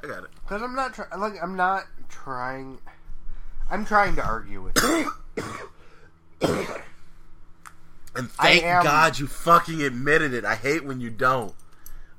I 0.02 0.06
got 0.06 0.24
it. 0.24 0.30
Because 0.42 0.62
I'm 0.62 0.74
not 0.74 0.94
trying. 0.94 1.20
Like 1.20 1.34
I'm 1.42 1.56
not 1.56 1.84
trying. 2.08 2.78
I'm 3.70 3.84
trying 3.84 4.16
to 4.16 4.24
argue 4.24 4.62
with 4.62 4.78
you. 4.82 5.12
And 8.14 8.30
thank 8.30 8.64
am- 8.64 8.82
God 8.82 9.18
you 9.18 9.26
fucking 9.26 9.82
admitted 9.82 10.34
it. 10.34 10.44
I 10.44 10.56
hate 10.56 10.84
when 10.84 11.00
you 11.00 11.11
don't. 11.11 11.54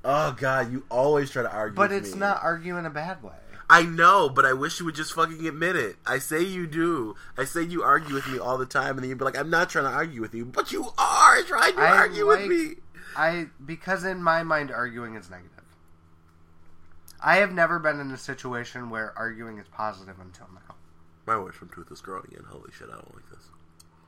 Oh 0.03 0.31
God, 0.39 0.71
you 0.71 0.83
always 0.89 1.29
try 1.29 1.43
to 1.43 1.51
argue. 1.51 1.75
But 1.75 1.91
it's 1.91 2.13
me. 2.13 2.19
not 2.19 2.41
arguing 2.41 2.85
a 2.85 2.89
bad 2.89 3.21
way. 3.21 3.33
I 3.69 3.83
know, 3.83 4.27
but 4.29 4.45
I 4.45 4.51
wish 4.53 4.79
you 4.79 4.85
would 4.85 4.95
just 4.95 5.13
fucking 5.13 5.47
admit 5.47 5.77
it. 5.77 5.95
I 6.05 6.19
say 6.19 6.41
you 6.41 6.67
do. 6.67 7.15
I 7.37 7.45
say 7.45 7.61
you 7.63 7.83
argue 7.83 8.15
with 8.15 8.27
me 8.27 8.37
all 8.37 8.57
the 8.57 8.65
time, 8.65 8.91
and 8.91 8.99
then 8.99 9.09
you'd 9.09 9.17
be 9.17 9.23
like, 9.23 9.37
"I'm 9.37 9.49
not 9.49 9.69
trying 9.69 9.85
to 9.85 9.91
argue 9.91 10.19
with 10.21 10.33
you," 10.33 10.43
but 10.45 10.71
you 10.73 10.89
are 10.97 11.41
trying 11.43 11.75
to 11.75 11.81
I 11.81 11.97
argue 11.97 12.25
like- 12.25 12.39
with 12.39 12.49
me. 12.49 12.75
I 13.15 13.47
because 13.65 14.03
in 14.03 14.23
my 14.23 14.43
mind 14.43 14.71
arguing 14.71 15.15
is 15.15 15.29
negative. 15.29 15.49
I 17.23 17.37
have 17.37 17.51
never 17.53 17.77
been 17.77 17.99
in 17.99 18.11
a 18.11 18.17
situation 18.17 18.89
where 18.89 19.13
arguing 19.17 19.57
is 19.59 19.67
positive 19.67 20.19
until 20.19 20.47
now. 20.53 20.75
My 21.27 21.37
wisdom 21.37 21.69
tooth 21.73 21.91
is 21.91 22.01
growing 22.01 22.31
in. 22.35 22.43
Holy 22.45 22.71
shit, 22.71 22.89
I 22.89 22.93
don't 22.95 23.13
like 23.13 23.29
this. 23.29 23.47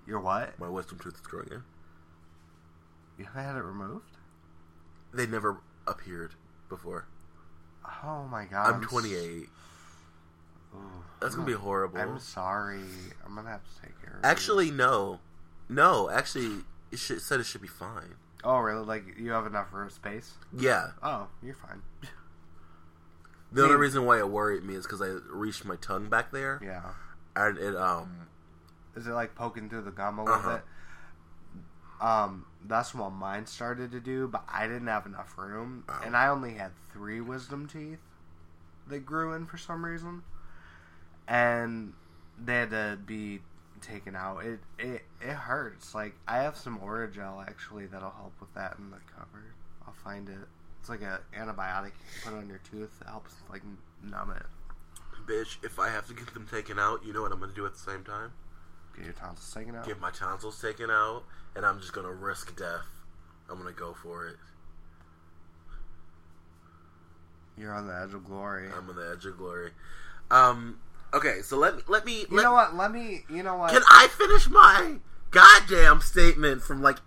You're 0.07 0.19
what? 0.19 0.57
My 0.59 0.67
wisdom 0.67 0.97
tooth 0.99 1.15
is 1.15 1.21
growing 1.21 1.49
in. 1.51 1.63
You 3.18 3.26
had 3.34 3.55
it 3.55 3.61
removed? 3.64 4.18
They 5.14 5.28
never 5.28 5.57
appeared 5.88 6.34
before. 6.70 7.05
Oh 8.03 8.26
my 8.30 8.45
god. 8.45 8.74
I'm 8.76 8.82
28. 8.82 9.49
Ooh. 10.76 10.80
That's 11.22 11.36
gonna 11.36 11.45
be 11.47 11.53
horrible. 11.53 11.99
I'm 11.99 12.20
sorry. 12.20 12.80
I'm 13.26 13.36
gonna 13.36 13.49
have 13.49 13.64
to 13.64 13.82
take 13.82 14.01
care 14.01 14.18
of 14.18 14.26
Actually, 14.26 14.72
no, 14.72 15.20
no. 15.70 16.09
Actually, 16.09 16.64
it 16.91 16.99
should, 16.99 17.22
said 17.22 17.39
it 17.39 17.45
should 17.45 17.61
be 17.61 17.68
fine. 17.68 18.16
Oh 18.43 18.57
really? 18.57 18.84
Like 18.84 19.03
you 19.18 19.32
have 19.32 19.45
enough 19.45 19.72
room 19.72 19.89
space? 19.89 20.34
Yeah. 20.57 20.91
Oh, 21.01 21.28
you're 21.43 21.55
fine. 21.55 21.82
The 23.51 23.64
only 23.64 23.76
reason 23.76 24.05
why 24.05 24.18
it 24.18 24.28
worried 24.30 24.64
me 24.64 24.74
is 24.74 24.84
because 24.86 25.01
I 25.01 25.09
reached 25.32 25.64
my 25.64 25.76
tongue 25.76 26.09
back 26.09 26.32
there, 26.32 26.59
Yeah. 26.64 26.82
and 27.36 27.57
it 27.59 27.76
um 27.76 28.28
Is 28.95 29.05
it 29.05 29.11
like 29.11 29.36
poking 29.36 29.70
through 29.70 29.84
the 29.84 29.91
gum 29.91 30.18
a 30.18 30.24
little 30.24 30.39
Uh-huh. 30.39 30.55
bit? 30.55 30.64
Um, 32.03 32.45
that's 32.67 32.93
what 32.93 33.11
mine 33.11 33.45
started 33.45 33.91
to 33.91 33.99
do, 33.99 34.27
but 34.27 34.43
I 34.51 34.67
didn't 34.67 34.87
have 34.87 35.05
enough 35.05 35.37
room, 35.37 35.85
Oh. 35.87 36.01
and 36.03 36.15
I 36.17 36.27
only 36.27 36.53
had 36.55 36.71
three 36.91 37.21
wisdom 37.21 37.67
teeth 37.67 37.99
that 38.87 39.05
grew 39.05 39.33
in 39.33 39.45
for 39.45 39.57
some 39.57 39.85
reason, 39.85 40.23
and 41.27 41.93
they 42.43 42.55
had 42.59 42.71
to 42.71 42.99
be 43.05 43.39
taken 43.81 44.15
out. 44.15 44.39
It 44.43 44.59
it 44.77 45.03
it 45.21 45.33
hurts. 45.33 45.93
Like 45.95 46.15
I 46.27 46.37
have 46.37 46.57
some 46.57 46.79
Orajel 46.79 47.45
actually 47.47 47.85
that'll 47.85 48.11
help 48.11 48.33
with 48.39 48.53
that 48.53 48.75
in 48.77 48.91
the 48.91 48.97
cupboard. 49.15 49.53
I'll 49.87 49.93
find 49.93 50.27
it. 50.29 50.47
It's 50.79 50.89
like 50.89 51.01
a 51.01 51.21
antibiotic 51.37 51.85
you 51.87 52.21
can 52.21 52.31
put 52.31 52.37
on 52.37 52.49
your 52.49 52.59
tooth 52.69 52.99
that 52.99 53.07
helps 53.09 53.35
like 53.49 53.61
numb 54.03 54.31
it. 54.31 54.45
bitch. 55.25 55.57
If 55.63 55.79
I 55.79 55.87
have 55.89 56.05
to 56.07 56.13
get 56.13 56.33
them 56.33 56.45
taken 56.47 56.77
out, 56.79 57.05
you 57.05 57.13
know 57.13 57.21
what 57.21 57.31
I'm 57.31 57.39
gonna 57.39 57.53
do 57.53 57.65
at 57.65 57.73
the 57.73 57.79
same 57.79 58.03
time? 58.03 58.31
Get 58.95 59.05
your 59.05 59.13
tonsils 59.13 59.53
taken 59.53 59.75
out. 59.75 59.85
Get 59.85 59.99
my 59.99 60.11
tonsils 60.11 60.61
taken 60.61 60.89
out, 60.89 61.23
and 61.55 61.65
I'm 61.65 61.79
just 61.79 61.93
gonna 61.93 62.11
risk 62.13 62.55
death. 62.55 62.87
I'm 63.49 63.57
gonna 63.57 63.71
go 63.71 63.93
for 63.93 64.27
it. 64.27 64.35
You're 67.57 67.73
on 67.73 67.87
the 67.87 67.95
edge 67.95 68.13
of 68.13 68.25
glory. 68.25 68.67
I'm 68.67 68.89
on 68.89 68.95
the 68.95 69.11
edge 69.15 69.25
of 69.25 69.37
glory. 69.37 69.71
Um. 70.31 70.79
Okay, 71.13 71.41
so 71.43 71.57
let 71.57 71.75
me 71.75 71.81
let 71.87 72.05
me. 72.05 72.21
You 72.21 72.37
let, 72.37 72.43
know 72.43 72.53
what? 72.53 72.75
Let 72.75 72.91
me. 72.91 73.23
You 73.29 73.43
know 73.43 73.57
what? 73.57 73.71
Can 73.71 73.83
I 73.87 74.07
finish 74.07 74.49
my 74.49 74.95
goddamn 75.31 76.01
statement 76.01 76.61
from 76.61 76.81
like? 76.81 76.97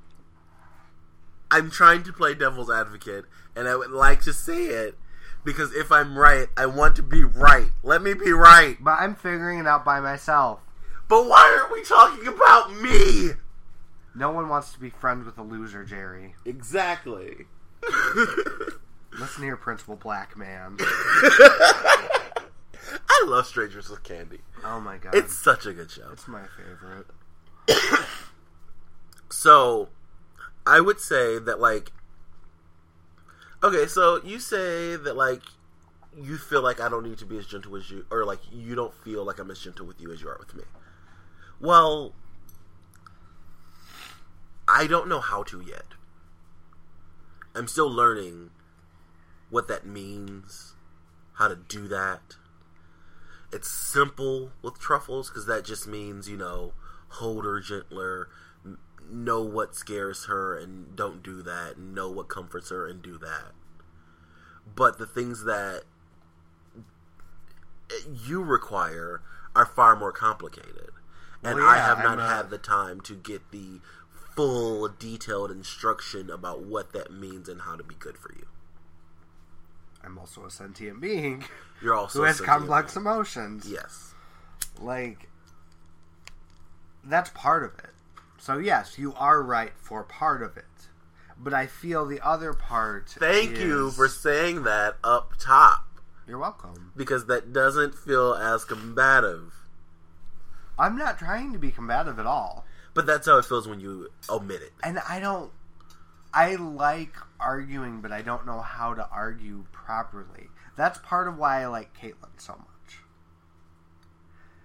I'm 1.51 1.70
trying 1.70 2.03
to 2.05 2.12
play 2.12 2.34
devil's 2.34 2.70
advocate, 2.70 3.24
and 3.55 3.68
I 3.68 3.76
would 3.76 3.91
like 3.91 4.22
to 4.22 4.32
say 4.32 4.66
it 4.66 4.97
because 5.45 5.72
if 5.72 5.93
I'm 5.93 6.18
right, 6.18 6.49
I 6.57 6.66
want 6.66 6.97
to 6.97 7.03
be 7.03 7.22
right. 7.22 7.70
Let 7.84 8.03
me 8.03 8.14
be 8.14 8.32
right. 8.32 8.76
But 8.80 8.99
I'm 9.01 9.14
figuring 9.14 9.61
it 9.61 9.66
out 9.66 9.84
by 9.84 10.01
myself. 10.01 10.61
But 11.09 11.27
why 11.27 11.57
aren't 11.59 11.73
we 11.73 11.83
talking 11.85 12.27
about 12.27 12.75
me? 12.81 13.31
No 14.15 14.31
one 14.31 14.49
wants 14.49 14.73
to 14.73 14.81
be 14.81 14.91
friends 14.91 15.27
with 15.27 15.39
a 15.39 15.43
loser, 15.43 15.85
Jerri. 15.85 16.33
Exactly. 16.45 17.47
Listen 19.19 19.45
here, 19.45 19.57
Principal 19.57 19.97
Blackman. 19.97 20.79
I 23.09 23.25
love 23.27 23.47
Strangers 23.47 23.89
with 23.89 24.03
Candy. 24.03 24.41
Oh 24.65 24.81
my 24.81 24.97
god. 24.99 25.15
It's 25.15 25.37
such 25.37 25.67
a 25.67 25.73
good 25.73 25.91
show. 25.91 26.11
It's 26.13 26.29
my 26.29 26.45
favorite. 26.57 27.07
So, 29.29 29.91
I 30.67 30.81
would 30.81 30.99
say 31.01 31.39
that 31.39 31.61
like, 31.61 31.93
okay, 33.63 33.87
so 33.87 34.21
you 34.25 34.39
say 34.41 34.97
that 34.97 35.17
like, 35.17 35.43
you 36.17 36.39
feel 36.39 36.63
like 36.63 36.81
I 36.81 36.89
don't 36.89 37.07
need 37.07 37.19
to 37.19 37.27
be 37.27 37.37
as 37.37 37.47
gentle 37.47 37.77
as 37.77 37.91
you, 37.91 38.07
or 38.11 38.25
like 38.25 38.39
you 38.51 38.75
don't 38.75 38.95
feel 38.95 39.25
like 39.25 39.39
I'm 39.39 39.51
as 39.51 39.61
gentle 39.61 39.85
with 39.85 40.01
you 40.01 40.13
as 40.13 40.23
you 40.23 40.29
are 40.29 40.39
with 40.39 40.55
me. 40.55 40.63
Well, 41.61 42.13
I 44.69 44.87
don't 44.87 45.09
know 45.09 45.21
how 45.21 45.43
to 45.45 45.61
yet. 45.61 45.95
I'm 47.55 47.69
still 47.69 47.91
learning 47.91 48.51
what 49.49 49.69
that 49.69 49.87
means, 49.87 50.75
how 51.35 51.49
to 51.49 51.57
do 51.57 51.89
that. 51.89 52.37
It's 53.53 53.71
simple 53.71 54.51
with 54.61 54.79
truffles 54.79 55.31
because 55.31 55.47
that 55.47 55.65
just 55.65 55.87
means, 55.87 56.29
you 56.29 56.37
know, 56.37 56.75
hold 57.09 57.45
her 57.45 57.61
gentler, 57.61 58.29
know 59.09 59.41
what 59.41 59.75
scares 59.75 60.25
her 60.25 60.59
and 60.59 60.95
don't 60.97 61.23
do 61.23 61.43
that, 61.43 61.79
know 61.79 62.11
what 62.11 62.29
comforts 62.29 62.71
her 62.71 62.87
and 62.87 63.01
do 63.01 63.17
that. 63.19 63.53
But 64.75 64.99
the 64.99 65.07
things 65.07 65.45
that 65.45 65.85
you 68.27 68.43
require 68.43 69.23
are 69.55 69.65
far 69.65 69.97
more 69.97 70.13
complicated. 70.13 70.91
Oh, 71.47 71.51
and 71.51 71.59
Well, 71.61 71.68
I 71.68 71.76
have 71.78 71.99
not 71.99 72.18
I'm 72.18 72.28
had 72.28 72.51
the 72.51 72.59
time 72.59 73.01
to 73.03 73.14
get 73.14 73.51
the 73.53 73.80
full 74.34 74.88
detailed 74.88 75.51
instruction 75.51 76.28
about 76.30 76.62
what 76.62 76.92
that 76.92 77.11
means 77.12 77.49
and 77.49 77.62
how 77.62 77.76
to 77.76 77.82
be 77.82 77.94
good 77.94 78.18
for 78.18 78.32
you. 78.36 78.47
I'm 80.05 80.18
also 80.18 80.44
a 80.44 80.51
sentient 80.51 81.01
being 81.01 81.44
You're 81.82 81.94
also 81.94 82.20
who 82.20 82.24
has 82.26 82.40
complex 82.40 82.94
being. 82.94 83.07
emotions. 83.07 83.66
Yes. 83.68 84.14
Like, 84.80 85.28
that's 87.03 87.30
part 87.30 87.64
of 87.64 87.78
it. 87.78 87.90
So, 88.38 88.59
yes, 88.59 88.99
you 88.99 89.14
are 89.14 89.42
right 89.42 89.72
for 89.76 90.03
part 90.05 90.42
of 90.42 90.57
it. 90.57 90.64
But 91.38 91.53
I 91.53 91.66
feel 91.66 92.07
the 92.07 92.20
other 92.24 92.53
part. 92.55 93.11
Thank 93.18 93.59
you 93.59 93.90
for 93.90 94.09
saying 94.09 94.62
that 94.62 94.97
up 95.05 95.32
top 95.38 95.84
You're 96.26 96.38
welcome. 96.38 96.92
because 96.97 97.26
that 97.26 97.53
doesn't 97.53 97.94
feel 97.94 98.34
as 98.34 98.64
combative. 98.64 99.55
I'm 100.79 100.97
not 100.97 101.18
trying 101.18 101.53
to 101.53 101.59
be 101.59 101.70
combative 101.70 102.18
at 102.18 102.27
all. 102.27 102.64
But 102.95 103.07
that's 103.07 103.27
how 103.27 103.39
it 103.39 103.45
feels 103.45 103.68
when 103.68 103.81
you 103.81 104.09
omit 104.29 104.62
it. 104.62 104.72
and 104.83 104.99
I 105.09 105.20
don't. 105.20 105.51
I 106.35 106.57
like 106.57 107.14
arguing, 107.41 108.01
but 108.03 108.12
I 108.12 108.20
don't 108.22 108.45
know 108.47 108.61
how 108.61 108.93
to 108.95 109.09
argue 109.11 109.64
properly. 109.72 110.49
That's 110.77 110.99
part 110.99 111.29
of 111.29 111.39
why 111.39 111.62
I 111.62 111.66
like 111.66 111.97
Caitlin 111.99 112.39
so 112.39 112.53
much. 112.55 112.99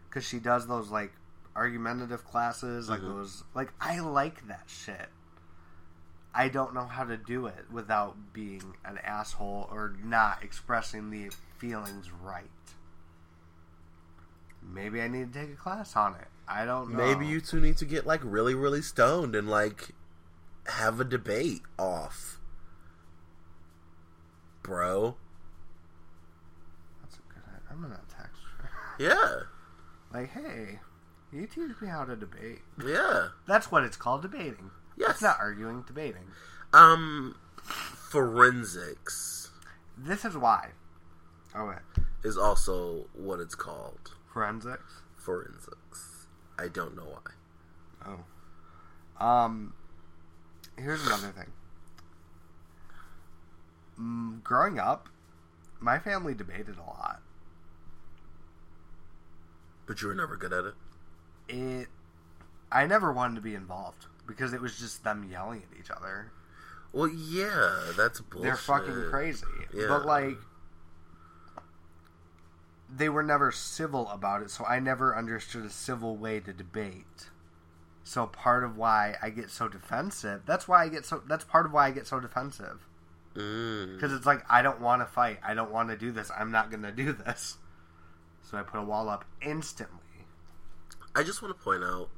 Because 0.09 0.26
she 0.28 0.39
does 0.39 0.68
those 0.68 0.89
like 0.89 1.14
argumentative 1.55 2.26
classes, 2.26 2.89
like 2.89 2.99
Mhm. 3.01 3.07
those. 3.16 3.43
Like 3.53 3.72
I 3.80 3.99
like 3.99 4.47
that 4.47 4.64
shit. 4.68 5.09
I 6.34 6.47
don't 6.49 6.74
know 6.74 6.86
how 6.86 7.03
to 7.05 7.18
do 7.18 7.45
it 7.47 7.66
without 7.72 8.34
being 8.34 8.76
an 8.86 8.97
asshole 8.99 9.68
or 9.72 9.93
not 10.03 10.43
expressing 10.43 11.09
the 11.09 11.30
feelings 11.57 12.09
right. 12.12 12.49
Maybe 14.64 15.01
I 15.01 15.07
need 15.07 15.34
to 15.34 15.39
take 15.39 15.51
a 15.51 15.55
class 15.55 15.95
on 15.95 16.16
it. 16.16 16.28
I 16.47 16.66
don't 16.66 16.91
know. 16.91 16.97
Maybe 16.97 17.26
you 17.28 17.41
two 17.41 17.59
need 17.59 17.78
to 17.78 17.86
get 17.86 18.05
like 18.05 18.22
really, 18.24 18.53
really 18.55 18.82
stoned 18.82 19.36
and 19.36 19.49
like 19.49 19.89
have 20.68 20.99
a 20.99 21.03
debate 21.03 21.62
off. 21.80 22.39
Bro. 24.64 25.16
That's 27.01 27.16
a 27.16 27.34
good. 27.34 27.43
idea. 27.47 27.62
I'm 27.72 27.82
gonna 27.82 27.99
text 28.09 28.41
her. 28.59 28.70
Yeah. 28.99 29.39
Like, 30.14 30.32
hey, 30.34 30.80
you 31.32 31.47
teach 31.47 31.82
me 31.82 31.88
how 31.88 32.03
to 32.03 32.16
debate. 32.16 32.59
Yeah. 32.86 33.30
That's 33.47 33.72
what 33.72 33.84
it's 33.84 33.97
called, 33.97 34.22
debating. 34.22 34.70
Yes. 34.97 35.12
It's 35.12 35.22
not 35.22 35.38
arguing, 35.39 35.84
debating. 35.88 36.26
Um 36.74 37.36
forensics 37.64 39.49
This 39.97 40.26
is 40.26 40.36
why. 40.38 40.70
Oh, 41.55 41.68
okay. 41.70 41.80
is 42.24 42.38
also 42.38 43.07
what 43.14 43.39
it's 43.39 43.55
called. 43.55 44.12
Forensics. 44.34 45.01
Forensics. 45.17 46.27
I 46.57 46.67
don't 46.67 46.95
know 46.95 47.03
why. 47.03 48.17
Oh. 49.19 49.25
Um. 49.25 49.73
Here's 50.77 51.05
another 51.05 51.29
thing. 51.29 51.51
Mm, 53.99 54.43
growing 54.43 54.79
up, 54.79 55.09
my 55.79 55.99
family 55.99 56.34
debated 56.34 56.77
a 56.77 56.89
lot. 56.89 57.21
But 59.86 60.01
you 60.01 60.07
were 60.07 60.15
never 60.15 60.36
good 60.38 60.53
at 60.53 60.65
it. 60.65 60.73
It. 61.49 61.88
I 62.71 62.88
never 62.88 63.11
wanted 63.11 63.36
to 63.36 63.41
be 63.41 63.53
involved 63.53 64.05
because 64.25 64.53
it 64.53 64.61
was 64.61 64.79
just 64.79 65.03
them 65.03 65.27
yelling 65.29 65.63
at 65.69 65.79
each 65.79 65.91
other. 65.91 66.32
Well, 66.93 67.09
yeah, 67.09 67.91
that's 67.97 68.21
bullshit. 68.21 68.43
They're 68.43 68.55
fucking 68.55 69.09
crazy. 69.09 69.45
Yeah. 69.73 69.88
But 69.88 70.05
like 70.05 70.38
they 72.94 73.10
were 73.10 73.24
never 73.24 73.52
civil 73.52 74.10
about 74.10 74.42
it, 74.42 74.52
so 74.52 74.66
I 74.66 74.80
never 74.80 75.18
understood 75.18 75.66
a 75.66 75.70
civil 75.70 76.18
way 76.18 76.39
to 76.42 76.52
debate. 76.52 77.30
So 78.04 78.28
part 78.28 78.64
of 78.64 78.78
why 78.78 79.16
I 79.22 79.30
get 79.30 79.50
so 79.50 79.68
defensive, 79.68 80.42
that's 80.46 80.68
why 80.68 80.84
I 80.84 80.89
get 80.89 81.06
so 81.06 81.22
that's 81.28 81.46
part 81.46 81.66
of 81.66 81.74
why 81.74 81.88
I 81.88 81.92
get 81.92 82.08
so 82.08 82.20
defensive. 82.20 82.88
Mm. 83.36 83.96
Because 83.96 84.12
it's 84.12 84.26
like 84.26 84.44
I 84.50 84.62
don't 84.62 84.82
want 84.82 85.02
to 85.02 85.06
fight. 85.06 85.39
I 85.44 85.54
don't 85.54 85.72
want 85.72 85.89
to 85.89 85.98
do 85.98 86.12
this. 86.12 86.32
I'm 86.38 86.52
not 86.52 86.70
going 86.70 86.84
to 86.84 86.92
do 86.92 87.14
this. 87.14 87.58
So 88.42 88.58
I 88.58 88.64
put 88.64 88.80
a 88.80 88.84
wall 88.84 89.08
up 89.08 89.24
instantly. 89.42 89.98
I 91.16 91.24
just 91.24 91.42
want 91.42 91.58
to 91.58 91.64
point 91.64 91.84
out, 91.84 92.10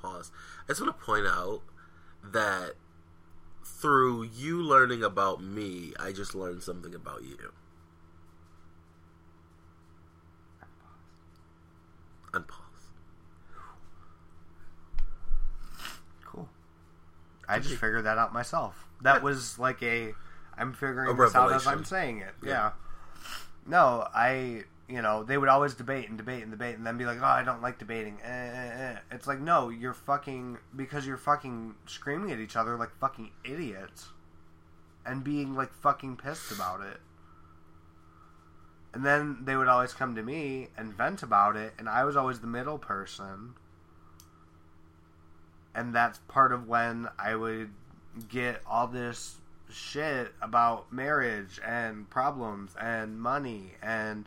pause. 0.00 0.32
I 0.64 0.68
just 0.68 0.80
want 0.80 0.98
to 0.98 1.04
point 1.04 1.26
out 1.26 1.60
that 2.24 2.72
through 3.64 4.24
you 4.24 4.62
learning 4.62 5.02
about 5.04 5.42
me, 5.42 5.92
I 6.00 6.12
just 6.12 6.34
learned 6.34 6.62
something 6.62 6.94
about 6.94 7.22
you. 7.22 7.52
Unpause. 12.36 12.62
Cool. 16.24 16.48
I 17.48 17.58
just 17.58 17.76
figured 17.76 18.04
that 18.04 18.18
out 18.18 18.32
myself. 18.32 18.86
That 19.02 19.22
was 19.22 19.58
like 19.58 19.82
a 19.82 20.12
I'm 20.56 20.72
figuring 20.72 21.10
A 21.10 21.14
this 21.14 21.34
out 21.34 21.52
as 21.52 21.66
revelation. 21.66 21.78
I'm 21.78 21.84
saying 21.84 22.18
it. 22.20 22.34
Yeah. 22.42 22.50
Yeah. 22.50 22.70
No, 23.66 24.08
I 24.14 24.64
you 24.88 25.02
know, 25.02 25.24
they 25.24 25.36
would 25.36 25.48
always 25.48 25.74
debate 25.74 26.08
and 26.08 26.16
debate 26.16 26.42
and 26.42 26.50
debate 26.50 26.76
and 26.76 26.86
then 26.86 26.96
be 26.96 27.04
like, 27.04 27.18
"Oh, 27.20 27.24
I 27.24 27.42
don't 27.42 27.60
like 27.60 27.78
debating." 27.78 28.18
Eh, 28.22 28.28
eh, 28.28 28.92
eh. 28.94 28.98
It's 29.10 29.26
like, 29.26 29.40
"No, 29.40 29.68
you're 29.68 29.94
fucking 29.94 30.58
because 30.74 31.06
you're 31.06 31.16
fucking 31.16 31.74
screaming 31.86 32.30
at 32.30 32.38
each 32.38 32.56
other 32.56 32.76
like 32.76 32.90
fucking 33.00 33.32
idiots 33.44 34.08
and 35.04 35.24
being 35.24 35.54
like 35.54 35.72
fucking 35.74 36.16
pissed 36.16 36.52
about 36.52 36.82
it." 36.82 37.00
And 38.96 39.04
then 39.04 39.40
they 39.44 39.56
would 39.56 39.68
always 39.68 39.92
come 39.92 40.14
to 40.14 40.22
me 40.22 40.68
and 40.74 40.90
vent 40.90 41.22
about 41.22 41.54
it, 41.54 41.74
and 41.78 41.86
I 41.86 42.04
was 42.04 42.16
always 42.16 42.40
the 42.40 42.46
middle 42.46 42.78
person. 42.78 43.52
And 45.74 45.94
that's 45.94 46.18
part 46.28 46.50
of 46.50 46.66
when 46.66 47.06
I 47.18 47.34
would 47.34 47.68
get 48.30 48.62
all 48.66 48.86
this 48.86 49.36
shit 49.70 50.32
about 50.40 50.90
marriage 50.90 51.60
and 51.62 52.08
problems 52.08 52.74
and 52.80 53.20
money 53.20 53.72
and 53.82 54.24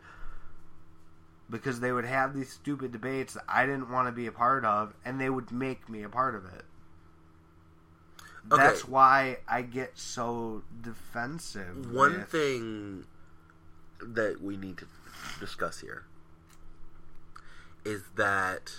because 1.50 1.80
they 1.80 1.90
would 1.90 2.04
have 2.04 2.36
these 2.36 2.52
stupid 2.52 2.92
debates 2.92 3.34
that 3.34 3.42
I 3.48 3.66
didn't 3.66 3.90
want 3.90 4.06
to 4.06 4.12
be 4.12 4.28
a 4.28 4.32
part 4.32 4.64
of 4.64 4.94
and 5.04 5.20
they 5.20 5.30
would 5.30 5.50
make 5.50 5.88
me 5.88 6.04
a 6.04 6.08
part 6.08 6.36
of 6.36 6.44
it. 6.44 6.64
Okay. 8.52 8.62
That's 8.62 8.86
why 8.86 9.38
I 9.48 9.62
get 9.62 9.98
so 9.98 10.62
defensive. 10.80 11.92
One 11.92 12.18
with- 12.18 12.28
thing 12.28 13.06
that 14.02 14.40
we 14.42 14.56
need 14.56 14.78
to 14.78 14.86
discuss 15.38 15.80
here 15.80 16.04
is 17.84 18.02
that 18.16 18.72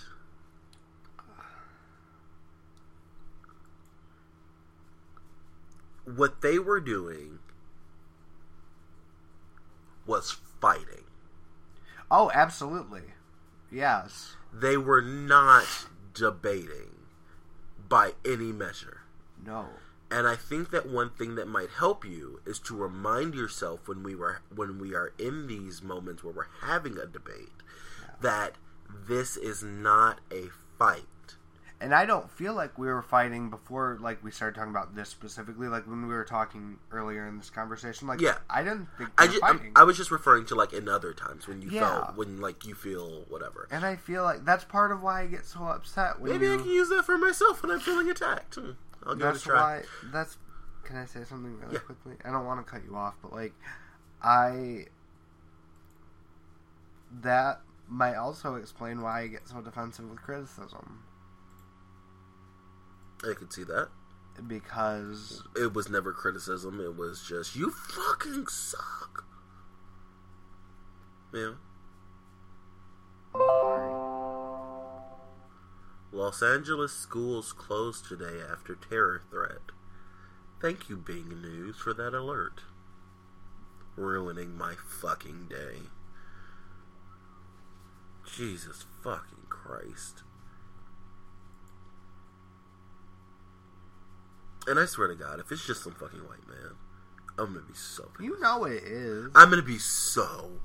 what 6.04 6.40
they 6.42 6.58
were 6.58 6.80
doing 6.80 7.38
was 10.06 10.36
fighting. 10.60 11.04
Oh, 12.10 12.30
absolutely. 12.34 13.02
Yes. 13.70 14.36
They 14.52 14.76
were 14.76 15.00
not 15.00 15.86
debating 16.14 16.90
by 17.88 18.12
any 18.24 18.52
measure. 18.52 19.00
No. 19.44 19.66
And 20.12 20.28
I 20.28 20.36
think 20.36 20.70
that 20.72 20.86
one 20.86 21.08
thing 21.10 21.36
that 21.36 21.48
might 21.48 21.70
help 21.70 22.04
you 22.04 22.40
is 22.44 22.58
to 22.60 22.76
remind 22.76 23.34
yourself 23.34 23.88
when 23.88 24.02
we 24.02 24.14
were 24.14 24.42
when 24.54 24.78
we 24.78 24.94
are 24.94 25.14
in 25.18 25.46
these 25.46 25.82
moments 25.82 26.22
where 26.22 26.34
we're 26.34 26.66
having 26.66 26.98
a 26.98 27.06
debate 27.06 27.48
that 28.20 28.56
this 29.08 29.38
is 29.38 29.62
not 29.62 30.20
a 30.30 30.48
fight. 30.78 31.06
And 31.80 31.92
I 31.94 32.04
don't 32.04 32.30
feel 32.30 32.52
like 32.54 32.78
we 32.78 32.86
were 32.86 33.02
fighting 33.02 33.50
before, 33.50 33.98
like 34.00 34.22
we 34.22 34.30
started 34.30 34.54
talking 34.54 34.70
about 34.70 34.94
this 34.94 35.08
specifically. 35.08 35.66
Like 35.66 35.86
when 35.88 36.02
we 36.06 36.14
were 36.14 36.24
talking 36.24 36.76
earlier 36.92 37.26
in 37.26 37.38
this 37.38 37.48
conversation, 37.50 38.06
like 38.06 38.20
Yeah. 38.20 38.36
I 38.50 38.62
didn't 38.62 38.88
think 38.98 39.10
I 39.18 39.22
we 39.26 39.28
were 39.28 39.40
just. 39.40 39.62
I 39.76 39.82
was 39.84 39.96
just 39.96 40.10
referring 40.10 40.44
to 40.46 40.54
like 40.54 40.74
in 40.74 40.88
other 40.90 41.12
times 41.14 41.48
when 41.48 41.62
you 41.62 41.70
Yeah. 41.70 41.88
felt 42.04 42.16
when 42.16 42.38
like 42.40 42.66
you 42.66 42.74
feel 42.74 43.24
whatever. 43.30 43.66
and 43.70 43.84
I 43.84 43.96
feel 43.96 44.22
like 44.24 44.44
that's 44.44 44.64
part 44.64 44.92
of 44.92 45.02
why 45.02 45.22
I 45.22 45.26
get 45.26 45.46
so 45.46 45.64
upset 45.64 46.20
when 46.20 46.32
Maybe 46.32 46.46
you. 46.46 46.54
I 46.54 46.56
can 46.58 46.68
use 46.68 46.90
that 46.90 47.04
for 47.06 47.16
myself 47.16 47.62
when 47.62 47.72
I'm 47.72 47.80
feeling 47.80 48.10
attacked. 48.10 48.56
Hmm. 48.56 48.72
I'll 49.06 49.14
give 49.14 49.24
it 49.26 49.28
a 49.28 49.32
that's 49.32 49.42
try. 49.44 49.60
why. 49.78 49.82
That's. 50.12 50.38
Can 50.84 50.96
I 50.96 51.04
say 51.06 51.24
something 51.24 51.58
really 51.60 51.74
Yeah. 51.74 51.78
quickly? 51.80 52.14
I 52.24 52.30
don't 52.32 52.44
want 52.44 52.64
to 52.64 52.70
cut 52.70 52.82
you 52.84 52.96
off, 52.96 53.14
but 53.22 53.32
like, 53.32 53.52
I. 54.22 54.86
That 57.22 57.60
might 57.88 58.14
also 58.16 58.54
explain 58.56 59.02
why 59.02 59.22
I 59.22 59.26
get 59.26 59.46
so 59.48 59.60
defensive 59.60 60.08
with 60.08 60.22
criticism 60.22 61.02
I 63.22 63.34
could 63.34 63.52
see 63.52 63.64
that. 63.64 63.88
because 64.48 65.42
It 65.54 65.74
was 65.74 65.88
never 65.90 66.12
criticism. 66.12 66.80
It 66.80 66.96
was 66.96 67.22
just 67.22 67.54
you 67.54 67.70
fucking 67.70 68.46
suck. 68.48 69.24
Yeah. 71.34 71.52
Los 76.12 76.42
Angeles 76.42 76.92
schools 76.92 77.54
closed 77.54 78.04
today 78.06 78.40
after 78.50 78.74
terror 78.74 79.22
threat. 79.30 79.72
Thank 80.60 80.90
you, 80.90 80.96
Bing 80.96 81.40
News, 81.40 81.78
for 81.78 81.94
that 81.94 82.12
alert. 82.14 82.60
Ruining 83.96 84.56
my 84.56 84.74
fucking 84.74 85.48
day. 85.48 85.88
Jesus 88.36 88.84
fucking 89.02 89.46
Christ. 89.48 90.22
And 94.66 94.78
I 94.78 94.86
swear 94.86 95.08
to 95.08 95.14
God, 95.14 95.40
if 95.40 95.50
it's 95.50 95.66
just 95.66 95.82
some 95.82 95.94
fucking 95.94 96.20
white 96.20 96.46
man, 96.46 96.76
I'm 97.38 97.54
gonna 97.54 97.66
be 97.66 97.74
so 97.74 98.04
pissed. 98.04 98.20
you 98.20 98.38
know 98.40 98.64
it 98.64 98.84
is. 98.84 99.30
I'm 99.34 99.50
gonna 99.50 99.62
be 99.62 99.78
so 99.78 100.60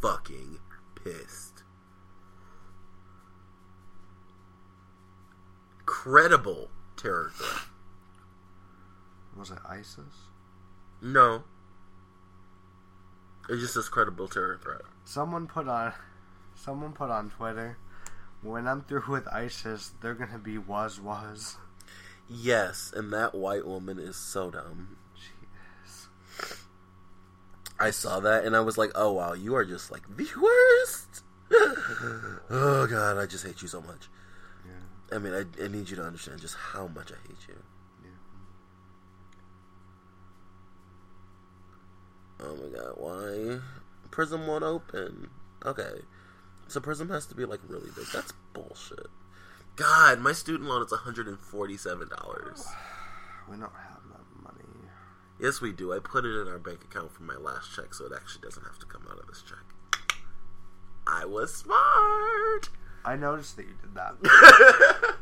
fucking 0.00 0.58
pissed. 0.96 1.55
Credible 5.86 6.68
terror 6.96 7.30
threat. 7.34 7.62
Was 9.36 9.50
it 9.50 9.58
ISIS? 9.68 10.28
No. 11.00 11.44
It 13.48 13.58
just 13.58 13.74
says 13.74 13.88
credible 13.88 14.28
terror 14.28 14.58
threat. 14.60 14.82
Someone 15.04 15.46
put 15.46 15.68
on, 15.68 15.92
someone 16.56 16.92
put 16.92 17.10
on 17.10 17.30
Twitter, 17.30 17.78
when 18.42 18.66
I'm 18.66 18.82
through 18.82 19.04
with 19.08 19.28
ISIS, 19.28 19.92
they're 20.00 20.14
gonna 20.14 20.38
be 20.38 20.58
was 20.58 21.00
was. 21.00 21.56
Yes, 22.28 22.92
and 22.94 23.12
that 23.12 23.34
white 23.34 23.66
woman 23.66 23.98
is 23.98 24.16
so 24.16 24.50
dumb. 24.50 24.96
Jeez. 25.16 26.56
I 27.78 27.90
saw 27.90 28.20
that 28.20 28.44
and 28.44 28.56
I 28.56 28.60
was 28.60 28.78
like, 28.78 28.90
oh 28.94 29.12
wow, 29.12 29.32
you 29.32 29.54
are 29.54 29.64
just 29.64 29.90
like 29.90 30.02
the 30.16 30.28
worst. 30.40 31.22
oh 32.50 32.86
god, 32.88 33.18
I 33.18 33.26
just 33.26 33.46
hate 33.46 33.62
you 33.62 33.68
so 33.68 33.80
much. 33.80 34.08
I 35.12 35.18
mean, 35.18 35.34
I, 35.34 35.44
I 35.62 35.68
need 35.68 35.88
you 35.88 35.96
to 35.96 36.02
understand 36.02 36.40
just 36.40 36.56
how 36.56 36.88
much 36.88 37.12
I 37.12 37.16
hate 37.28 37.48
you. 37.48 37.62
Yeah. 38.02 38.10
Oh 42.40 42.56
my 42.56 42.76
god, 42.76 42.94
why? 42.96 43.60
Prism 44.10 44.46
won't 44.46 44.64
open. 44.64 45.30
Okay. 45.64 46.00
So 46.68 46.80
Prism 46.80 47.08
has 47.10 47.26
to 47.26 47.34
be 47.34 47.44
like 47.44 47.60
really 47.68 47.90
big. 47.94 48.06
That's 48.12 48.32
bullshit. 48.52 49.06
God, 49.76 50.20
my 50.20 50.32
student 50.32 50.68
loan 50.68 50.82
is 50.82 50.92
$147. 50.92 51.38
We 53.48 53.56
don't 53.56 53.60
have 53.60 54.02
that 54.10 54.42
money. 54.42 54.64
Yes, 55.38 55.60
we 55.60 55.72
do. 55.72 55.92
I 55.92 55.98
put 55.98 56.24
it 56.24 56.40
in 56.40 56.48
our 56.48 56.58
bank 56.58 56.82
account 56.82 57.12
from 57.12 57.26
my 57.26 57.36
last 57.36 57.74
check, 57.76 57.94
so 57.94 58.06
it 58.06 58.12
actually 58.16 58.40
doesn't 58.40 58.64
have 58.64 58.78
to 58.80 58.86
come 58.86 59.06
out 59.10 59.18
of 59.18 59.26
this 59.26 59.42
check. 59.42 60.18
I 61.06 61.24
was 61.24 61.54
smart! 61.54 62.70
I 63.06 63.14
noticed 63.14 63.56
that 63.56 63.66
you 63.66 63.74
did 63.80 63.94
that. 63.94 64.14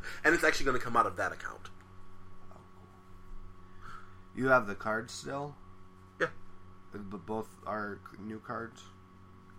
and 0.25 0.35
it's 0.35 0.43
actually 0.43 0.65
going 0.65 0.79
to 0.79 0.83
come 0.83 0.97
out 0.97 1.07
of 1.07 1.17
that 1.17 1.33
account. 1.33 1.69
You 4.35 4.49
have 4.49 4.67
the 4.67 4.75
cards 4.75 5.13
still? 5.13 5.55
Yeah. 6.19 6.29
Uh, 6.95 6.99
but 7.11 7.27
both 7.27 7.49
are 7.67 8.01
new 8.19 8.41
cards? 8.41 8.83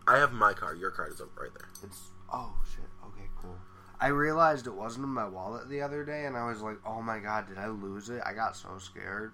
I 0.08 0.18
have 0.18 0.34
my 0.34 0.54
card. 0.54 0.80
Your 0.80 0.92
card 0.92 1.14
is 1.14 1.22
over 1.22 1.32
right 1.40 1.52
there. 1.58 1.70
It's 1.84 2.10
oh 2.34 2.54
shit. 2.70 2.86
Okay, 3.08 3.30
cool. 3.42 3.58
I 4.00 4.08
realized 4.08 4.68
it 4.68 4.74
wasn't 4.74 5.06
in 5.06 5.12
my 5.12 5.28
wallet 5.28 5.70
the 5.70 5.82
other 5.82 6.04
day, 6.04 6.26
and 6.26 6.36
I 6.36 6.48
was 6.48 6.62
like, 6.62 6.78
"Oh 6.86 7.02
my 7.02 7.20
god, 7.20 7.48
did 7.48 7.58
I 7.58 7.68
lose 7.68 8.10
it?" 8.10 8.22
I 8.26 8.34
got 8.34 8.58
so 8.58 8.78
scared. 8.78 9.32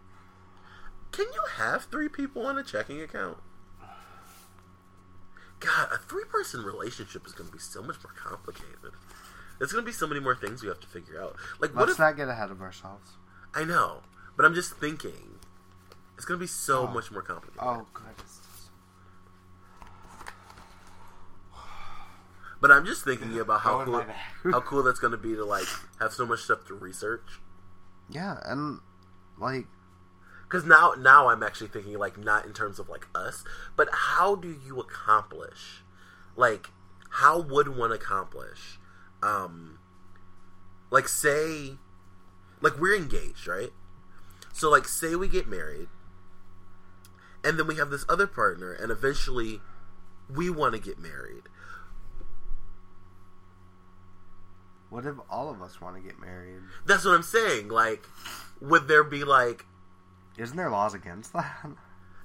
Can 1.11 1.25
you 1.33 1.43
have 1.57 1.85
three 1.85 2.07
people 2.07 2.45
on 2.45 2.57
a 2.57 2.63
checking 2.63 3.01
account? 3.01 3.37
God, 5.61 5.89
a 5.93 5.97
three 5.97 6.25
person 6.25 6.63
relationship 6.63 7.25
is 7.25 7.31
going 7.33 7.47
to 7.47 7.53
be 7.53 7.59
so 7.59 7.81
much 7.81 7.97
more 8.03 8.13
complicated. 8.13 8.91
There's 9.59 9.71
going 9.71 9.85
to 9.85 9.89
be 9.89 9.93
so 9.93 10.07
many 10.07 10.19
more 10.19 10.35
things 10.35 10.61
we 10.63 10.67
have 10.69 10.79
to 10.81 10.87
figure 10.87 11.21
out. 11.21 11.35
Like, 11.59 11.71
what 11.73 11.81
Let's 11.81 11.93
if. 11.93 11.99
not 11.99 12.17
get 12.17 12.27
ahead 12.27 12.49
of 12.51 12.61
ourselves. 12.61 13.11
I 13.53 13.63
know, 13.63 13.99
but 14.35 14.45
I'm 14.45 14.53
just 14.55 14.73
thinking. 14.75 15.37
It's 16.17 16.25
going 16.25 16.39
to 16.39 16.43
be 16.43 16.47
so 16.47 16.87
Oh. 16.87 16.87
much 16.87 17.11
more 17.11 17.21
complicated. 17.21 17.61
Oh, 17.63 17.85
good. 17.93 18.05
But 22.59 22.71
I'm 22.71 22.85
just 22.85 23.03
thinking 23.03 23.39
about 23.39 23.61
how 23.61 23.83
cool 23.85 24.03
how 24.51 24.59
cool 24.61 24.83
that's 24.83 24.99
going 24.99 25.11
to 25.11 25.17
be 25.17 25.33
to 25.35 25.43
like 25.43 25.65
have 25.99 26.13
so 26.13 26.25
much 26.27 26.41
stuff 26.41 26.65
to 26.67 26.75
research. 26.75 27.39
Yeah, 28.09 28.37
and 28.45 28.79
like 29.39 29.65
Because 30.51 30.65
now 30.65 30.95
now 30.99 31.29
I'm 31.29 31.43
actually 31.43 31.69
thinking 31.69 31.97
like 31.97 32.17
not 32.17 32.45
in 32.45 32.51
terms 32.51 32.77
of 32.77 32.89
like 32.89 33.07
us, 33.15 33.45
but 33.77 33.87
how 33.93 34.35
do 34.35 34.53
you 34.65 34.81
accomplish? 34.81 35.83
Like, 36.35 36.67
how 37.09 37.39
would 37.39 37.77
one 37.77 37.93
accomplish? 37.93 38.77
Um, 39.23 39.79
like 40.89 41.07
say, 41.07 41.77
like 42.59 42.77
we're 42.77 42.97
engaged, 42.97 43.47
right? 43.47 43.71
So 44.51 44.69
like 44.69 44.89
say 44.89 45.15
we 45.15 45.29
get 45.29 45.47
married, 45.47 45.87
and 47.45 47.57
then 47.57 47.65
we 47.65 47.77
have 47.77 47.89
this 47.89 48.03
other 48.09 48.27
partner, 48.27 48.73
and 48.73 48.91
eventually 48.91 49.61
we 50.29 50.49
want 50.49 50.73
to 50.75 50.81
get 50.81 50.99
married. 50.99 51.43
what 54.89 55.05
if 55.05 55.15
all 55.29 55.49
of 55.49 55.61
us 55.61 55.79
want 55.79 55.95
to 55.95 56.01
get 56.01 56.19
married? 56.19 56.59
That's 56.85 57.05
what 57.05 57.15
I'm 57.15 57.23
saying. 57.23 57.69
Like, 57.69 58.03
would 58.59 58.89
there 58.89 59.05
be 59.05 59.23
like 59.23 59.65
Isn't 60.37 60.57
there 60.57 60.69
laws 60.69 60.93
against 60.93 61.33
that? 61.33 61.65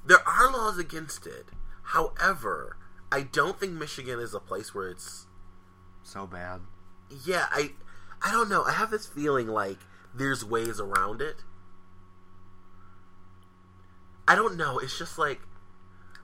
There 0.05 0.23
are 0.25 0.53
laws 0.53 0.79
against 0.79 1.27
it. 1.27 1.49
However, 1.83 2.77
I 3.11 3.23
don't 3.23 3.59
think 3.59 3.73
Michigan 3.73 4.21
is 4.21 4.35
a 4.35 4.39
place 4.39 4.73
where 4.73 4.89
it's 4.89 5.27
so 6.05 6.29
bad. 6.29 6.61
yeah, 7.25 7.47
I 7.51 7.73
I 8.23 8.31
don't 8.31 8.49
know. 8.49 8.63
I 8.63 8.71
have 8.71 8.93
this 8.93 9.07
feeling 9.09 9.49
like 9.49 9.79
there's 10.15 10.45
ways 10.45 10.79
around 10.79 11.21
it. 11.21 11.43
I 14.29 14.35
don't 14.37 14.57
know. 14.57 14.79
It's 14.79 14.97
just 14.97 15.19
like 15.19 15.41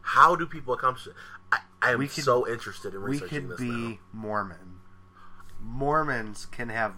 how 0.02 0.36
do 0.36 0.46
people 0.46 0.74
accomplish 0.74 1.06
it? 1.08 1.14
I, 1.50 1.58
I 1.82 1.92
am 1.92 1.98
We 1.98 2.06
could- 2.08 2.24
so 2.24 2.48
interested 2.48 2.94
in 2.94 3.00
researching 3.00 3.48
this. 3.48 3.58
We 3.58 3.66
could 3.66 3.74
this 3.74 3.80
be 3.82 3.88
now. 3.94 3.98
Mormon. 4.12 4.80
Mormons 5.60 6.46
can 6.46 6.68
have 6.68 6.94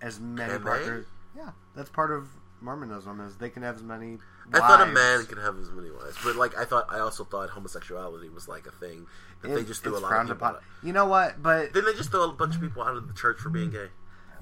as 0.00 0.18
many 0.20 0.52
Can 0.52 0.64
they? 0.64 1.04
Yeah, 1.36 1.50
that's 1.76 1.90
part 1.90 2.10
of 2.12 2.28
Mormonism 2.64 3.20
is 3.20 3.36
they 3.36 3.50
can 3.50 3.62
have 3.62 3.76
as 3.76 3.82
many. 3.82 4.18
I 4.52 4.58
thought 4.58 4.80
a 4.80 4.86
man 4.86 5.26
could 5.26 5.38
have 5.38 5.58
as 5.58 5.70
many 5.70 5.90
wives, 5.90 6.16
but 6.24 6.36
like 6.36 6.56
I 6.56 6.64
thought, 6.64 6.86
I 6.90 6.98
also 6.98 7.24
thought 7.24 7.50
homosexuality 7.50 8.28
was 8.30 8.48
like 8.48 8.66
a 8.66 8.70
thing 8.72 9.06
that 9.42 9.48
they 9.54 9.62
just 9.64 9.82
threw 9.82 9.96
a 9.96 10.00
lot 10.00 10.12
of 10.12 10.20
people. 10.22 10.32
upon. 10.36 10.54
Out. 10.56 10.62
You 10.82 10.92
know 10.92 11.06
what? 11.06 11.42
But 11.42 11.72
Then 11.74 11.84
they 11.84 11.92
just 11.92 12.10
throw 12.10 12.24
a 12.28 12.32
bunch 12.32 12.54
of 12.54 12.60
people 12.60 12.82
out 12.82 12.96
of 12.96 13.06
the 13.06 13.14
church 13.14 13.38
for 13.38 13.50
being 13.50 13.70
gay. 13.70 13.88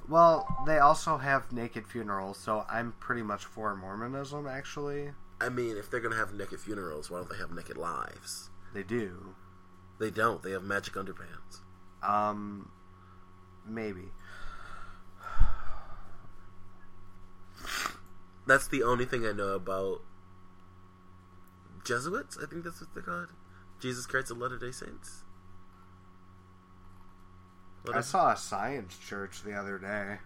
well, 0.09 0.47
they 0.66 0.79
also 0.79 1.18
have 1.18 1.53
naked 1.53 1.87
funerals, 1.87 2.39
so 2.39 2.64
I'm 2.70 2.93
pretty 3.01 3.23
much 3.23 3.45
for 3.45 3.75
Mormonism. 3.75 4.47
Actually, 4.47 5.11
I 5.41 5.49
mean, 5.49 5.77
if 5.77 5.91
they're 5.91 6.01
gonna 6.01 6.16
have 6.16 6.33
naked 6.33 6.61
funerals, 6.61 7.11
why 7.11 7.18
don't 7.18 7.31
they 7.31 7.39
have 7.39 7.51
naked 7.51 7.77
lives? 7.77 8.51
they 8.73 8.83
do. 8.83 9.35
They 9.99 10.11
don't. 10.11 10.43
They 10.43 10.53
have 10.53 10.62
magic 10.62 10.95
underpants. 10.95 11.61
Um, 12.03 12.70
maybe. 13.66 14.11
That's 18.47 18.66
the 18.68 18.82
only 18.82 19.05
thing 19.05 19.24
I 19.26 19.32
know 19.32 19.49
about 19.55 20.01
Jesuits. 21.84 22.38
I 22.43 22.47
think 22.47 22.64
that's 22.64 22.80
what 22.80 22.93
they're 22.95 23.03
called. 23.03 23.28
Jesus 23.80 24.07
Christ 24.07 24.30
of 24.30 24.38
Latter 24.38 24.59
Day 24.59 24.70
Saints. 24.70 25.22
What 27.84 27.97
I 27.97 28.01
is- 28.01 28.07
saw 28.07 28.32
a 28.32 28.36
science 28.36 28.97
church 28.99 29.43
the 29.43 29.55
other 29.55 29.78
day. 29.78 30.18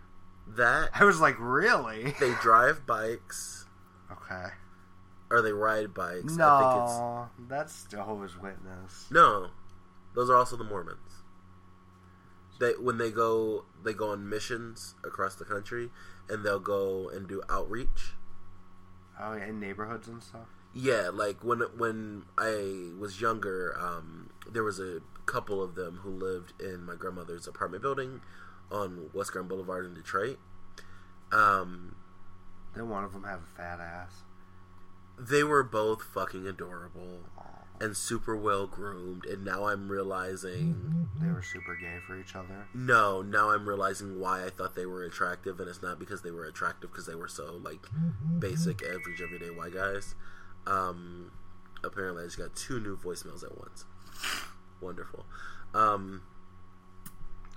that. 0.48 0.90
I 0.94 1.04
was 1.04 1.20
like, 1.20 1.36
really? 1.38 2.14
They 2.20 2.34
drive 2.42 2.86
bikes 2.86 3.66
Okay. 4.12 4.46
or 5.30 5.42
they 5.42 5.52
ride 5.52 5.92
bikes. 5.94 6.38
I 6.38 6.60
think 6.60 6.82
it's 6.84 6.98
No, 6.98 7.30
that's 7.48 7.84
Jehovah's 7.84 8.36
Witness. 8.38 9.06
no. 9.10 9.50
Those 10.14 10.30
are 10.30 10.36
also 10.36 10.56
the 10.56 10.64
Mormons. 10.64 11.22
They 12.60 12.72
when 12.72 12.96
they 12.96 13.10
go 13.10 13.64
they 13.84 13.92
go 13.92 14.12
on 14.12 14.28
missions 14.30 14.94
across 15.04 15.34
the 15.34 15.44
country 15.44 15.90
and 16.28 16.44
they'll 16.44 16.58
go 16.60 17.08
and 17.08 17.28
do 17.28 17.42
outreach. 17.48 18.14
Oh, 19.20 19.34
yeah, 19.34 19.46
in 19.46 19.60
neighborhoods 19.60 20.08
and 20.08 20.22
stuff. 20.22 20.48
Yeah, 20.74 21.10
like 21.12 21.42
when 21.42 21.60
when 21.76 22.24
I 22.36 22.90
was 22.98 23.20
younger, 23.20 23.74
um, 23.80 24.30
there 24.50 24.62
was 24.62 24.78
a 24.78 25.00
couple 25.24 25.62
of 25.62 25.74
them 25.74 26.00
who 26.02 26.10
lived 26.10 26.52
in 26.60 26.84
my 26.84 26.94
grandmother's 26.94 27.46
apartment 27.46 27.82
building 27.82 28.20
on 28.70 29.08
West 29.14 29.32
Grand 29.32 29.48
Boulevard 29.48 29.86
in 29.86 29.94
Detroit. 29.94 30.38
Um, 31.32 31.96
Then 32.74 32.88
one 32.90 33.04
of 33.04 33.12
them 33.12 33.24
have 33.24 33.40
a 33.40 33.56
fat 33.56 33.80
ass. 33.80 34.22
they 35.18 35.42
were 35.42 35.62
both 35.62 36.02
fucking 36.02 36.46
adorable 36.46 37.20
and 37.80 37.96
super 37.96 38.36
well 38.36 38.66
groomed, 38.66 39.24
and 39.26 39.44
now 39.44 39.66
I'm 39.66 39.88
realizing 39.88 41.08
They 41.20 41.28
were 41.28 41.42
super 41.42 41.76
gay 41.76 41.98
for 42.06 42.18
each 42.18 42.34
other. 42.34 42.66
no, 42.74 43.22
now 43.22 43.50
I'm 43.50 43.68
realizing 43.68 44.18
why 44.20 44.44
I 44.44 44.50
thought 44.50 44.74
they 44.74 44.86
were 44.86 45.02
attractive, 45.04 45.60
and 45.60 45.68
it's 45.68 45.82
not 45.82 45.98
because 45.98 46.22
they 46.22 46.30
were 46.30 46.44
attractive 46.46 46.90
because 46.90 47.06
they 47.06 47.14
were 47.14 47.28
so 47.28 47.60
like 47.62 47.86
basic, 48.38 48.82
average, 48.82 49.20
everyday 49.22 49.50
white 49.50 49.74
guys. 49.74 50.14
Um, 50.66 51.30
apparently, 51.84 52.22
I 52.22 52.26
just 52.26 52.38
got 52.38 52.56
two 52.56 52.80
new 52.80 52.96
voicemails 52.96 53.44
at 53.44 53.56
once. 53.58 53.84
Wonderful. 54.80 55.26
Um, 55.74 56.22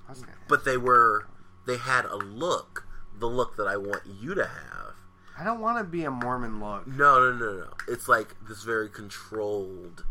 I 0.08 0.12
was 0.12 0.22
gonna 0.22 0.34
but 0.48 0.66
they 0.66 0.78
were 0.78 1.28
they 1.66 1.78
had 1.78 2.06
a 2.06 2.16
look, 2.16 2.88
the 3.18 3.28
look 3.28 3.56
that 3.58 3.68
I 3.68 3.78
want 3.78 4.04
you 4.20 4.34
to 4.36 4.46
have. 4.46 4.89
I 5.40 5.44
don't 5.46 5.62
want 5.62 5.78
to 5.78 5.86
be 5.86 6.04
a 6.04 6.12
Mormon 6.12 6.60
look. 6.60 6.86
No, 6.86 7.20
no, 7.20 7.32
no, 7.32 7.58
no. 7.60 7.74
It's 7.88 8.10
like 8.10 8.36
this 8.46 8.64
very 8.64 8.90
controlled, 8.90 10.04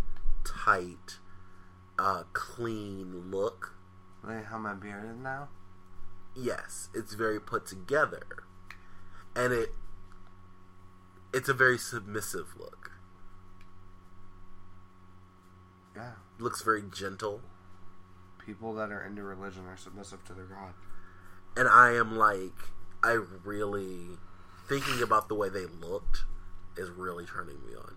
tight, 0.43 1.19
uh, 1.99 2.23
clean 2.33 3.31
look. 3.31 3.75
Like 4.25 4.47
how 4.47 4.57
my 4.59 4.73
beard 4.73 5.05
is 5.05 5.19
now. 5.19 5.49
Yes, 6.35 6.89
it's 6.95 7.15
very 7.15 7.39
put 7.41 7.67
together, 7.67 8.27
and 9.37 9.53
it 9.53 9.75
it's 11.35 11.49
a 11.49 11.55
very 11.55 11.77
submissive 11.79 12.55
look. 12.59 12.93
Yeah. 15.95 16.13
looks 16.39 16.63
very 16.63 16.83
gentle, 16.95 17.41
People 18.47 18.73
that 18.75 18.93
are 18.93 19.05
into 19.05 19.23
religion 19.25 19.67
are 19.67 19.77
submissive 19.77 20.25
to 20.27 20.33
their 20.33 20.45
God. 20.45 20.73
and 21.57 21.69
I 21.69 21.95
am 21.95 22.17
like, 22.17 22.55
I 23.03 23.19
really 23.45 24.19
thinking 24.69 25.03
about 25.03 25.29
the 25.29 25.35
way 25.35 25.49
they 25.49 25.67
looked 25.67 26.25
is 26.77 26.89
really 26.91 27.25
turning 27.27 27.57
me 27.67 27.75
on. 27.77 27.95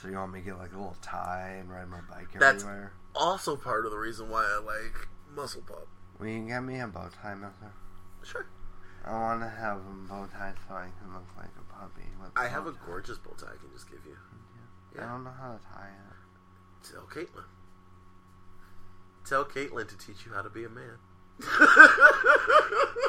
So 0.00 0.08
you 0.08 0.16
want 0.16 0.32
me 0.32 0.40
to 0.40 0.44
get 0.44 0.58
like 0.58 0.72
a 0.72 0.76
little 0.76 0.96
tie 1.02 1.56
and 1.58 1.70
ride 1.70 1.88
my 1.88 2.00
bike 2.10 2.28
That's- 2.34 2.62
everywhere? 2.62 2.92
Also, 3.14 3.56
part 3.56 3.86
of 3.86 3.92
the 3.92 3.98
reason 3.98 4.28
why 4.28 4.44
I 4.44 4.58
like 4.62 5.08
Muscle 5.34 5.62
Pup. 5.62 5.88
Will 6.20 6.26
you 6.28 6.46
get 6.46 6.60
me 6.60 6.78
a 6.80 6.86
bow 6.86 7.08
tie, 7.22 7.34
Mister? 7.34 7.72
Sure, 8.22 8.46
I 9.06 9.12
want 9.12 9.40
to 9.40 9.48
have 9.48 9.78
a 9.78 10.08
bow 10.08 10.28
tie 10.32 10.52
so 10.68 10.74
I 10.74 10.88
can 11.00 11.14
look 11.14 11.24
like 11.36 11.48
a 11.58 11.72
puppy. 11.72 12.02
I 12.36 12.46
have 12.48 12.66
a 12.66 12.72
tie. 12.72 12.78
gorgeous 12.86 13.16
bow 13.18 13.32
tie 13.38 13.46
I 13.46 13.56
can 13.56 13.70
just 13.72 13.90
give 13.90 14.00
you. 14.06 14.16
I 14.98 15.00
Yeah, 15.02 15.08
don't 15.12 15.24
know 15.24 15.30
how 15.40 15.52
to 15.52 15.58
tie 15.64 15.88
it. 15.88 16.92
tell 16.92 17.02
Caitlin. 17.02 17.44
Tell 19.24 19.44
Caitlin 19.46 19.88
to 19.88 19.96
teach 19.96 20.26
you 20.26 20.32
how 20.34 20.42
to 20.42 20.50
be 20.50 20.64
a 20.64 20.68
man. 20.68 20.98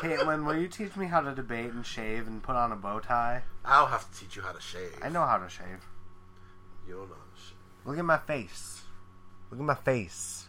Caitlin, 0.02 0.46
will 0.46 0.58
you 0.58 0.68
teach 0.68 0.96
me 0.96 1.08
how 1.08 1.22
to 1.22 1.34
debate 1.34 1.72
and 1.72 1.86
shave 1.86 2.28
and 2.28 2.42
put 2.44 2.56
on 2.56 2.72
a 2.72 2.76
bow 2.76 3.00
tie? 3.00 3.44
I'll 3.66 3.88
have 3.88 4.12
to 4.12 4.20
teach 4.20 4.36
you 4.36 4.42
how 4.42 4.52
to 4.52 4.62
shave. 4.62 4.98
I 5.02 5.10
know 5.10 5.26
how 5.26 5.38
to 5.38 5.50
shave. 5.50 5.86
You 6.88 6.96
don't 6.96 7.10
know 7.10 7.16
how 7.16 7.36
to 7.36 7.42
shave. 7.42 7.58
Look 7.86 7.98
at 7.98 8.06
my 8.06 8.18
face. 8.18 8.84
Look 9.50 9.60
at 9.60 9.66
my 9.66 9.76
face. 9.76 10.48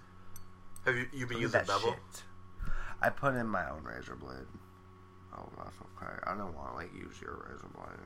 Have 0.85 0.97
you 0.97 1.07
you 1.13 1.27
been 1.27 1.37
Look 1.37 1.43
using 1.43 1.53
that 1.53 1.67
bevel? 1.67 1.91
shit. 1.93 2.23
I 3.01 3.11
put 3.11 3.35
in 3.35 3.47
my 3.47 3.69
own 3.71 3.85
razor 3.85 4.17
blade. 4.17 4.47
Oh, 5.37 5.49
that's 5.57 5.77
okay. 5.81 6.13
I 6.27 6.37
don't 6.37 6.55
want 6.55 6.71
to 6.71 6.75
like 6.77 6.95
use 6.95 7.21
your 7.21 7.47
razor 7.49 7.69
blade. 7.75 7.99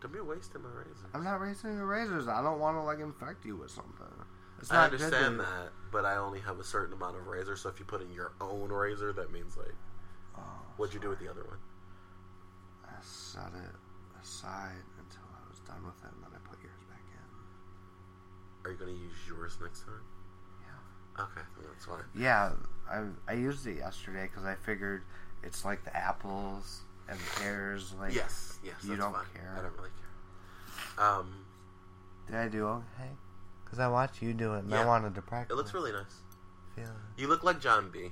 Don't 0.00 0.12
be 0.12 0.20
wasting 0.20 0.62
my 0.62 0.68
razor. 0.68 1.06
I'm 1.14 1.24
not 1.24 1.40
wasting 1.40 1.74
your 1.74 1.86
razors. 1.86 2.28
I 2.28 2.42
don't 2.42 2.58
want 2.58 2.76
to 2.76 2.82
like 2.82 3.00
infect 3.00 3.44
you 3.46 3.56
with 3.56 3.70
something. 3.70 4.06
It's 4.58 4.70
I 4.70 4.84
understand 4.84 5.40
that, 5.40 5.72
but 5.90 6.04
I 6.04 6.16
only 6.16 6.40
have 6.40 6.58
a 6.58 6.64
certain 6.64 6.94
amount 6.94 7.16
of 7.16 7.26
razor. 7.26 7.56
So 7.56 7.68
if 7.68 7.78
you 7.78 7.84
put 7.84 8.02
in 8.02 8.12
your 8.12 8.32
own 8.40 8.70
razor, 8.70 9.12
that 9.12 9.32
means 9.32 9.56
like, 9.56 9.74
Oh, 10.38 10.42
what'd 10.76 10.94
you 10.94 11.00
do 11.00 11.08
with 11.08 11.18
the 11.20 11.30
other 11.30 11.44
one? 11.44 11.58
I 12.84 12.94
set 13.02 13.52
it 13.54 13.74
aside 14.22 14.84
until 14.98 15.26
I 15.34 15.48
was 15.48 15.58
done 15.66 15.84
with 15.84 15.98
it, 16.04 16.12
and 16.14 16.22
then 16.22 16.30
I 16.34 16.48
put 16.48 16.62
yours 16.62 16.82
back 16.88 17.02
in. 17.12 18.68
Are 18.68 18.72
you 18.72 18.78
gonna 18.78 18.92
use 18.92 19.16
yours 19.26 19.58
next 19.62 19.84
time? 19.84 20.02
Yeah. 20.62 21.24
Okay, 21.24 21.46
that's 21.68 21.84
fine. 21.84 22.04
Yeah, 22.14 22.52
I 22.90 23.04
I 23.28 23.34
used 23.34 23.66
it 23.66 23.76
yesterday 23.76 24.28
because 24.30 24.44
I 24.44 24.54
figured 24.54 25.02
it's 25.42 25.64
like 25.64 25.84
the 25.84 25.96
apples 25.96 26.82
and 27.08 27.18
the 27.18 27.40
pears. 27.40 27.94
Like, 27.98 28.14
yes, 28.14 28.58
yes. 28.64 28.74
you 28.84 28.96
don't 28.96 29.12
fine. 29.12 29.24
care. 29.34 29.54
I 29.58 29.62
don't 29.62 29.76
really 29.76 29.90
care. 30.96 31.04
Um, 31.06 31.46
did 32.26 32.36
I 32.36 32.48
do 32.48 32.66
okay? 32.66 33.10
Because 33.64 33.78
I 33.78 33.88
watched 33.88 34.22
you 34.22 34.32
do 34.32 34.54
it, 34.54 34.64
and 34.64 34.74
I 34.74 34.84
wanted 34.84 35.14
to 35.14 35.22
practice. 35.22 35.52
it 35.52 35.56
looks 35.56 35.74
really 35.74 35.92
nice. 35.92 36.20
It. 36.76 36.86
You 37.16 37.28
look 37.28 37.42
like 37.42 37.60
John 37.60 37.90
B. 37.90 38.10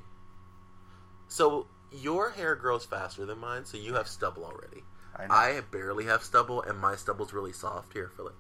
So 1.29 1.67
your 1.95 2.31
hair 2.31 2.55
grows 2.55 2.85
faster 2.85 3.25
than 3.27 3.39
mine, 3.39 3.65
so 3.65 3.77
you 3.77 3.95
have 3.95 4.09
stubble 4.09 4.45
already. 4.45 4.83
I 5.17 5.27
know. 5.27 5.35
I 5.35 5.61
barely 5.71 6.07
have 6.07 6.23
stubble, 6.23 6.63
and 6.63 6.79
my 6.79 6.97
stubble's 6.97 7.33
really 7.33 7.53
soft. 7.53 7.93
Here, 7.93 8.11
Philip. 8.17 8.35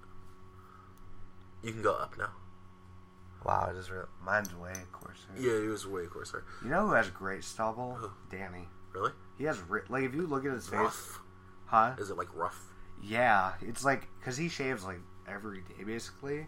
You 1.62 1.72
can 1.72 1.82
go 1.82 1.94
up 1.94 2.18
now. 2.18 2.30
Wow, 3.44 3.68
it 3.70 3.76
is 3.78 3.90
real. 3.90 4.08
Mine's 4.24 4.54
way 4.54 4.72
coarser. 4.92 5.28
Yeah, 5.38 5.60
he 5.60 5.68
was 5.68 5.86
way 5.86 6.06
coarser. 6.06 6.44
You 6.62 6.70
know 6.70 6.86
who 6.88 6.94
has 6.94 7.10
great 7.10 7.44
stubble? 7.44 7.94
Who? 7.94 8.10
Danny. 8.34 8.68
Really? 8.94 9.12
He 9.38 9.44
has 9.44 9.60
ri- 9.68 9.82
like 9.88 10.04
if 10.04 10.14
you 10.14 10.26
look 10.26 10.44
at 10.46 10.52
his 10.52 10.66
face, 10.68 10.78
Rough. 10.78 11.20
huh? 11.66 11.94
Is 11.98 12.10
it 12.10 12.16
like 12.16 12.34
rough? 12.34 12.58
Yeah, 13.02 13.52
it's 13.60 13.84
like 13.84 14.08
because 14.18 14.36
he 14.36 14.48
shaves 14.48 14.84
like 14.84 15.00
every 15.28 15.60
day 15.60 15.84
basically. 15.84 16.46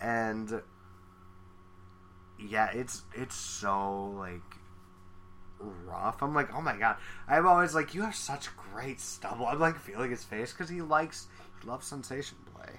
And 0.00 0.62
yeah, 2.38 2.70
it's 2.72 3.02
it's 3.14 3.34
so 3.34 4.14
like 4.16 4.40
rough. 5.58 6.22
I'm 6.22 6.34
like, 6.34 6.54
oh 6.54 6.60
my 6.60 6.76
god. 6.76 6.96
I'm 7.26 7.46
always 7.46 7.74
like, 7.74 7.94
you 7.94 8.02
have 8.02 8.14
such 8.14 8.48
great 8.56 9.00
stubble. 9.00 9.46
I'm 9.46 9.58
like 9.58 9.78
feeling 9.78 10.10
his 10.10 10.24
face 10.24 10.52
because 10.52 10.68
he 10.68 10.80
likes 10.80 11.26
he 11.60 11.68
loves 11.68 11.86
sensation 11.86 12.38
play. 12.54 12.74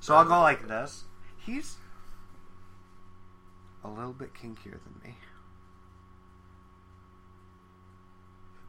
So 0.00 0.14
I'll 0.14 0.24
go 0.24 0.40
like 0.40 0.68
this. 0.68 1.04
He's 1.38 1.76
a 3.84 3.88
little 3.88 4.12
bit 4.12 4.34
kinkier 4.34 4.78
than 4.84 5.00
me. 5.04 5.16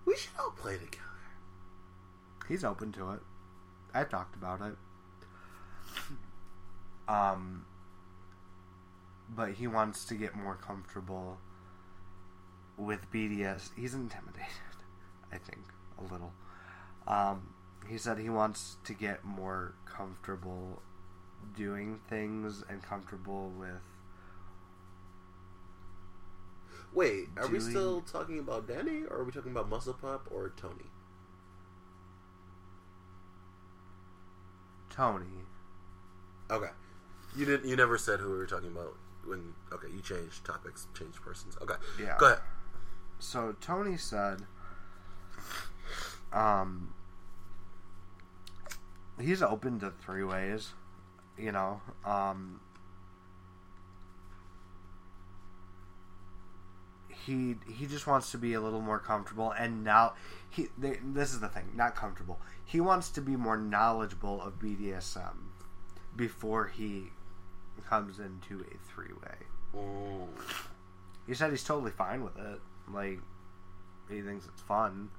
We 0.05 0.15
should 0.15 0.31
all 0.39 0.51
play 0.51 0.73
together. 0.73 1.03
He's 2.47 2.63
open 2.63 2.91
to 2.93 3.11
it. 3.11 3.19
I 3.93 4.03
talked 4.05 4.35
about 4.35 4.61
it. 4.61 4.75
Um, 7.07 7.65
but 9.35 9.51
he 9.51 9.67
wants 9.67 10.05
to 10.05 10.15
get 10.15 10.35
more 10.35 10.55
comfortable 10.55 11.37
with 12.77 13.11
BDS. 13.11 13.69
He's 13.75 13.93
intimidated, 13.93 14.47
I 15.31 15.37
think, 15.37 15.61
a 15.97 16.03
little. 16.11 16.33
Um, 17.07 17.53
he 17.87 17.97
said 17.97 18.17
he 18.17 18.29
wants 18.29 18.77
to 18.85 18.93
get 18.93 19.23
more 19.23 19.75
comfortable 19.85 20.81
doing 21.55 21.99
things 22.09 22.63
and 22.69 22.81
comfortable 22.81 23.51
with. 23.57 23.81
Wait, 26.91 27.27
are 27.37 27.47
we 27.47 27.59
still 27.59 28.01
talking 28.01 28.39
about 28.39 28.67
Danny, 28.67 29.03
or 29.03 29.17
are 29.17 29.23
we 29.23 29.31
talking 29.31 29.51
about 29.51 29.69
Muscle 29.69 29.93
Pup 29.93 30.27
or 30.31 30.53
Tony? 30.57 30.89
Tony. 34.89 35.25
Okay, 36.49 36.71
you 37.35 37.45
didn't. 37.45 37.69
You 37.69 37.75
never 37.75 37.97
said 37.99 38.19
who 38.19 38.31
we 38.31 38.37
were 38.37 38.47
talking 38.47 38.69
about 38.69 38.97
when. 39.29 39.53
Okay, 39.71 39.87
you 39.93 40.01
changed 40.01 40.43
topics, 40.45 40.87
changed 40.97 41.21
persons. 41.21 41.55
Okay, 41.61 41.75
Yeah. 41.99 42.17
go 42.19 42.25
ahead. 42.27 42.39
so 43.19 43.55
Tony 43.61 43.95
said, 43.97 44.41
um, 46.33 46.93
he's 49.19 49.41
open 49.41 49.79
to 49.81 49.91
three 49.91 50.23
ways, 50.23 50.73
you 51.37 51.51
know. 51.51 51.81
Um, 52.05 52.59
he 57.25 57.55
he 57.71 57.85
just 57.85 58.07
wants 58.07 58.31
to 58.31 58.37
be 58.37 58.53
a 58.53 58.61
little 58.61 58.81
more 58.81 58.99
comfortable, 58.99 59.51
and 59.51 59.83
now 59.83 60.13
he 60.49 60.67
they, 60.77 60.99
this 61.03 61.33
is 61.33 61.39
the 61.39 61.49
thing, 61.49 61.71
not 61.75 61.95
comfortable. 61.95 62.39
He 62.65 62.79
wants 62.79 63.09
to 63.11 63.21
be 63.21 63.35
more 63.35 63.57
knowledgeable 63.57 64.41
of 64.41 64.59
BDSM 64.59 65.35
before 66.15 66.67
he 66.67 67.11
comes 67.87 68.19
into 68.19 68.61
a 68.63 68.77
three 68.93 69.13
way. 69.13 70.27
He 71.27 71.33
said 71.33 71.51
he's 71.51 71.63
totally 71.63 71.91
fine 71.91 72.23
with 72.23 72.37
it. 72.37 72.59
Like 72.91 73.19
he 74.09 74.21
thinks 74.21 74.45
it's 74.47 74.61
fun. 74.61 75.09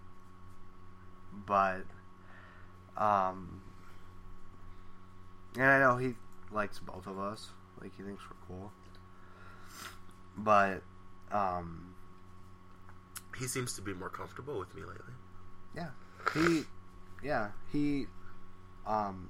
But 1.47 1.83
um 2.97 3.63
and 5.55 5.65
I 5.65 5.79
know 5.79 5.97
he 5.97 6.15
likes 6.51 6.79
both 6.81 7.07
of 7.07 7.19
us. 7.19 7.49
Like 7.81 7.97
he 7.97 8.03
thinks 8.03 8.23
we're 8.29 8.47
cool. 8.57 8.73
But 10.37 10.83
um 11.31 11.95
He 13.39 13.47
seems 13.47 13.75
to 13.75 13.83
be 13.83 13.95
more 13.95 14.11
comfortable 14.11 14.59
with 14.59 14.75
me 14.75 14.83
lately. 14.83 15.15
yeah. 15.77 15.91
He 16.35 16.63
yeah, 17.23 17.51
he 17.73 18.07
um 18.87 19.29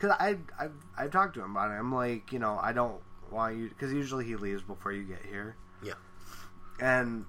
cuz 0.00 0.10
I 0.10 0.38
I've 0.58 0.72
I've 0.96 1.10
talked 1.10 1.34
to 1.34 1.42
him 1.42 1.52
about 1.52 1.70
it. 1.70 1.74
I'm 1.74 1.94
like, 1.94 2.32
you 2.32 2.40
know, 2.40 2.58
I 2.60 2.72
don't 2.72 3.00
want 3.30 3.56
you 3.56 3.70
cuz 3.78 3.92
usually 3.92 4.24
he 4.24 4.34
leaves 4.34 4.62
before 4.62 4.92
you 4.92 5.04
get 5.04 5.24
here. 5.24 5.54
Yeah. 5.82 5.94
And 6.80 7.26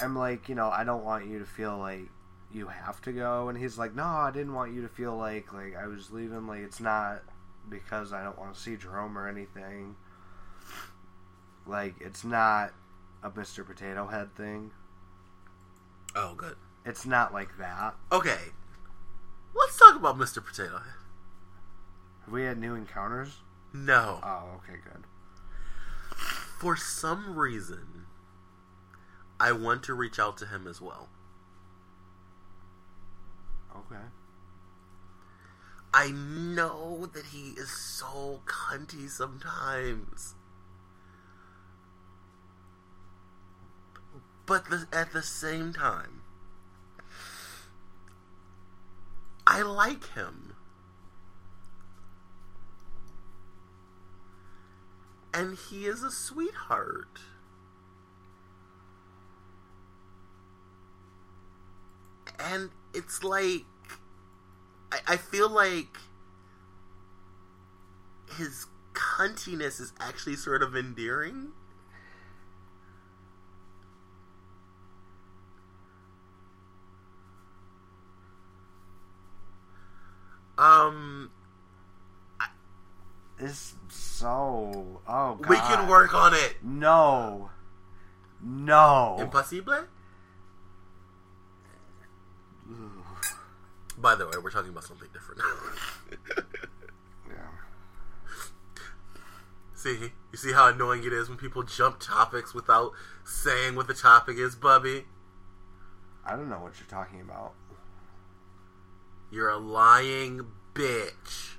I'm 0.00 0.16
like, 0.16 0.48
you 0.48 0.54
know, 0.54 0.70
I 0.70 0.84
don't 0.84 1.04
want 1.04 1.26
you 1.26 1.38
to 1.40 1.46
feel 1.46 1.76
like 1.78 2.08
you 2.52 2.68
have 2.68 3.00
to 3.02 3.12
go 3.12 3.48
and 3.48 3.58
he's 3.58 3.76
like, 3.78 3.94
"No, 3.94 4.04
I 4.04 4.30
didn't 4.30 4.54
want 4.54 4.72
you 4.72 4.82
to 4.82 4.88
feel 4.88 5.16
like 5.16 5.52
like 5.52 5.74
I 5.74 5.88
was 5.88 6.12
leaving 6.12 6.46
like 6.46 6.60
it's 6.60 6.80
not 6.80 7.22
because 7.68 8.12
I 8.12 8.22
don't 8.22 8.38
want 8.38 8.54
to 8.54 8.60
see 8.60 8.76
Jerome 8.76 9.16
or 9.18 9.28
anything. 9.28 9.96
Like 11.66 11.94
it's 12.00 12.24
not 12.24 12.72
a 13.22 13.30
Mr. 13.30 13.66
Potato 13.66 14.06
Head 14.06 14.34
thing. 14.36 14.70
Oh, 16.14 16.34
good. 16.34 16.56
It's 16.84 17.06
not 17.06 17.32
like 17.32 17.56
that. 17.58 17.94
Okay, 18.12 18.52
let's 19.54 19.78
talk 19.78 19.96
about 19.96 20.18
Mr. 20.18 20.44
Potato 20.44 20.78
Head. 20.78 21.03
Have 22.24 22.32
we 22.32 22.42
had 22.42 22.58
new 22.58 22.74
encounters? 22.74 23.38
No, 23.72 24.20
Oh, 24.22 24.60
okay, 24.62 24.78
good. 24.82 25.04
for 26.58 26.76
some 26.76 27.36
reason, 27.36 28.06
I 29.40 29.52
want 29.52 29.82
to 29.84 29.94
reach 29.94 30.18
out 30.18 30.36
to 30.38 30.46
him 30.46 30.66
as 30.66 30.80
well. 30.80 31.08
Okay. 33.76 34.02
I 35.92 36.10
know 36.10 37.08
that 37.12 37.26
he 37.26 37.50
is 37.50 37.70
so 37.70 38.40
cunty 38.46 39.08
sometimes. 39.08 40.34
But 44.46 44.66
the, 44.70 44.86
at 44.92 45.12
the 45.12 45.22
same 45.22 45.72
time, 45.72 46.22
I 49.46 49.62
like 49.62 50.04
him. 50.14 50.53
And 55.34 55.58
he 55.58 55.86
is 55.86 56.04
a 56.04 56.12
sweetheart. 56.12 57.18
And 62.38 62.70
it's 62.94 63.24
like 63.24 63.64
I, 64.92 65.14
I 65.14 65.16
feel 65.16 65.48
like 65.50 65.98
his 68.36 68.66
cuntiness 68.92 69.80
is 69.80 69.92
actually 70.00 70.36
sort 70.36 70.62
of 70.62 70.76
endearing. 70.76 71.52
Um, 80.56 81.23
It's 83.38 83.74
so. 83.88 85.00
Oh, 85.08 85.34
God. 85.34 85.48
we 85.48 85.56
can 85.56 85.88
work 85.88 86.14
on 86.14 86.34
it. 86.34 86.56
No. 86.62 87.50
No. 88.42 89.16
Impossible. 89.18 89.86
By 93.96 94.14
the 94.14 94.26
way, 94.26 94.32
we're 94.42 94.50
talking 94.50 94.70
about 94.70 94.84
something 94.84 95.08
different. 95.12 95.40
Yeah. 97.28 97.34
see, 99.74 100.12
you 100.32 100.38
see 100.38 100.52
how 100.52 100.68
annoying 100.68 101.04
it 101.04 101.12
is 101.12 101.28
when 101.28 101.38
people 101.38 101.62
jump 101.62 102.00
topics 102.00 102.54
without 102.54 102.92
saying 103.24 103.76
what 103.76 103.86
the 103.86 103.94
topic 103.94 104.36
is, 104.36 104.54
Bubby. 104.54 105.04
I 106.26 106.36
don't 106.36 106.48
know 106.48 106.58
what 106.58 106.74
you're 106.78 106.88
talking 106.88 107.20
about. 107.20 107.52
You're 109.30 109.50
a 109.50 109.58
lying 109.58 110.46
bitch. 110.74 111.53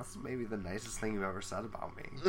That's 0.00 0.16
maybe 0.16 0.46
the 0.46 0.56
nicest 0.56 0.98
thing 0.98 1.12
you've 1.12 1.24
ever 1.24 1.42
said 1.42 1.62
about 1.66 1.94
me. 1.94 2.04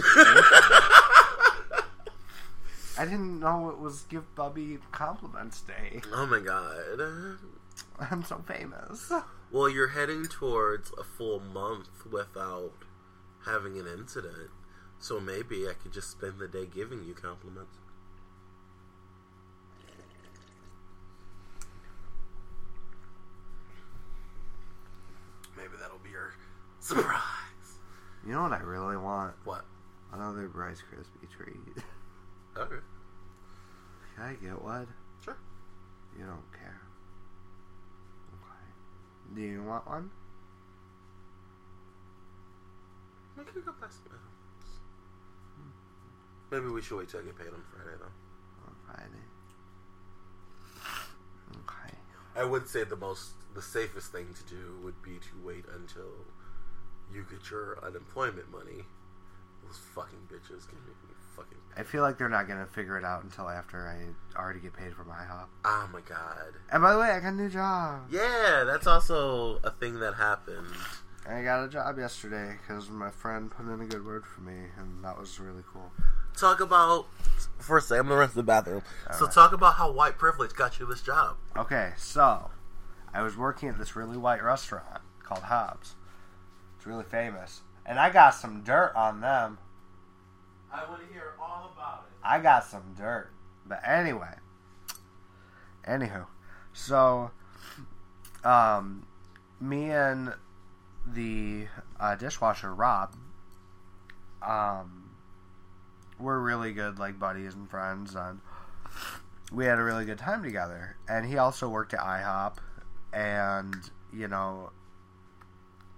I 2.98 3.06
didn't 3.06 3.40
know 3.40 3.70
it 3.70 3.80
was 3.80 4.02
Give 4.10 4.36
Bubby 4.36 4.78
Compliments 4.92 5.62
Day. 5.62 6.02
Oh 6.14 6.26
my 6.26 6.42
god. 6.42 7.38
I'm 7.98 8.26
so 8.26 8.44
famous. 8.46 9.10
Well, 9.54 9.70
you're 9.70 9.88
heading 9.88 10.26
towards 10.26 10.92
a 11.00 11.06
full 11.06 11.40
month 11.40 12.06
without 12.12 12.74
having 13.46 13.80
an 13.80 13.88
incident. 13.88 14.50
So 15.00 15.22
maybe 15.22 15.66
I 15.66 15.72
could 15.82 15.94
just 15.94 16.12
spend 16.12 16.40
the 16.40 16.50
day 16.50 16.66
giving 16.66 17.06
you 17.06 17.14
compliments. 17.14 17.78
Maybe 25.56 25.72
that'll 25.80 26.00
be 26.00 26.10
your 26.10 26.34
surprise. 26.82 27.41
You 28.26 28.34
know 28.34 28.44
what 28.44 28.54
I 28.54 28.60
really 28.60 28.98
want? 28.98 29.34
What? 29.46 29.66
Another 30.14 30.48
Rice 30.48 30.82
Krispie 30.82 31.30
treat. 31.36 31.56
Okay. 32.58 32.76
Can 34.16 34.26
I 34.26 34.34
get 34.34 34.62
one? 34.62 34.86
Sure. 35.24 35.38
You 36.20 36.26
don't 36.26 36.52
care. 36.52 36.82
Okay. 38.34 39.36
Do 39.36 39.42
you 39.42 39.64
want 39.64 39.88
one? 39.88 40.10
We 43.38 43.46
could 43.46 43.66
go 43.66 43.72
some. 43.80 44.20
Maybe 46.52 46.68
we 46.68 46.82
should 46.82 46.98
wait 46.98 47.08
till 47.08 47.22
I 47.22 47.24
get 47.24 47.38
paid 47.38 47.48
on 47.48 47.64
Friday 47.74 47.98
though. 47.98 48.68
On 48.68 48.76
Friday. 48.86 49.24
Okay. 51.56 51.98
I 52.36 52.44
would 52.44 52.68
say 52.68 52.84
the 52.84 52.98
most, 52.98 53.32
the 53.56 53.62
safest 53.62 54.12
thing 54.12 54.28
to 54.34 54.54
do 54.54 54.78
would 54.84 55.02
be 55.02 55.12
to 55.12 55.46
wait 55.46 55.64
until 55.74 56.12
you 57.14 57.26
get 57.30 57.50
your 57.50 57.78
unemployment 57.84 58.52
money. 58.52 58.84
Those 59.66 59.78
fucking 59.96 60.20
bitches 60.32 60.68
can 60.68 60.78
make 60.86 60.98
me 61.08 61.16
fucking. 61.36 61.58
I 61.78 61.84
feel 61.84 62.02
like 62.02 62.18
they're 62.18 62.30
not 62.30 62.48
gonna 62.48 62.66
figure 62.66 62.98
it 62.98 63.06
out 63.06 63.24
until 63.24 63.48
after 63.50 63.88
I 63.88 64.40
already 64.40 64.60
get 64.60 64.74
paid 64.74 64.94
for 64.94 65.04
my 65.04 65.24
hop. 65.24 65.50
Oh 65.66 65.90
my 65.94 66.02
god. 66.02 66.54
And 66.72 66.82
by 66.82 66.94
the 66.94 67.00
way, 67.00 67.10
I 67.10 67.20
got 67.20 67.30
a 67.30 67.36
new 67.36 67.50
job. 67.50 68.02
Yeah, 68.12 68.64
that's 68.66 68.88
also 68.88 69.60
a 69.64 69.72
thing 69.72 70.00
that 70.00 70.16
happened. 70.16 70.68
I 71.30 71.44
got 71.44 71.64
a 71.64 71.70
job 71.70 71.98
yesterday 72.00 72.58
because 72.62 72.90
my 72.90 73.12
friend 73.12 73.52
put 73.52 73.68
in 73.68 73.80
a 73.80 73.86
good 73.86 74.04
word 74.06 74.26
for 74.26 74.42
me, 74.42 74.56
and 74.78 75.04
that 75.06 75.18
was 75.20 75.40
really 75.40 75.64
cool. 75.72 75.92
Talk 76.36 76.60
about. 76.62 77.06
First, 77.60 77.92
I'm 77.92 78.04
gonna 78.08 78.16
run 78.16 78.30
to 78.30 78.36
the 78.36 78.44
bathroom. 78.44 78.82
so 79.12 79.20
Alright. 79.20 79.34
talk 79.34 79.54
about 79.54 79.76
how 79.76 79.92
white 79.92 80.18
privilege 80.18 80.54
got 80.54 80.80
you 80.80 80.86
this 80.88 81.02
job. 81.02 81.38
Okay, 81.56 81.92
so 81.98 82.50
I 83.14 83.22
was 83.22 83.38
working 83.38 83.70
at 83.70 83.78
this 83.78 83.96
really 83.96 84.18
white 84.18 84.44
restaurant 84.44 85.02
called 85.24 85.44
Hobbs. 85.44 85.96
It's 86.82 86.88
really 86.88 87.04
famous, 87.04 87.62
and 87.86 88.00
I 88.00 88.10
got 88.10 88.32
some 88.32 88.64
dirt 88.64 88.94
on 88.96 89.22
them. 89.22 89.60
I 90.74 90.84
want 90.90 91.08
to 91.08 91.14
hear 91.14 91.34
all 91.40 91.72
about 91.72 92.08
it. 92.08 92.18
I 92.24 92.40
got 92.40 92.64
some 92.64 92.96
dirt. 92.98 93.30
But 93.68 93.82
anyway. 93.88 94.34
Anywho. 95.88 96.26
So 96.74 97.30
um 98.44 99.06
me 99.60 99.92
and 99.92 100.34
the 101.06 101.68
uh, 102.00 102.16
dishwasher 102.16 102.74
Rob 102.74 103.14
um 104.42 105.12
we're 106.20 106.40
really 106.40 106.74
good 106.74 106.98
like 106.98 107.20
buddies 107.20 107.54
and 107.54 107.70
friends 107.70 108.16
and 108.16 108.40
we 109.52 109.66
had 109.66 109.78
a 109.78 109.84
really 109.84 110.06
good 110.06 110.18
time 110.18 110.42
together. 110.42 110.98
And 111.08 111.28
he 111.28 111.38
also 111.38 111.70
worked 111.70 111.94
at 111.94 112.00
IHOP 112.00 112.56
and 113.14 113.76
you 114.12 114.28
know 114.28 114.72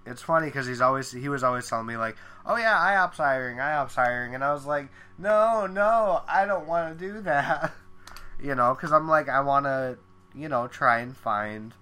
it's 0.06 0.22
funny 0.22 0.47
because 0.47 0.68
he's 0.68 0.82
always 0.82 1.12
he 1.12 1.30
was 1.30 1.43
always 1.43 1.68
telling 1.68 1.86
me 1.86 1.95
like, 1.97 2.16
"Oh 2.45 2.56
yeah, 2.58 2.74
IHOP's 2.78 3.18
hiring, 3.18 3.58
IHOP's 3.58 3.95
hiring," 3.95 4.36
and 4.36 4.43
I 4.43 4.54
was 4.54 4.66
like, 4.66 4.88
"No, 5.18 5.66
no, 5.68 6.22
I 6.28 6.45
don't 6.45 6.68
want 6.68 6.97
to 6.97 7.08
do 7.08 7.22
that," 7.22 7.72
you 8.41 8.56
know, 8.56 8.74
because 8.74 8.91
I'm 8.91 9.08
like, 9.08 9.30
I 9.30 9.39
want 9.41 9.66
to, 9.66 9.97
you 10.36 10.49
know, 10.49 10.68
try 10.68 10.99
and 10.99 11.16
find, 11.16 11.74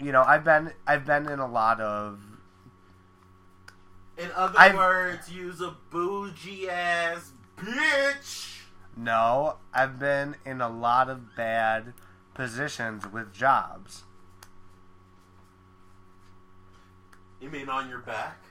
you 0.00 0.12
know, 0.12 0.22
I've 0.22 0.44
been 0.44 0.72
I've 0.86 1.04
been 1.04 1.28
in 1.28 1.38
a 1.40 1.46
lot 1.50 1.80
of 1.80 2.20
In 4.16 4.30
other 4.34 4.58
I've- 4.58 4.76
words, 4.76 5.30
use 5.30 5.60
a 5.60 5.74
bougie 5.90 6.68
ass 6.70 7.32
bitch. 7.56 8.62
no, 8.96 9.56
I've 9.74 9.98
been 9.98 10.36
in 10.44 10.60
a 10.60 10.68
lot 10.68 11.08
of 11.10 11.36
bad 11.36 11.92
positions 12.34 13.06
with 13.06 13.32
jobs. 13.32 14.04
You 17.40 17.48
mean 17.50 17.68
on 17.68 17.88
your 17.88 18.00
back? 18.00 18.42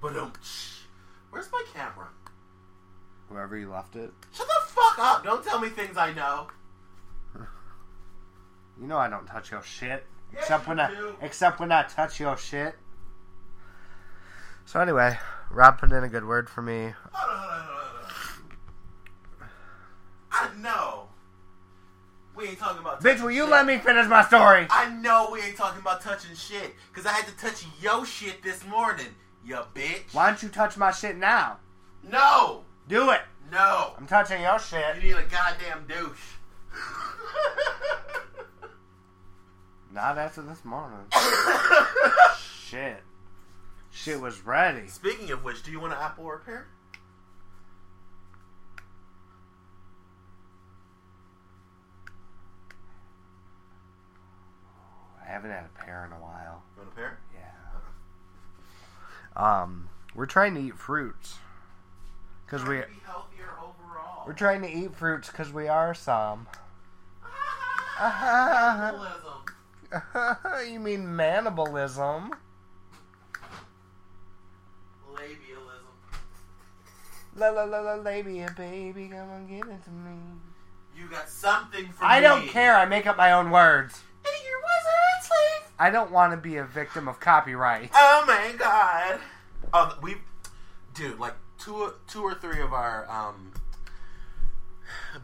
But 0.00 0.16
um, 0.16 0.32
where's 1.30 1.50
my 1.50 1.64
camera? 1.74 2.08
Wherever 3.28 3.56
you 3.56 3.70
left 3.70 3.96
it, 3.96 4.12
Shut 4.32 4.46
the 4.46 4.66
fuck 4.68 4.98
up! 4.98 5.24
Don't 5.24 5.42
tell 5.44 5.58
me 5.58 5.68
things 5.68 5.96
I 5.96 6.12
know. 6.12 6.46
you 7.34 8.86
know 8.86 8.98
I 8.98 9.08
don't 9.08 9.26
touch 9.26 9.50
your 9.50 9.62
shit. 9.62 10.06
Yes, 10.32 10.42
except 10.42 10.64
you 10.64 10.68
when 10.68 10.80
I 10.80 10.90
do. 10.90 11.16
except 11.20 11.58
when 11.60 11.72
I 11.72 11.82
touch 11.84 12.20
your 12.20 12.36
shit. 12.36 12.76
So 14.64 14.80
anyway, 14.80 15.18
Rob 15.50 15.78
put 15.78 15.90
in 15.90 16.04
a 16.04 16.08
good 16.08 16.24
word 16.24 16.48
for 16.48 16.62
me. 16.62 16.92
Hold 17.12 17.36
on, 17.36 17.38
hold 17.38 17.50
on, 17.50 17.66
hold 17.66 17.80
on, 17.80 18.08
hold 20.30 20.50
on. 20.52 20.58
I 20.58 20.62
know. 20.62 21.08
We 22.36 22.48
ain't 22.48 22.58
talking 22.58 22.80
about. 22.80 23.02
Bitch, 23.02 23.22
will 23.22 23.30
you 23.30 23.42
shit. 23.44 23.50
let 23.50 23.66
me 23.66 23.78
finish 23.78 24.06
my 24.08 24.22
story? 24.24 24.66
I 24.70 24.90
know 24.90 25.30
we 25.32 25.40
ain't 25.40 25.56
talking 25.56 25.80
about 25.80 26.02
touching 26.02 26.34
shit, 26.36 26.74
cause 26.92 27.06
I 27.06 27.12
had 27.12 27.26
to 27.26 27.36
touch 27.36 27.64
yo 27.80 28.04
shit 28.04 28.42
this 28.42 28.64
morning, 28.66 29.06
you 29.44 29.56
bitch. 29.74 30.12
Why 30.12 30.26
don't 30.26 30.42
you 30.42 30.48
touch 30.50 30.76
my 30.76 30.90
shit 30.90 31.16
now? 31.16 31.56
No, 32.02 32.64
Do 32.88 33.10
it. 33.10 33.22
no. 33.50 33.94
I'm 33.98 34.06
touching 34.06 34.42
your 34.42 34.58
shit. 34.58 34.84
You 34.96 35.02
need 35.02 35.16
a 35.16 35.22
goddamn 35.24 35.86
douche. 35.88 36.34
Not 39.92 40.18
after 40.18 40.42
this 40.42 40.62
morning. 40.64 40.98
shit. 42.68 43.02
Shit 43.90 44.20
was 44.20 44.44
ready. 44.44 44.88
Speaking 44.88 45.30
of 45.30 45.42
which, 45.42 45.62
do 45.62 45.70
you 45.70 45.80
want 45.80 45.94
an 45.94 45.98
Apple 46.02 46.24
repair? 46.26 46.66
I 55.26 55.30
haven't 55.30 55.50
had 55.50 55.64
a 55.64 55.84
pear 55.84 56.04
in 56.06 56.12
a 56.12 56.20
while. 56.22 56.62
You 56.76 56.82
want 56.82 56.92
a 56.92 56.94
pair? 56.94 57.18
Yeah. 59.34 59.62
Um, 59.62 59.88
we're 60.14 60.26
trying 60.26 60.54
to 60.54 60.60
eat 60.60 60.78
fruits. 60.78 61.38
Cause 62.46 62.62
we 62.64 62.76
Be 62.76 62.84
we're 64.26 64.32
trying 64.34 64.62
to 64.62 64.68
eat 64.68 64.94
fruits 64.94 65.28
because 65.30 65.52
we 65.52 65.68
are 65.68 65.94
some. 65.94 66.46
You 70.68 70.80
mean 70.80 71.04
manibalism? 71.06 72.30
Labialism. 75.14 75.86
La 77.36 77.50
la 77.50 77.64
la 77.64 77.80
la 77.80 77.94
labia, 77.94 78.52
baby, 78.56 79.08
come 79.08 79.30
on, 79.30 79.46
give 79.46 79.68
it 79.68 79.84
to 79.84 79.90
me. 79.90 80.18
You 80.96 81.08
got 81.08 81.28
something 81.28 81.88
for 81.92 82.04
I 82.04 82.18
me. 82.20 82.26
don't 82.26 82.48
care. 82.48 82.74
I 82.76 82.84
make 82.86 83.06
up 83.06 83.16
my 83.16 83.32
own 83.32 83.50
words. 83.50 84.02
Your 84.44 84.58
wizard 84.58 85.22
slave. 85.22 85.72
I 85.78 85.90
don't 85.90 86.10
want 86.10 86.32
to 86.32 86.36
be 86.36 86.56
a 86.56 86.64
victim 86.64 87.08
of 87.08 87.20
copyright. 87.20 87.90
Oh 87.94 88.24
my 88.26 88.54
god. 88.58 89.20
Oh, 89.72 89.98
we, 90.02 90.16
dude, 90.94 91.18
like 91.18 91.34
two, 91.58 91.92
two 92.06 92.22
or 92.22 92.34
three 92.34 92.60
of 92.60 92.72
our 92.72 93.08
um 93.10 93.52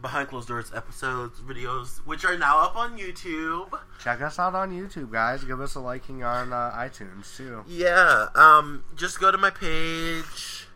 behind 0.01 0.27
closed 0.29 0.47
doors 0.47 0.71
episodes, 0.75 1.39
videos, 1.39 1.97
which 2.05 2.25
are 2.25 2.37
now 2.37 2.59
up 2.59 2.75
on 2.75 2.97
YouTube. 2.97 3.69
Check 3.99 4.21
us 4.21 4.39
out 4.39 4.55
on 4.55 4.71
YouTube, 4.71 5.11
guys. 5.11 5.43
Give 5.43 5.61
us 5.61 5.75
a 5.75 5.79
liking 5.79 6.23
on 6.23 6.51
uh, 6.53 6.71
iTunes 6.71 7.35
too. 7.35 7.63
Yeah, 7.67 8.27
um, 8.35 8.83
just 8.95 9.19
go 9.19 9.31
to 9.31 9.37
my 9.37 9.49
page. 9.49 10.67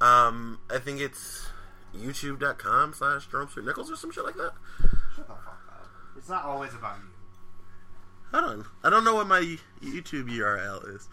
Um, 0.00 0.60
I 0.70 0.78
think 0.78 1.00
it's 1.00 1.48
youtube.com 1.96 2.94
slash 2.94 3.24
Street 3.24 3.64
Nichols 3.64 3.90
or 3.90 3.96
some 3.96 4.12
shit 4.12 4.24
like 4.24 4.36
that. 4.36 4.52
Shut 5.16 5.26
the 5.26 5.34
fuck 5.34 5.38
up. 5.70 5.88
It's 6.16 6.28
not 6.28 6.44
always 6.44 6.74
about 6.74 6.98
you. 6.98 7.17
Hold 8.32 8.44
on. 8.44 8.66
I 8.84 8.90
don't 8.90 9.04
know 9.04 9.14
what 9.14 9.26
my 9.26 9.56
YouTube 9.82 10.28
URL 10.30 10.94
is. 10.94 11.08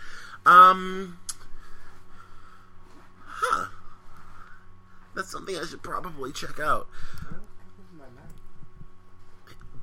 Um, 0.46 1.18
huh. 3.26 3.68
That's 5.16 5.32
something 5.32 5.56
I 5.56 5.66
should 5.66 5.82
probably 5.82 6.32
check 6.32 6.60
out. 6.60 6.88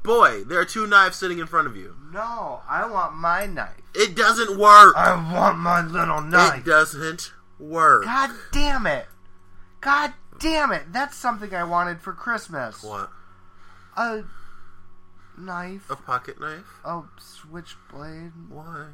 Boy, 0.02 0.42
there 0.44 0.58
are 0.58 0.64
two 0.64 0.86
knives 0.86 1.16
sitting 1.16 1.38
in 1.38 1.46
front 1.46 1.68
of 1.68 1.76
you. 1.76 1.94
No, 2.12 2.60
I 2.68 2.90
want 2.90 3.14
my 3.14 3.46
knife. 3.46 3.80
It 3.94 4.16
doesn't 4.16 4.58
work. 4.58 4.94
I 4.96 5.14
want 5.32 5.58
my 5.58 5.80
little 5.80 6.20
knife. 6.20 6.58
It 6.58 6.64
doesn't 6.64 7.32
work. 7.60 8.04
God 8.04 8.30
damn 8.50 8.86
it. 8.86 9.06
God 9.80 10.12
damn 10.40 10.72
it. 10.72 10.92
That's 10.92 11.16
something 11.16 11.54
I 11.54 11.62
wanted 11.62 12.00
for 12.00 12.12
Christmas. 12.12 12.82
What? 12.82 13.10
A 13.96 14.24
knife. 15.42 15.90
A 15.90 15.96
pocket 15.96 16.40
knife? 16.40 16.80
A 16.84 17.02
switchblade. 17.18 18.32
Why? 18.48 18.88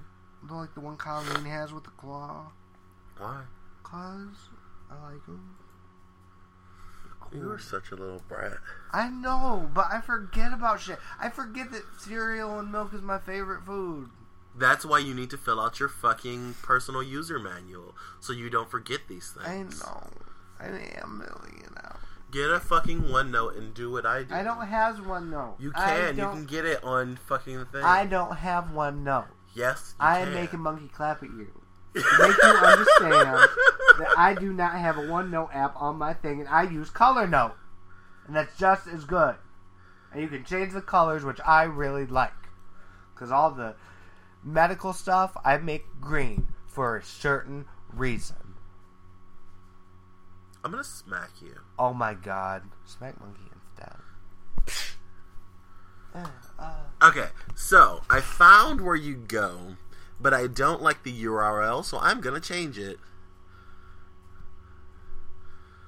Like 0.49 0.75
the 0.75 0.81
one 0.81 0.97
Colleen 0.97 1.45
has 1.45 1.73
with 1.73 1.85
the 1.85 1.91
claw. 1.91 2.53
Why? 3.19 3.43
Cause 3.83 4.51
I 4.91 5.13
like 5.13 5.25
them. 5.27 5.57
You 7.33 7.51
are 7.51 7.59
such 7.59 7.91
a 7.91 7.95
little 7.95 8.23
brat. 8.27 8.59
I 8.93 9.11
know, 9.11 9.71
but 9.75 9.87
I 9.93 10.01
forget 10.01 10.53
about 10.53 10.81
shit. 10.81 10.99
I 11.21 11.29
forget 11.29 11.71
that 11.73 11.83
cereal 11.99 12.59
and 12.59 12.73
milk 12.73 12.95
is 12.95 13.03
my 13.03 13.19
favorite 13.19 13.65
food. 13.65 14.09
That's 14.57 14.85
why 14.85 14.99
you 14.99 15.15
need 15.15 15.31
to 15.31 15.37
fill 15.37 15.61
out 15.61 15.79
your 15.79 15.89
fucking 15.89 16.55
personal 16.63 17.03
user 17.03 17.39
manual 17.39 17.95
so 18.19 18.33
you 18.33 18.51
don't 18.51 18.71
forget 18.71 19.01
these 19.09 19.31
things. 19.31 19.83
I 19.83 19.87
know. 19.87 20.11
I 20.59 21.01
am 21.03 21.19
million 21.19 21.75
out. 21.85 22.01
Get 22.31 22.51
a 22.51 22.61
fucking 22.61 23.03
OneNote 23.05 23.57
and 23.57 23.73
do 23.73 23.91
what 23.91 24.05
I 24.05 24.23
do. 24.23 24.35
I 24.35 24.43
don't 24.43 24.67
have 24.67 24.97
OneNote. 24.97 25.61
You 25.61 25.73
can. 25.73 26.17
You 26.19 26.25
can 26.25 26.45
get 26.45 26.67
it 26.67 26.85
on 26.85 27.17
fucking 27.17 27.65
thing. 27.67 27.83
I 27.83 28.05
don't 28.05 28.37
have 28.37 28.73
one 28.73 29.03
note. 29.03 29.29
yes, 29.55 29.95
I 29.99 30.19
am 30.21 30.27
can. 30.27 30.35
making 30.35 30.61
monkey 30.61 30.89
clap 30.89 31.23
at 31.23 31.31
you. 31.31 31.49
To 31.95 32.03
make 32.21 32.37
you 32.37 32.49
understand 32.51 33.49
that 33.99 34.15
I 34.17 34.35
do 34.39 34.53
not 34.53 34.73
have 34.75 34.99
a 34.99 35.03
OneNote 35.03 35.55
app 35.55 35.75
on 35.81 35.97
my 35.97 36.13
thing, 36.13 36.41
and 36.41 36.49
I 36.49 36.63
use 36.65 36.91
Color 36.91 37.27
Note, 37.27 37.55
and 38.27 38.37
that's 38.37 38.57
just 38.59 38.87
as 38.87 39.05
good. 39.05 39.35
And 40.13 40.23
you 40.23 40.29
can 40.29 40.45
change 40.45 40.75
the 40.75 40.83
colors, 40.83 41.25
which 41.25 41.41
I 41.45 41.65
really 41.65 42.07
like. 42.07 42.31
Because 43.15 43.33
all 43.33 43.51
the 43.51 43.75
medical 44.45 44.93
stuff, 44.93 45.35
I 45.45 45.57
make 45.57 45.87
green 46.01 46.49
for 46.67 46.97
a 46.97 47.03
certain 47.03 47.65
reason. 47.93 48.48
I'm 50.65 50.71
gonna 50.71 50.85
smack 50.85 51.31
you. 51.41 51.55
Oh 51.79 51.95
my 51.95 52.15
god. 52.15 52.63
Smack 52.85 53.21
monkey 53.21 53.43
instead. 53.53 53.97
Uh, 56.15 56.29
uh, 56.59 57.09
Okay, 57.09 57.29
so 57.55 58.03
I 58.11 58.21
found 58.21 58.81
where 58.81 58.97
you 58.97 59.15
go, 59.15 59.77
but 60.21 60.35
I 60.35 60.47
don't 60.49 60.83
like 60.83 61.05
the 61.05 61.25
URL, 61.25 61.85
so 61.85 61.99
I'm 61.99 62.21
gonna 62.21 62.41
change 62.41 62.79
it. 62.79 62.99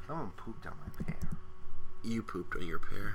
someone 0.06 0.30
pooped 0.36 0.66
on 0.66 0.72
my 0.80 1.04
pear. 1.04 1.16
You 2.02 2.22
pooped 2.22 2.56
on 2.56 2.66
your 2.66 2.80
pear. 2.80 3.14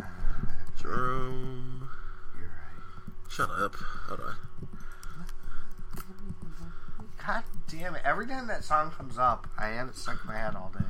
Jerome. 0.80 1.90
You're 2.38 2.48
right. 2.48 3.30
Shut 3.30 3.50
up. 3.50 3.74
Hold 4.06 4.20
on. 4.20 4.36
God 7.26 7.44
damn 7.70 7.94
it. 7.94 8.02
Every 8.04 8.26
time 8.26 8.46
that 8.48 8.64
song 8.64 8.90
comes 8.90 9.18
up, 9.18 9.46
I 9.58 9.68
have 9.68 9.88
it 9.88 9.96
stuck 9.96 10.20
in 10.22 10.28
my 10.28 10.38
head 10.38 10.54
all 10.56 10.72
day. 10.76 10.84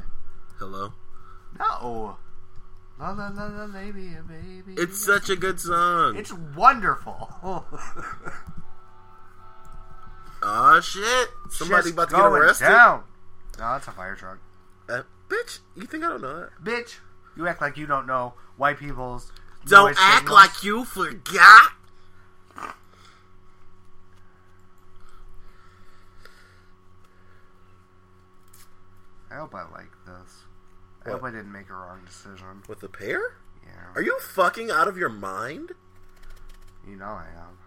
Hello? 0.58 0.92
No. 1.58 2.16
La 2.98 3.10
la 3.10 3.28
la 3.28 3.46
la 3.46 3.66
baby, 3.66 4.16
baby. 4.28 4.74
It's 4.80 5.04
such 5.04 5.28
a 5.28 5.36
good 5.36 5.60
song. 5.60 6.16
It's 6.16 6.32
wonderful. 6.32 7.28
Aw, 10.42 10.80
shit. 10.80 11.28
Somebody 11.50 11.82
Shit's 11.82 11.92
about 11.92 12.08
to 12.10 12.14
get 12.14 12.22
going 12.22 12.42
arrested? 12.42 12.64
Down. 12.66 13.04
No, 13.58 13.72
that's 13.72 13.88
a 13.88 13.92
fire 13.92 14.14
truck. 14.14 14.38
Uh, 14.88 15.02
bitch, 15.28 15.60
you 15.76 15.86
think 15.86 16.04
I 16.04 16.08
don't 16.08 16.22
know 16.22 16.40
that? 16.40 16.50
Bitch, 16.62 16.98
you 17.36 17.46
act 17.46 17.60
like 17.60 17.76
you 17.76 17.86
don't 17.86 18.06
know 18.06 18.34
white 18.56 18.78
people's. 18.78 19.30
Don't 19.66 19.96
act 19.98 20.20
signals. 20.20 20.34
like 20.34 20.64
you 20.64 20.84
forgot. 20.84 21.72
I 29.32 29.36
hope 29.36 29.54
I 29.54 29.62
like 29.70 29.90
this. 30.04 30.44
I 31.04 31.10
What? 31.10 31.20
hope 31.20 31.24
I 31.28 31.30
didn't 31.30 31.52
make 31.52 31.70
a 31.70 31.74
wrong 31.74 32.00
decision. 32.04 32.62
With 32.68 32.80
the 32.80 32.88
pear? 32.88 33.36
Yeah. 33.64 33.92
Are 33.94 34.02
you 34.02 34.18
fucking 34.20 34.70
out 34.70 34.88
of 34.88 34.96
your 34.98 35.08
mind? 35.08 35.72
You 36.86 36.96
know 36.96 37.06
I 37.06 37.26
am. 37.36 37.58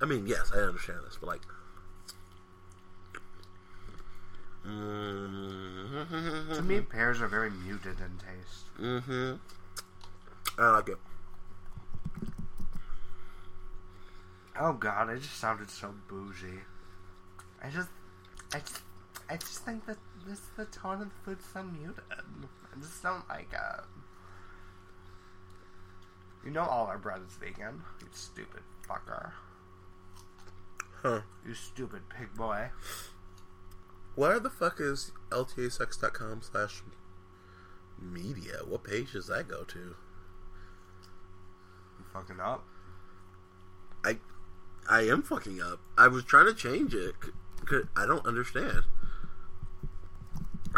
I 0.00 0.04
mean, 0.06 0.26
yes, 0.26 0.52
I 0.54 0.58
understand 0.58 1.00
this, 1.06 1.16
but 1.20 1.26
like. 1.26 1.40
To 4.64 6.62
me, 6.62 6.80
pears 6.80 7.20
are 7.20 7.28
very 7.28 7.50
muted 7.50 7.96
in 8.00 8.18
taste. 8.18 8.76
Mm-hmm. 8.80 9.34
I 10.58 10.70
like 10.70 10.88
it. 10.88 10.98
Oh 14.58 14.72
god, 14.72 15.10
I 15.10 15.16
just 15.16 15.36
sounded 15.38 15.68
so 15.68 15.92
bougie. 16.08 16.60
I 17.62 17.68
just, 17.70 17.88
I 18.54 18.60
just, 18.60 18.80
I 19.28 19.36
just 19.36 19.64
think 19.64 19.86
that 19.86 19.96
this 20.26 20.40
the 20.56 20.66
tone 20.66 21.02
of 21.02 21.08
the 21.08 21.14
food's 21.24 21.44
so 21.52 21.62
muted. 21.62 22.02
I 22.10 22.80
just 22.80 23.02
don't 23.02 23.28
like 23.28 23.52
it. 23.52 23.84
You 26.44 26.50
know 26.50 26.62
all 26.62 26.86
our 26.86 26.98
bread 26.98 27.22
is 27.26 27.34
vegan. 27.34 27.82
You 28.00 28.08
stupid 28.12 28.62
fucker. 28.88 29.32
Huh. 31.02 31.20
You 31.46 31.54
stupid 31.54 32.02
pig 32.08 32.34
boy. 32.34 32.68
Where 34.14 34.38
the 34.38 34.50
fuck 34.50 34.78
is 34.78 35.12
ltasex.com 35.30 36.42
slash 36.42 36.82
media? 38.00 38.58
What 38.66 38.84
page 38.84 39.12
does 39.12 39.26
that 39.28 39.48
go 39.48 39.64
to? 39.64 39.78
You 39.78 39.96
fucking 42.12 42.40
up. 42.40 42.64
I 44.04 44.18
I 44.88 45.02
am 45.02 45.22
fucking 45.22 45.60
up. 45.62 45.80
I 45.96 46.08
was 46.08 46.24
trying 46.24 46.46
to 46.46 46.54
change 46.54 46.94
it. 46.94 47.14
I 47.96 48.06
don't 48.06 48.26
understand. 48.26 48.84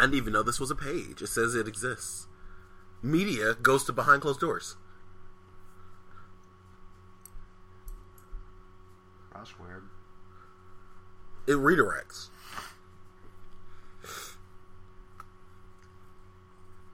I 0.07 0.09
didn't 0.09 0.19
even 0.19 0.35
know 0.35 0.45
this 0.45 0.61
was 0.61 0.71
a 0.71 0.77
page. 0.77 1.21
It 1.21 1.27
says 1.27 1.57
it 1.57 1.67
exists. 1.67 2.29
Media 3.03 3.55
goes 3.55 3.83
to 3.87 3.93
behind 3.93 4.23
closed 4.23 4.39
doors. 4.39 4.77
That's 9.35 9.59
weird. 9.59 9.83
It 11.49 11.57
redirects. 11.57 12.29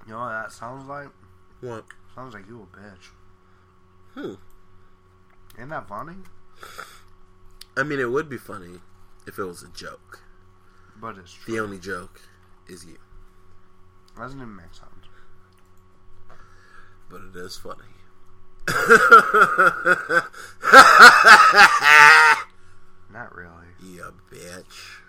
You 0.07 0.15
know 0.15 0.21
what 0.21 0.31
that 0.31 0.53
sounds 0.53 0.89
like? 0.89 1.09
What? 1.61 1.85
Sounds 2.15 2.33
like 2.33 2.47
you 2.49 2.67
a 2.67 2.77
bitch. 2.79 3.11
Hmm. 4.15 5.61
Ain't 5.61 5.69
that 5.69 5.87
funny? 5.87 6.17
I 7.77 7.83
mean, 7.83 8.01
it 8.01 8.11
would 8.11 8.31
be 8.31 8.39
funny 8.39 8.81
if 9.27 9.39
it 9.39 9.45
was 9.45 9.63
a 9.63 9.69
joke. 9.69 10.23
But 10.99 11.19
it's 11.19 11.35
true. 11.35 11.55
The 11.55 11.61
only 11.61 11.79
joke 11.79 12.23
is 12.73 12.85
you. 12.85 12.99
Doesn't 14.17 14.39
even 14.39 14.57
make 14.57 14.75
sense. 14.75 14.89
But 17.09 17.21
it 17.23 17.37
is 17.37 17.57
funny. 17.57 17.85
Not 23.13 23.35
really. 23.35 23.51
yeah, 23.83 24.11
bitch. 24.31 25.01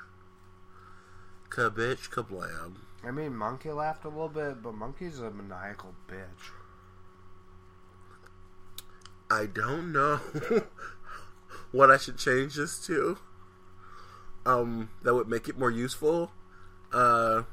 Kabitch 1.50 2.10
kablam. 2.10 2.76
I 3.06 3.12
mean, 3.12 3.36
Monkey 3.36 3.72
laughed 3.72 4.06
a 4.06 4.10
little 4.10 4.30
bit, 4.30 4.62
but 4.64 4.74
Monkey's 4.74 5.20
a 5.20 5.30
maniacal 5.32 5.94
bitch. 6.08 6.52
I 9.30 9.46
don't 9.46 9.92
know 9.92 10.18
what 11.72 11.92
I 11.92 11.98
should 11.98 12.18
change 12.18 12.56
this 12.56 12.86
to. 12.88 13.18
Um, 14.46 14.90
that 15.04 15.14
would 15.16 15.28
make 15.28 15.48
it 15.48 15.58
more 15.58 15.72
useful. 15.72 16.32
Uh, 16.92 17.44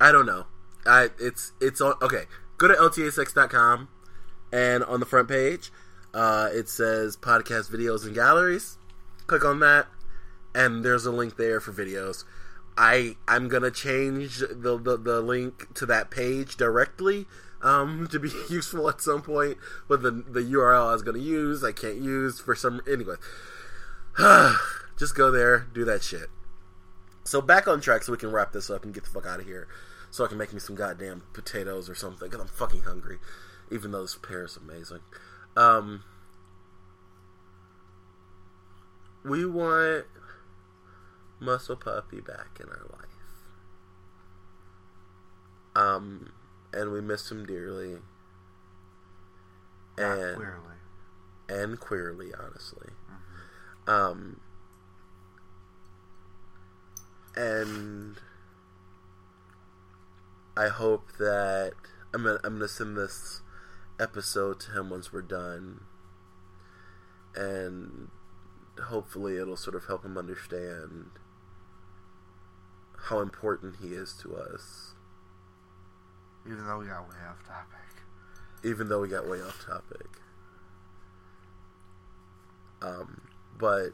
I 0.00 0.12
don't 0.12 0.26
know. 0.26 0.46
I 0.86 1.08
it's 1.18 1.52
it's 1.60 1.80
on 1.80 1.94
okay. 2.00 2.24
Go 2.56 2.68
to 2.68 2.74
ltasex.com 2.74 3.88
and 4.52 4.82
on 4.84 5.00
the 5.00 5.06
front 5.06 5.28
page, 5.28 5.70
uh, 6.14 6.48
it 6.52 6.68
says 6.68 7.16
podcast 7.16 7.70
videos 7.70 8.04
and 8.04 8.14
galleries. 8.14 8.78
Click 9.26 9.44
on 9.44 9.60
that, 9.60 9.86
and 10.54 10.84
there's 10.84 11.06
a 11.06 11.12
link 11.12 11.36
there 11.36 11.60
for 11.60 11.72
videos. 11.72 12.24
I 12.76 13.16
I'm 13.26 13.48
gonna 13.48 13.70
change 13.70 14.38
the 14.38 14.78
the, 14.78 14.96
the 14.96 15.20
link 15.20 15.74
to 15.74 15.86
that 15.86 16.10
page 16.10 16.56
directly 16.56 17.26
um, 17.62 18.08
to 18.10 18.18
be 18.18 18.30
useful 18.50 18.88
at 18.88 19.00
some 19.00 19.22
point. 19.22 19.58
But 19.88 20.02
the 20.02 20.10
the 20.10 20.40
URL 20.40 20.88
I 20.88 20.92
was 20.92 21.02
gonna 21.02 21.18
use 21.18 21.62
I 21.64 21.72
can't 21.72 21.98
use 21.98 22.40
for 22.40 22.54
some 22.54 22.80
anyway. 22.90 23.16
Just 24.98 25.14
go 25.14 25.30
there, 25.30 25.66
do 25.72 25.84
that 25.84 26.02
shit. 26.02 26.28
So 27.24 27.40
back 27.40 27.68
on 27.68 27.80
track, 27.80 28.02
so 28.02 28.12
we 28.12 28.18
can 28.18 28.32
wrap 28.32 28.52
this 28.52 28.70
up 28.70 28.84
and 28.84 28.94
get 28.94 29.04
the 29.04 29.10
fuck 29.10 29.26
out 29.26 29.38
of 29.38 29.46
here. 29.46 29.68
So 30.10 30.24
I 30.24 30.28
can 30.28 30.38
make 30.38 30.52
me 30.52 30.60
some 30.60 30.74
goddamn 30.76 31.22
potatoes 31.32 31.88
or 31.88 31.94
something 31.94 32.28
because 32.28 32.40
I'm 32.40 32.48
fucking 32.48 32.82
hungry. 32.82 33.18
Even 33.70 33.92
though 33.92 34.02
this 34.02 34.16
pear 34.16 34.44
is 34.44 34.56
amazing. 34.56 35.00
Um, 35.56 36.02
we 39.24 39.44
want 39.44 40.06
Muscle 41.40 41.76
Puppy 41.76 42.20
back 42.20 42.58
in 42.60 42.68
our 42.68 42.86
life. 42.90 43.04
Um, 45.76 46.32
and 46.72 46.90
we 46.92 47.00
miss 47.00 47.30
him 47.30 47.44
dearly. 47.44 47.98
Not 49.98 50.18
And 50.18 50.36
clearly. 50.36 50.74
and 51.48 51.78
queerly, 51.80 52.30
honestly. 52.34 52.88
Um, 53.86 54.40
and 57.36 58.16
I 60.58 60.66
hope 60.66 61.12
that 61.18 61.72
I'm 62.12 62.24
gonna 62.24 62.40
I'm 62.42 62.54
gonna 62.54 62.66
send 62.66 62.96
this 62.96 63.42
episode 64.00 64.58
to 64.60 64.72
him 64.72 64.90
once 64.90 65.12
we're 65.12 65.22
done, 65.22 65.82
and 67.36 68.08
hopefully 68.82 69.36
it'll 69.36 69.56
sort 69.56 69.76
of 69.76 69.84
help 69.86 70.04
him 70.04 70.18
understand 70.18 71.10
how 73.04 73.20
important 73.20 73.76
he 73.80 73.88
is 73.88 74.14
to 74.22 74.34
us, 74.34 74.94
Even 76.44 76.66
though 76.66 76.78
we 76.78 76.86
got 76.86 77.08
way 77.08 77.14
off 77.30 77.46
topic. 77.46 78.02
even 78.64 78.88
though 78.88 79.00
we 79.00 79.06
got 79.08 79.28
way 79.28 79.40
off 79.40 79.64
topic. 79.64 80.08
Um, 82.82 83.20
but 83.56 83.90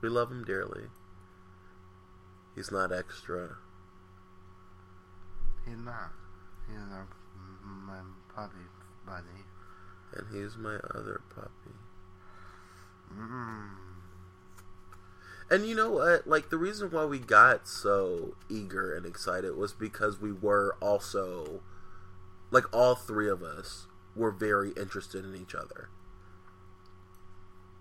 we 0.00 0.08
love 0.08 0.32
him 0.32 0.42
dearly. 0.44 0.86
He's 2.56 2.72
not 2.72 2.90
extra. 2.92 3.58
He's 5.68 5.78
not. 5.78 6.12
He's 6.68 6.78
our, 6.92 7.06
my 7.62 8.00
puppy 8.34 8.64
buddy. 9.06 9.44
And 10.14 10.26
he's 10.34 10.56
my 10.56 10.76
other 10.94 11.20
puppy. 11.34 11.76
Mm. 13.14 13.68
And 15.50 15.66
you 15.66 15.74
know 15.74 15.90
what? 15.90 16.26
Like 16.26 16.50
the 16.50 16.58
reason 16.58 16.90
why 16.90 17.04
we 17.04 17.18
got 17.18 17.68
so 17.68 18.34
eager 18.48 18.94
and 18.94 19.04
excited 19.04 19.56
was 19.56 19.72
because 19.72 20.20
we 20.20 20.32
were 20.32 20.76
also 20.80 21.60
like 22.50 22.64
all 22.74 22.94
three 22.94 23.28
of 23.28 23.42
us 23.42 23.86
were 24.14 24.30
very 24.30 24.72
interested 24.72 25.24
in 25.24 25.34
each 25.34 25.54
other. 25.54 25.88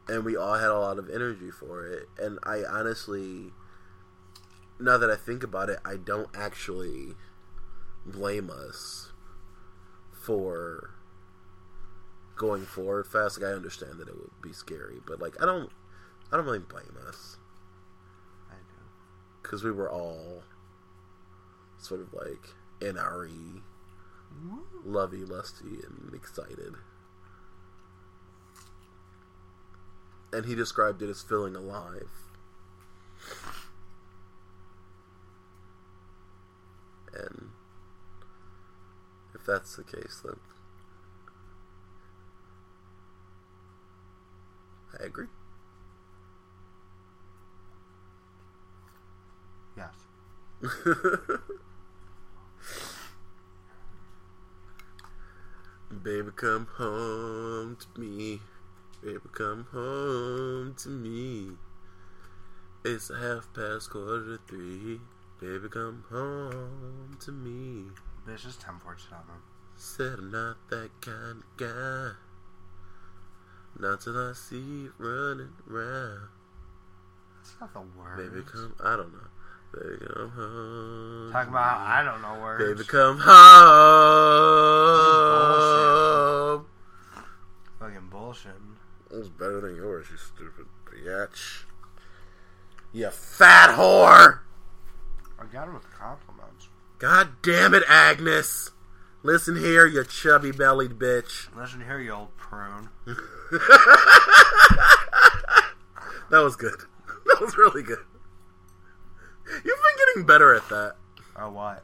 And 0.09 0.23
we 0.23 0.38
all 0.38 0.55
had 0.55 0.69
a 0.69 0.80
lot 0.80 0.99
of 0.99 1.09
energy 1.09 1.51
for 1.51 1.85
it. 1.85 2.07
And 2.18 2.39
I 2.43 2.64
honestly 2.64 3.51
now 4.80 4.97
that 4.97 5.09
I 5.09 5.15
think 5.15 5.43
about 5.43 5.69
it, 5.69 5.80
I 5.84 5.95
don't 5.97 6.30
actually 6.35 7.15
blame 8.07 8.49
us 8.49 9.11
for 10.11 10.91
going 12.35 12.65
forward 12.65 13.07
fast. 13.07 13.39
Like 13.41 13.51
I 13.51 13.53
understand 13.53 13.99
that 13.99 14.07
it 14.07 14.15
would 14.15 14.41
be 14.41 14.53
scary, 14.53 14.97
but 15.05 15.19
like 15.19 15.41
I 15.41 15.45
don't 15.45 15.69
I 16.31 16.38
don't 16.38 16.45
really 16.45 16.59
blame 16.59 16.97
us 17.07 17.38
I 18.49 18.55
do. 18.55 18.84
because 19.41 19.63
we 19.63 19.71
were 19.71 19.91
all 19.91 20.43
sort 21.77 22.01
of 22.01 22.13
like 22.13 22.55
NRE, 22.79 23.61
lovey, 24.85 25.25
lusty, 25.25 25.65
and 25.65 26.13
excited. 26.13 26.75
And 30.34 30.45
he 30.45 30.55
described 30.55 31.01
it 31.01 31.09
as 31.09 31.21
feeling 31.21 31.55
alive. 31.55 32.09
And 37.13 37.49
that's 39.48 39.78
the 39.78 39.84
case, 39.84 40.22
then 40.24 40.36
I 44.99 45.06
agree. 45.06 45.28
Yes. 49.78 49.94
Baby, 56.03 56.32
come 56.36 56.68
home 56.78 57.78
to 57.80 57.99
me. 57.99 58.41
Baby, 59.02 59.19
come 59.32 59.68
home 59.72 60.76
to 60.80 60.90
me. 60.90 61.52
It's 62.84 63.10
half 63.10 63.53
past 63.53 63.90
quarter 63.91 64.38
to 64.38 64.44
three. 64.48 64.99
Baby, 65.40 65.69
come 65.69 66.03
home 66.10 67.18
to 67.22 67.32
me. 67.32 67.91
Bitch, 68.27 68.45
it's 68.45 68.57
1047. 68.57 69.23
Said 69.77 70.19
I'm 70.19 70.29
not 70.31 70.57
that 70.69 70.89
kind 70.99 71.43
of 71.43 71.55
guy. 71.55 72.11
Not 73.79 74.01
till 74.01 74.17
I 74.17 74.33
see 74.33 74.57
you 74.57 74.91
running 74.97 75.53
around. 75.71 76.27
That's 77.37 77.55
not 77.61 77.73
the 77.73 77.79
word. 77.97 78.17
Baby, 78.17 78.43
come. 78.45 78.75
I 78.83 78.97
don't 78.97 79.13
know. 79.13 79.29
Baby, 79.73 80.05
come 80.13 80.31
home. 80.31 81.31
Talk 81.31 81.47
about 81.47 81.79
I 81.79 82.03
don't 82.03 82.21
know 82.21 82.41
words. 82.41 82.63
Baby, 82.65 82.83
come 82.85 83.19
home. 83.19 83.37
Fucking 87.79 88.09
bullshit. 88.09 88.51
It 89.09 89.15
was 89.15 89.29
better 89.29 89.61
than 89.61 89.77
yours, 89.77 90.07
you 90.11 90.17
stupid 90.17 90.65
bitch. 90.85 91.63
You 92.91 93.09
fat 93.09 93.77
whore! 93.77 94.39
I 95.39 95.45
got 95.45 95.69
him 95.69 95.75
with 95.75 95.83
the 95.83 95.89
compliments. 95.95 96.36
God 96.99 97.41
damn 97.41 97.74
it, 97.74 97.84
Agnes! 97.88 98.72
Listen 99.24 99.57
here, 99.57 99.86
you 99.86 100.03
chubby 100.03 100.52
bellied 100.52 100.91
bitch. 100.91 101.53
Listen 101.56 101.82
here, 101.82 101.99
you 101.99 102.11
old 102.11 102.36
prune. 102.38 102.90
That 106.30 106.44
was 106.44 106.56
good. 106.56 106.76
That 107.26 107.41
was 107.41 107.57
really 107.57 107.84
good. 107.84 107.99
You've 109.48 109.64
been 109.64 109.98
getting 109.98 110.26
better 110.26 110.56
at 110.56 110.69
that. 110.69 110.95
Oh, 111.36 111.52
what? 111.52 111.84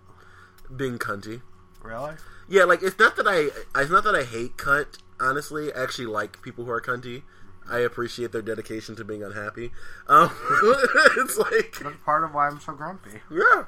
Being 0.73 0.97
cunty. 0.97 1.41
Really? 1.81 2.13
Yeah, 2.47 2.63
like 2.63 2.81
it's 2.81 2.97
not 2.97 3.17
that 3.17 3.27
I 3.27 3.49
it's 3.77 3.91
not 3.91 4.05
that 4.05 4.15
I 4.15 4.23
hate 4.23 4.55
cunt, 4.55 4.99
honestly. 5.19 5.71
I 5.73 5.83
actually 5.83 6.05
like 6.05 6.41
people 6.41 6.63
who 6.63 6.71
are 6.71 6.79
cunty. 6.79 7.23
I 7.69 7.79
appreciate 7.79 8.31
their 8.31 8.41
dedication 8.41 8.95
to 8.95 9.03
being 9.03 9.21
unhappy. 9.21 9.71
Um, 10.07 10.31
it's 11.17 11.37
like 11.37 11.77
That's 11.83 11.97
part 12.05 12.23
of 12.23 12.33
why 12.33 12.47
I'm 12.47 12.61
so 12.61 12.71
grumpy. 12.71 13.21
Yeah. 13.29 13.65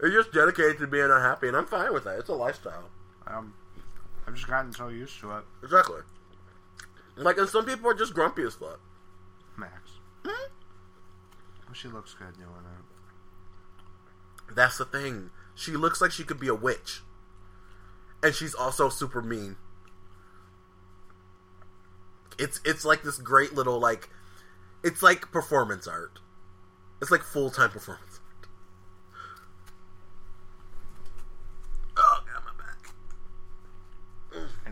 They're 0.00 0.10
just 0.10 0.32
dedicated 0.32 0.78
to 0.78 0.86
being 0.86 1.10
unhappy, 1.10 1.48
and 1.48 1.56
I'm 1.56 1.66
fine 1.66 1.92
with 1.92 2.04
that. 2.04 2.18
It's 2.18 2.28
a 2.28 2.34
lifestyle. 2.34 2.90
Um, 3.26 3.54
I've 4.26 4.34
just 4.34 4.46
gotten 4.46 4.72
so 4.72 4.88
used 4.88 5.18
to 5.20 5.38
it. 5.38 5.44
Exactly. 5.62 6.00
Like, 7.16 7.38
and 7.38 7.48
some 7.48 7.64
people 7.64 7.90
are 7.90 7.94
just 7.94 8.12
grumpy 8.12 8.42
as 8.42 8.54
fuck. 8.54 8.80
Max. 9.56 9.72
Hmm? 10.24 10.52
Well, 11.66 11.74
she 11.74 11.88
looks 11.88 12.14
good 12.14 12.34
doing 12.36 12.48
it. 12.48 12.84
That's 14.54 14.78
the 14.78 14.84
thing. 14.84 15.30
She 15.54 15.72
looks 15.72 16.00
like 16.00 16.12
she 16.12 16.24
could 16.24 16.38
be 16.38 16.48
a 16.48 16.54
witch. 16.54 17.00
And 18.22 18.34
she's 18.34 18.54
also 18.54 18.88
super 18.88 19.22
mean. 19.22 19.56
It's 22.38 22.60
it's 22.64 22.84
like 22.84 23.02
this 23.02 23.16
great 23.16 23.54
little 23.54 23.80
like 23.80 24.10
it's 24.84 25.02
like 25.02 25.32
performance 25.32 25.86
art. 25.86 26.20
It's 27.00 27.10
like 27.10 27.22
full 27.22 27.50
time 27.50 27.70
performance 27.70 28.20
art. 28.22 28.48
Oh 31.96 32.24
god, 32.26 32.42
my 32.44 32.52
back. 32.62 32.92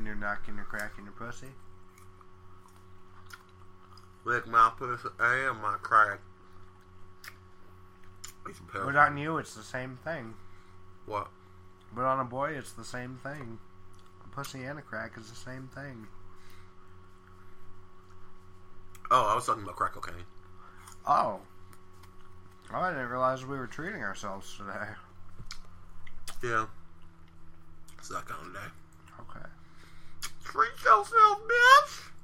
And 0.04 0.10
you're 0.10 0.28
knocking 0.28 0.56
your 0.56 0.66
crack 0.66 0.92
in 0.98 1.04
your 1.04 1.14
pussy? 1.14 1.46
Lick 4.26 4.46
my 4.46 4.70
pussy 4.76 5.08
and 5.18 5.62
my 5.62 5.76
crack. 5.80 6.20
But 8.74 8.96
on 8.96 9.16
you, 9.16 9.38
it's 9.38 9.54
the 9.54 9.62
same 9.62 9.98
thing. 10.04 10.34
What? 11.06 11.28
But 11.96 12.04
on 12.04 12.20
a 12.20 12.24
boy, 12.24 12.50
it's 12.50 12.72
the 12.72 12.84
same 12.84 13.18
thing. 13.22 13.58
A 14.26 14.28
pussy 14.28 14.64
and 14.64 14.78
a 14.78 14.82
crack 14.82 15.12
is 15.16 15.30
the 15.30 15.36
same 15.36 15.70
thing. 15.74 16.06
Oh, 19.10 19.26
I 19.26 19.34
was 19.34 19.46
talking 19.46 19.62
about 19.62 19.76
crack 19.76 19.94
cocaine. 19.94 20.26
Oh. 21.08 21.40
Oh, 22.74 22.78
I 22.78 22.90
didn't 22.90 23.08
realize 23.08 23.46
we 23.46 23.56
were 23.56 23.66
treating 23.66 24.02
ourselves 24.02 24.54
today. 24.54 24.86
Yeah. 26.42 26.66
It's 27.96 28.10
that 28.10 28.26
kind 28.26 28.48
of 28.48 28.52
day. 28.52 28.68
Treat 30.44 30.84
yourself, 30.84 31.40
bitch! 31.48 32.04